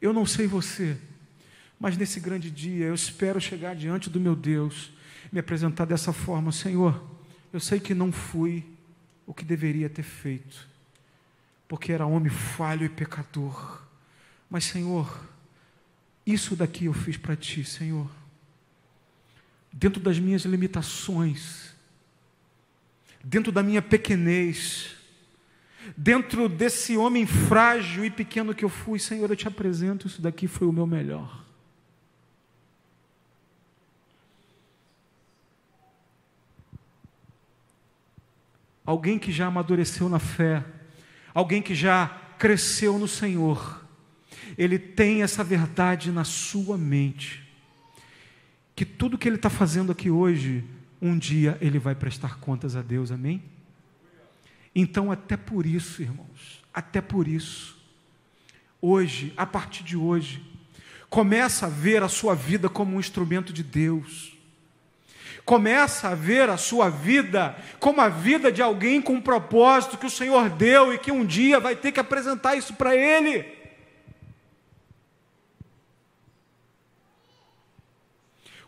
Eu 0.00 0.12
não 0.12 0.26
sei 0.26 0.48
você, 0.48 0.98
mas 1.78 1.96
nesse 1.96 2.18
grande 2.18 2.50
dia 2.50 2.86
eu 2.86 2.94
espero 2.94 3.40
chegar 3.40 3.76
diante 3.76 4.10
do 4.10 4.18
meu 4.18 4.34
Deus, 4.34 4.90
me 5.30 5.38
apresentar 5.38 5.84
dessa 5.84 6.12
forma, 6.12 6.50
Senhor. 6.50 7.00
Eu 7.52 7.60
sei 7.60 7.78
que 7.78 7.94
não 7.94 8.10
fui 8.10 8.64
o 9.24 9.32
que 9.32 9.44
deveria 9.44 9.88
ter 9.88 10.02
feito, 10.02 10.68
porque 11.68 11.92
era 11.92 12.04
homem 12.04 12.32
falho 12.32 12.84
e 12.84 12.88
pecador. 12.88 13.80
Mas, 14.50 14.64
Senhor, 14.64 15.24
isso 16.26 16.56
daqui 16.56 16.86
eu 16.86 16.92
fiz 16.92 17.16
para 17.16 17.36
ti, 17.36 17.62
Senhor. 17.62 18.10
Dentro 19.72 20.02
das 20.02 20.18
minhas 20.18 20.42
limitações, 20.42 21.72
dentro 23.22 23.52
da 23.52 23.62
minha 23.62 23.80
pequenez, 23.80 24.96
dentro 25.96 26.48
desse 26.48 26.96
homem 26.96 27.26
frágil 27.26 28.04
e 28.04 28.10
pequeno 28.10 28.54
que 28.54 28.64
eu 28.64 28.68
fui, 28.68 28.98
Senhor, 28.98 29.28
eu 29.28 29.36
te 29.36 29.48
apresento, 29.48 30.06
isso 30.06 30.22
daqui 30.22 30.46
foi 30.46 30.66
o 30.66 30.72
meu 30.72 30.86
melhor. 30.86 31.42
Alguém 38.84 39.18
que 39.18 39.30
já 39.30 39.46
amadureceu 39.46 40.08
na 40.08 40.18
fé, 40.18 40.64
alguém 41.32 41.62
que 41.62 41.74
já 41.74 42.08
cresceu 42.38 42.98
no 42.98 43.06
Senhor, 43.06 43.86
ele 44.58 44.78
tem 44.78 45.22
essa 45.22 45.44
verdade 45.44 46.10
na 46.10 46.24
sua 46.24 46.76
mente, 46.76 47.48
que 48.74 48.84
tudo 48.84 49.16
que 49.16 49.28
ele 49.28 49.36
está 49.36 49.48
fazendo 49.48 49.92
aqui 49.92 50.10
hoje, 50.10 50.64
um 51.00 51.16
dia 51.16 51.56
ele 51.60 51.78
vai 51.78 51.94
prestar 51.94 52.38
contas 52.38 52.74
a 52.74 52.82
Deus, 52.82 53.10
amém? 53.10 53.51
Então, 54.74 55.12
até 55.12 55.36
por 55.36 55.66
isso, 55.66 56.00
irmãos, 56.00 56.62
até 56.72 57.00
por 57.00 57.28
isso, 57.28 57.76
hoje, 58.80 59.32
a 59.36 59.44
partir 59.44 59.82
de 59.82 59.96
hoje, 59.96 60.42
começa 61.10 61.66
a 61.66 61.68
ver 61.68 62.02
a 62.02 62.08
sua 62.08 62.34
vida 62.34 62.68
como 62.70 62.96
um 62.96 63.00
instrumento 63.00 63.52
de 63.52 63.62
Deus. 63.62 64.32
Começa 65.44 66.08
a 66.08 66.14
ver 66.14 66.48
a 66.48 66.56
sua 66.56 66.88
vida 66.88 67.56
como 67.78 68.00
a 68.00 68.08
vida 68.08 68.50
de 68.50 68.62
alguém 68.62 69.02
com 69.02 69.14
um 69.14 69.20
propósito 69.20 69.98
que 69.98 70.06
o 70.06 70.10
Senhor 70.10 70.48
deu 70.48 70.94
e 70.94 70.98
que 70.98 71.12
um 71.12 71.26
dia 71.26 71.60
vai 71.60 71.76
ter 71.76 71.92
que 71.92 72.00
apresentar 72.00 72.56
isso 72.56 72.74
para 72.74 72.96
Ele. 72.96 73.60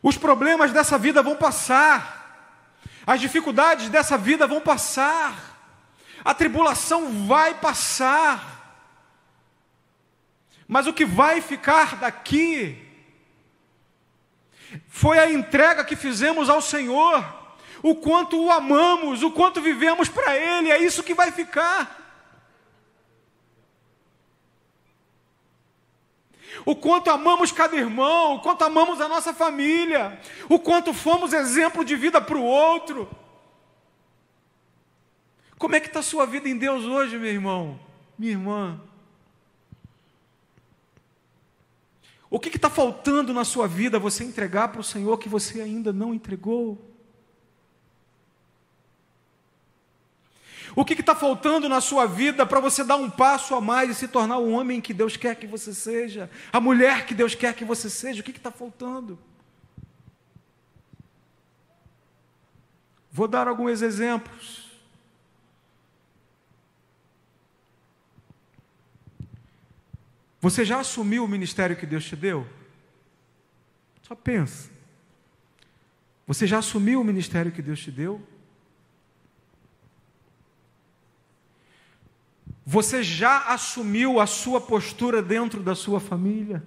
Os 0.03 0.19
problemas 0.19 0.71
dessa 0.71 0.99
vida 0.99 1.23
vão 1.23 1.37
passar, 1.37 2.61
as 3.07 3.23
dificuldades 3.23 3.89
dessa 3.89 4.19
vida 4.19 4.47
vão 4.47 4.61
passar 4.61 5.54
a 6.25 6.33
tribulação 6.33 7.27
vai 7.27 7.55
passar, 7.55 8.53
mas 10.67 10.87
o 10.87 10.93
que 10.93 11.05
vai 11.05 11.43
ficar 11.43 11.97
daqui 11.97 12.81
foi 14.89 15.19
a 15.19 15.31
entrega 15.31 15.85
que 15.85 15.95
fizemos 15.95 16.49
ao 16.49 16.63
Senhor, 16.63 17.23
o 17.83 17.95
quanto 17.95 18.43
o 18.43 18.51
amamos, 18.51 19.23
o 19.23 19.31
quanto 19.31 19.61
vivemos 19.61 20.09
para 20.09 20.35
Ele, 20.35 20.71
é 20.71 20.79
isso 20.79 21.03
que 21.03 21.13
vai 21.13 21.31
ficar. 21.31 22.03
O 26.65 26.75
quanto 26.75 27.11
amamos 27.11 27.53
cada 27.53 27.77
irmão, 27.77 28.37
o 28.37 28.41
quanto 28.41 28.65
amamos 28.65 29.01
a 29.01 29.09
nossa 29.09 29.35
família, 29.35 30.19
o 30.49 30.59
quanto 30.59 30.95
fomos 30.95 31.35
exemplo 31.35 31.85
de 31.85 31.95
vida 31.95 32.21
para 32.21 32.39
o 32.39 32.43
outro. 32.43 33.24
Como 35.59 35.75
é 35.75 35.81
que 35.81 35.87
está 35.87 36.01
a 36.01 36.03
sua 36.03 36.27
vida 36.27 36.49
em 36.49 36.57
Deus 36.57 36.85
hoje, 36.85 37.19
meu 37.19 37.31
irmão, 37.31 37.79
minha 38.19 38.33
irmã? 38.33 38.81
O 42.29 42.41
que 42.41 42.49
está 42.49 42.69
faltando 42.69 43.33
na 43.33 43.45
sua 43.45 43.69
vida 43.69 43.99
você 43.99 44.25
entregar 44.25 44.69
para 44.69 44.81
o 44.81 44.85
Senhor 44.85 45.19
que 45.19 45.29
você 45.29 45.61
ainda 45.61 45.93
não 45.93 46.13
entregou? 46.13 46.95
O 50.77 50.85
que 50.85 50.95
está 50.95 51.15
faltando 51.15 51.69
na 51.69 51.81
sua 51.81 52.07
vida 52.07 52.45
para 52.45 52.59
você 52.59 52.83
dar 52.83 52.97
um 52.97 53.09
passo 53.09 53.55
a 53.55 53.61
mais 53.61 53.91
e 53.91 53.95
se 53.95 54.09
tornar 54.09 54.39
o 54.39 54.51
homem 54.51 54.81
que 54.81 54.93
Deus 54.93 55.17
quer 55.17 55.37
que 55.37 55.47
você 55.47 55.73
seja, 55.73 56.29
a 56.53 56.59
mulher 56.59 57.07
que 57.07 57.15
Deus 57.15 57.37
quer 57.37 57.55
que 57.55 57.65
você 57.65 57.89
seja? 57.89 58.21
O 58.21 58.25
que 58.25 58.33
está 58.33 58.51
faltando? 58.51 59.17
Vou 63.13 63.29
dar 63.29 63.47
alguns 63.47 63.81
exemplos. 63.81 64.64
Você 70.45 70.63
já 70.63 70.81
assumiu 70.81 71.25
o 71.25 71.29
ministério 71.29 71.75
que 71.75 71.87
Deus 71.87 72.05
te 72.05 72.15
deu? 72.15 72.47
Só 74.03 74.15
pensa. 74.15 74.71
Você 76.27 76.47
já 76.47 76.59
assumiu 76.59 77.01
o 77.01 77.05
ministério 77.05 77.51
que 77.51 77.63
Deus 77.63 77.81
te 77.81 77.91
deu? 77.91 78.21
Você 82.67 83.03
já 83.03 83.39
assumiu 83.55 84.21
a 84.21 84.27
sua 84.27 84.61
postura 84.61 85.23
dentro 85.23 85.63
da 85.63 85.75
sua 85.75 85.99
família? 85.99 86.63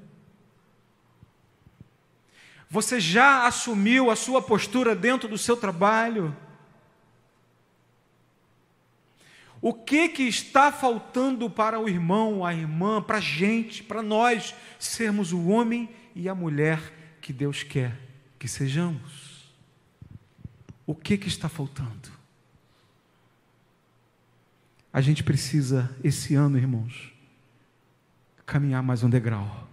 Você 2.71 2.99
já 2.99 3.45
assumiu 3.45 4.09
a 4.09 4.15
sua 4.15 4.41
postura 4.41 4.95
dentro 4.95 5.29
do 5.29 5.37
seu 5.37 5.55
trabalho? 5.55 6.35
O 9.61 9.73
que, 9.73 10.09
que 10.09 10.23
está 10.23 10.71
faltando 10.71 11.49
para 11.49 11.79
o 11.79 11.89
irmão, 11.89 12.45
a 12.45 12.53
irmã, 12.53 13.01
para 13.01 13.17
a 13.17 13.21
gente, 13.21 13.83
para 13.83 14.03
nós 14.03 14.53
sermos 14.77 15.33
o 15.33 15.47
homem 15.47 15.89
e 16.15 16.29
a 16.29 16.35
mulher 16.35 17.17
que 17.21 17.33
Deus 17.33 17.63
quer 17.63 17.97
que 18.37 18.47
sejamos? 18.47 19.51
O 20.85 20.93
que, 20.93 21.17
que 21.17 21.27
está 21.27 21.49
faltando? 21.49 22.09
A 24.93 25.01
gente 25.01 25.23
precisa, 25.23 25.93
esse 26.03 26.35
ano, 26.35 26.57
irmãos, 26.57 27.11
caminhar 28.45 28.81
mais 28.81 29.03
um 29.03 29.09
degrau. 29.09 29.67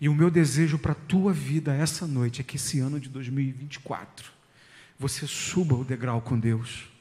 E 0.00 0.08
o 0.08 0.14
meu 0.14 0.30
desejo 0.30 0.78
para 0.78 0.92
a 0.92 0.96
tua 0.96 1.32
vida 1.32 1.74
essa 1.74 2.06
noite 2.06 2.40
é 2.40 2.44
que 2.44 2.56
esse 2.56 2.80
ano 2.80 2.98
de 2.98 3.08
2024 3.08 4.32
você 4.98 5.26
suba 5.26 5.74
o 5.74 5.84
degrau 5.84 6.20
com 6.20 6.38
Deus 6.38 6.91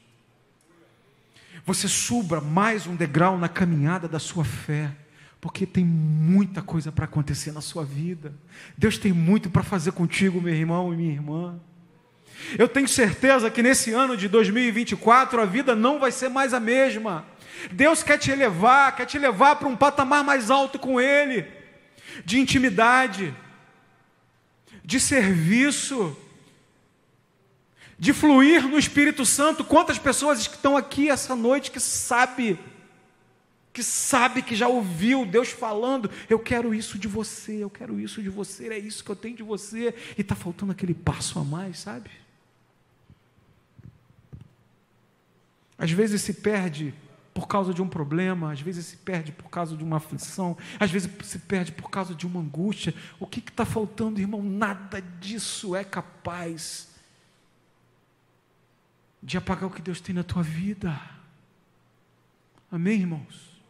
você 1.66 1.88
suba 1.88 2.42
mais 2.42 2.88
um 2.88 2.96
degrau 2.96 3.38
na 3.38 3.48
caminhada 3.48 4.08
da 4.08 4.20
sua 4.20 4.44
fé, 4.44 4.92
porque 5.40 5.66
tem 5.66 5.86
muita 5.86 6.62
coisa 6.62 6.92
para 6.92 7.06
acontecer 7.06 7.52
na 7.52 7.62
sua 7.62 7.84
vida. 7.84 8.34
Deus 8.78 8.98
tem 8.98 9.12
muito 9.12 9.50
para 9.50 9.64
fazer 9.64 9.92
contigo, 9.92 10.42
meu 10.42 10.54
irmão 10.54 10.94
e 10.94 10.98
minha 10.98 11.14
irmã. 11.14 11.60
Eu 12.58 12.68
tenho 12.68 12.88
certeza 12.88 13.50
que 13.50 13.62
nesse 13.62 13.92
ano 13.92 14.18
de 14.18 14.28
2024 14.28 15.42
a 15.42 15.46
vida 15.46 15.76
não 15.76 16.00
vai 16.00 16.12
ser 16.12 16.30
mais 16.30 16.54
a 16.54 16.60
mesma. 16.60 17.26
Deus 17.72 18.02
quer 18.02 18.18
te 18.18 18.32
elevar, 18.32 18.96
quer 18.96 19.06
te 19.06 19.20
levar 19.20 19.58
para 19.58 19.68
um 19.68 19.76
patamar 19.76 20.24
mais 20.24 20.50
alto 20.50 20.80
com 20.80 21.00
Ele, 21.00 21.46
de 22.26 22.40
intimidade, 22.40 23.34
de 24.84 25.00
serviço 25.00 26.18
de 28.02 28.14
fluir 28.14 28.68
no 28.68 28.80
Espírito 28.80 29.24
Santo. 29.24 29.64
Quantas 29.64 30.00
pessoas 30.00 30.40
estão 30.40 30.76
aqui 30.76 31.08
essa 31.08 31.36
noite 31.36 31.70
que 31.70 31.80
sabe, 31.80 32.60
que 33.72 33.84
sabe 33.84 34.42
que 34.42 34.56
já 34.56 34.68
ouviu 34.68 35.24
Deus 35.24 35.50
falando, 35.50 36.10
eu 36.28 36.40
quero 36.40 36.74
isso 36.74 36.98
de 36.98 37.08
você, 37.08 37.64
eu 37.64 37.70
quero 37.70 38.00
isso 38.00 38.20
de 38.20 38.28
você, 38.28 38.70
é 38.70 38.80
isso 38.80 39.04
que 39.04 39.12
eu 39.12 39.16
tenho 39.16 39.38
de 39.38 39.44
você, 39.44 39.94
e 40.18 40.22
está 40.22 40.34
faltando 40.34 40.72
aquele 40.72 40.96
passo 40.96 41.38
a 41.38 41.44
mais, 41.44 41.78
sabe? 41.78 42.10
Às 45.78 45.92
vezes 45.92 46.24
se 46.24 46.34
perde 46.34 46.96
por 47.36 47.48
causa 47.48 47.72
de 47.72 47.84
um 47.84 47.88
problema, 47.88 48.52
às 48.52 48.62
vezes 48.62 48.88
se 48.88 48.98
perde 48.98 49.32
por 49.32 49.52
causa 49.52 49.78
de 49.78 49.84
uma 49.84 49.98
aflição, 49.98 50.58
às 50.80 50.90
vezes 50.90 51.08
se 51.24 51.38
perde 51.38 51.72
por 51.72 51.92
causa 51.92 52.16
de 52.16 52.26
uma 52.26 52.40
angústia. 52.40 52.96
O 53.20 53.28
que 53.28 53.40
está 53.42 53.64
faltando, 53.64 54.20
irmão? 54.20 54.42
Nada 54.42 55.04
disso 55.20 55.76
é 55.76 55.84
capaz 55.84 56.91
de 59.22 59.38
apagar 59.38 59.70
o 59.70 59.74
que 59.74 59.82
Deus 59.82 60.02
tem 60.02 60.16
na 60.16 60.24
tua 60.24 60.42
vida. 60.42 61.00
Amém, 62.72 63.02
irmãos? 63.02 63.62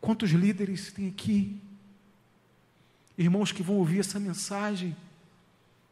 Quantos 0.00 0.30
líderes 0.30 0.92
tem 0.92 1.08
aqui? 1.08 1.60
Irmãos 3.18 3.50
que 3.50 3.62
vão 3.62 3.76
ouvir 3.76 4.00
essa 4.00 4.20
mensagem. 4.20 4.96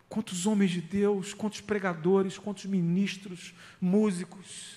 Quantos 0.08 0.46
homens 0.46 0.70
de 0.70 0.80
Deus, 0.80 1.32
quantos 1.32 1.60
pregadores, 1.60 2.38
quantos 2.38 2.66
ministros, 2.66 3.54
músicos. 3.80 4.76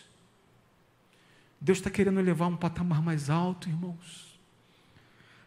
Deus 1.59 1.77
está 1.77 1.89
querendo 1.89 2.21
levar 2.21 2.47
um 2.47 2.55
patamar 2.55 3.01
mais 3.03 3.29
alto, 3.29 3.69
irmãos. 3.69 4.39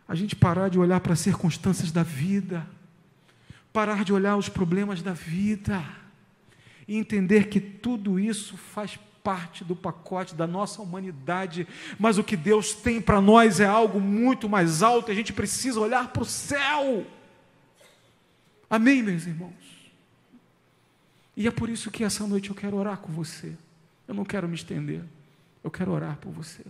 A 0.07 0.15
gente 0.15 0.37
parar 0.37 0.69
de 0.69 0.79
olhar 0.79 1.01
para 1.01 1.15
as 1.15 1.21
circunstâncias 1.21 1.91
da 1.91 2.03
vida, 2.03 2.69
parar 3.73 4.05
de 4.05 4.13
olhar 4.13 4.37
os 4.37 4.49
problemas 4.49 5.03
da 5.03 5.13
vida 5.13 5.83
e 6.89 6.97
entender 6.97 7.49
que 7.49 7.61
tudo 7.61 8.19
isso 8.19 8.57
faz 8.57 8.99
parte 9.23 9.63
do 9.63 9.77
pacote 9.77 10.35
da 10.35 10.47
nossa 10.47 10.81
humanidade, 10.81 11.69
mas 11.99 12.17
o 12.17 12.25
que 12.25 12.35
Deus 12.35 12.73
tem 12.73 12.99
para 12.99 13.21
nós 13.21 13.61
é 13.61 13.67
algo 13.67 14.01
muito 14.01 14.49
mais 14.49 14.83
alto, 14.83 15.11
e 15.11 15.13
a 15.13 15.15
gente 15.15 15.35
precisa 15.35 15.79
olhar 15.79 16.09
para 16.09 16.23
o 16.23 16.27
céu. 16.27 17.07
Amém, 18.71 19.03
meus 19.03 19.27
irmãos? 19.27 19.53
E 21.37 21.47
é 21.47 21.51
por 21.51 21.69
isso 21.69 21.91
que 21.91 22.03
essa 22.03 22.27
noite 22.27 22.49
eu 22.49 22.57
quero 22.57 22.77
orar 22.77 22.99
com 22.99 23.13
você. 23.13 23.55
Eu 24.09 24.15
não 24.15 24.25
quero 24.25 24.49
me 24.49 24.55
estender, 24.55 25.05
eu 25.63 25.71
quero 25.71 25.93
orar 25.93 26.17
por 26.17 26.33
você. 26.33 26.63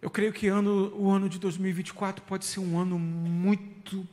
Eu 0.00 0.10
creio 0.10 0.32
que 0.32 0.48
ano, 0.48 0.94
o 0.96 1.10
ano 1.10 1.28
de 1.28 1.38
2024 1.38 2.24
pode 2.24 2.46
ser 2.46 2.60
um 2.60 2.78
ano 2.78 2.98
muito 2.98 4.06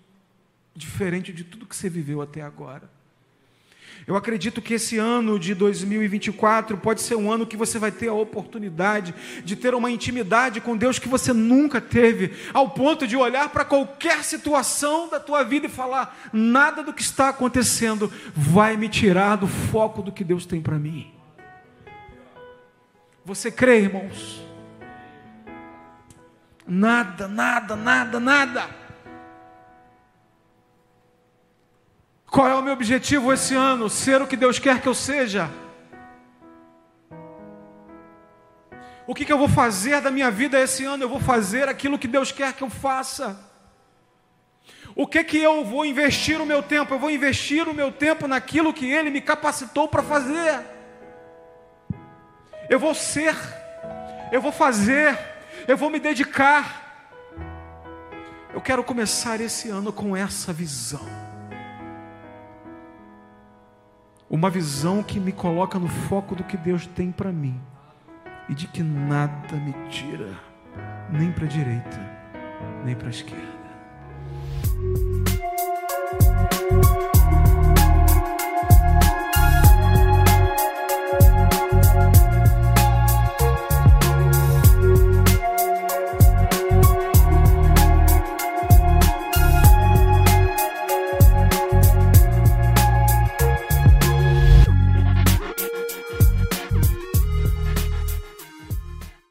diferente 0.75 1.33
de 1.33 1.43
tudo 1.43 1.65
que 1.65 1.75
você 1.75 1.89
viveu 1.89 2.21
até 2.21 2.41
agora. 2.41 2.89
Eu 4.07 4.15
acredito 4.15 4.61
que 4.61 4.73
esse 4.73 4.97
ano 4.97 5.37
de 5.37 5.53
2024 5.53 6.77
pode 6.77 7.01
ser 7.01 7.15
um 7.15 7.31
ano 7.31 7.45
que 7.45 7.55
você 7.55 7.77
vai 7.77 7.91
ter 7.91 8.07
a 8.07 8.13
oportunidade 8.13 9.13
de 9.43 9.55
ter 9.55 9.75
uma 9.75 9.91
intimidade 9.91 10.59
com 10.59 10.75
Deus 10.75 10.97
que 10.97 11.07
você 11.07 11.31
nunca 11.31 11.79
teve, 11.79 12.33
ao 12.51 12.69
ponto 12.71 13.05
de 13.05 13.15
olhar 13.15 13.49
para 13.49 13.63
qualquer 13.63 14.23
situação 14.23 15.07
da 15.07 15.19
tua 15.19 15.43
vida 15.43 15.67
e 15.67 15.69
falar: 15.69 16.29
nada 16.33 16.81
do 16.81 16.93
que 16.93 17.01
está 17.01 17.29
acontecendo 17.29 18.11
vai 18.33 18.75
me 18.75 18.89
tirar 18.89 19.35
do 19.35 19.47
foco 19.47 20.01
do 20.01 20.11
que 20.11 20.23
Deus 20.23 20.45
tem 20.45 20.61
para 20.61 20.79
mim. 20.79 21.11
Você 23.23 23.51
crê, 23.51 23.81
irmãos? 23.81 24.43
Nada, 26.67 27.27
nada, 27.27 27.75
nada, 27.75 28.19
nada. 28.19 28.80
Qual 32.31 32.47
é 32.47 32.55
o 32.55 32.61
meu 32.61 32.71
objetivo 32.71 33.33
esse 33.33 33.53
ano? 33.53 33.89
Ser 33.89 34.21
o 34.21 34.25
que 34.25 34.37
Deus 34.37 34.57
quer 34.57 34.81
que 34.81 34.87
eu 34.87 34.95
seja. 34.95 35.51
O 39.05 39.13
que, 39.13 39.25
que 39.25 39.33
eu 39.33 39.37
vou 39.37 39.49
fazer 39.49 39.99
da 39.99 40.09
minha 40.09 40.31
vida 40.31 40.57
esse 40.57 40.85
ano? 40.85 41.03
Eu 41.03 41.09
vou 41.09 41.19
fazer 41.19 41.67
aquilo 41.67 41.99
que 41.99 42.07
Deus 42.07 42.31
quer 42.31 42.53
que 42.53 42.63
eu 42.63 42.69
faça. 42.69 43.37
O 44.95 45.05
que 45.05 45.25
que 45.25 45.37
eu 45.37 45.65
vou 45.65 45.85
investir 45.85 46.39
o 46.39 46.45
meu 46.45 46.63
tempo? 46.63 46.93
Eu 46.93 46.99
vou 46.99 47.11
investir 47.11 47.67
o 47.67 47.73
meu 47.73 47.91
tempo 47.91 48.25
naquilo 48.29 48.73
que 48.73 48.89
Ele 48.89 49.09
me 49.09 49.19
capacitou 49.19 49.89
para 49.89 50.01
fazer. 50.01 50.65
Eu 52.69 52.79
vou 52.79 52.95
ser, 52.95 53.35
eu 54.31 54.41
vou 54.41 54.53
fazer, 54.53 55.19
eu 55.67 55.75
vou 55.75 55.89
me 55.89 55.99
dedicar. 55.99 56.79
Eu 58.53 58.61
quero 58.61 58.85
começar 58.85 59.41
esse 59.41 59.67
ano 59.67 59.91
com 59.91 60.15
essa 60.15 60.53
visão 60.53 61.30
uma 64.31 64.49
visão 64.49 65.03
que 65.03 65.19
me 65.19 65.33
coloca 65.33 65.77
no 65.77 65.89
foco 65.89 66.33
do 66.33 66.43
que 66.45 66.55
Deus 66.55 66.87
tem 66.87 67.11
para 67.11 67.33
mim 67.33 67.59
e 68.47 68.55
de 68.55 68.65
que 68.65 68.81
nada 68.81 69.57
me 69.57 69.73
tira, 69.89 70.39
nem 71.11 71.33
para 71.33 71.43
a 71.43 71.49
direita, 71.49 71.99
nem 72.85 72.95
para 72.95 73.07
a 73.07 73.09
esquerda. 73.09 73.51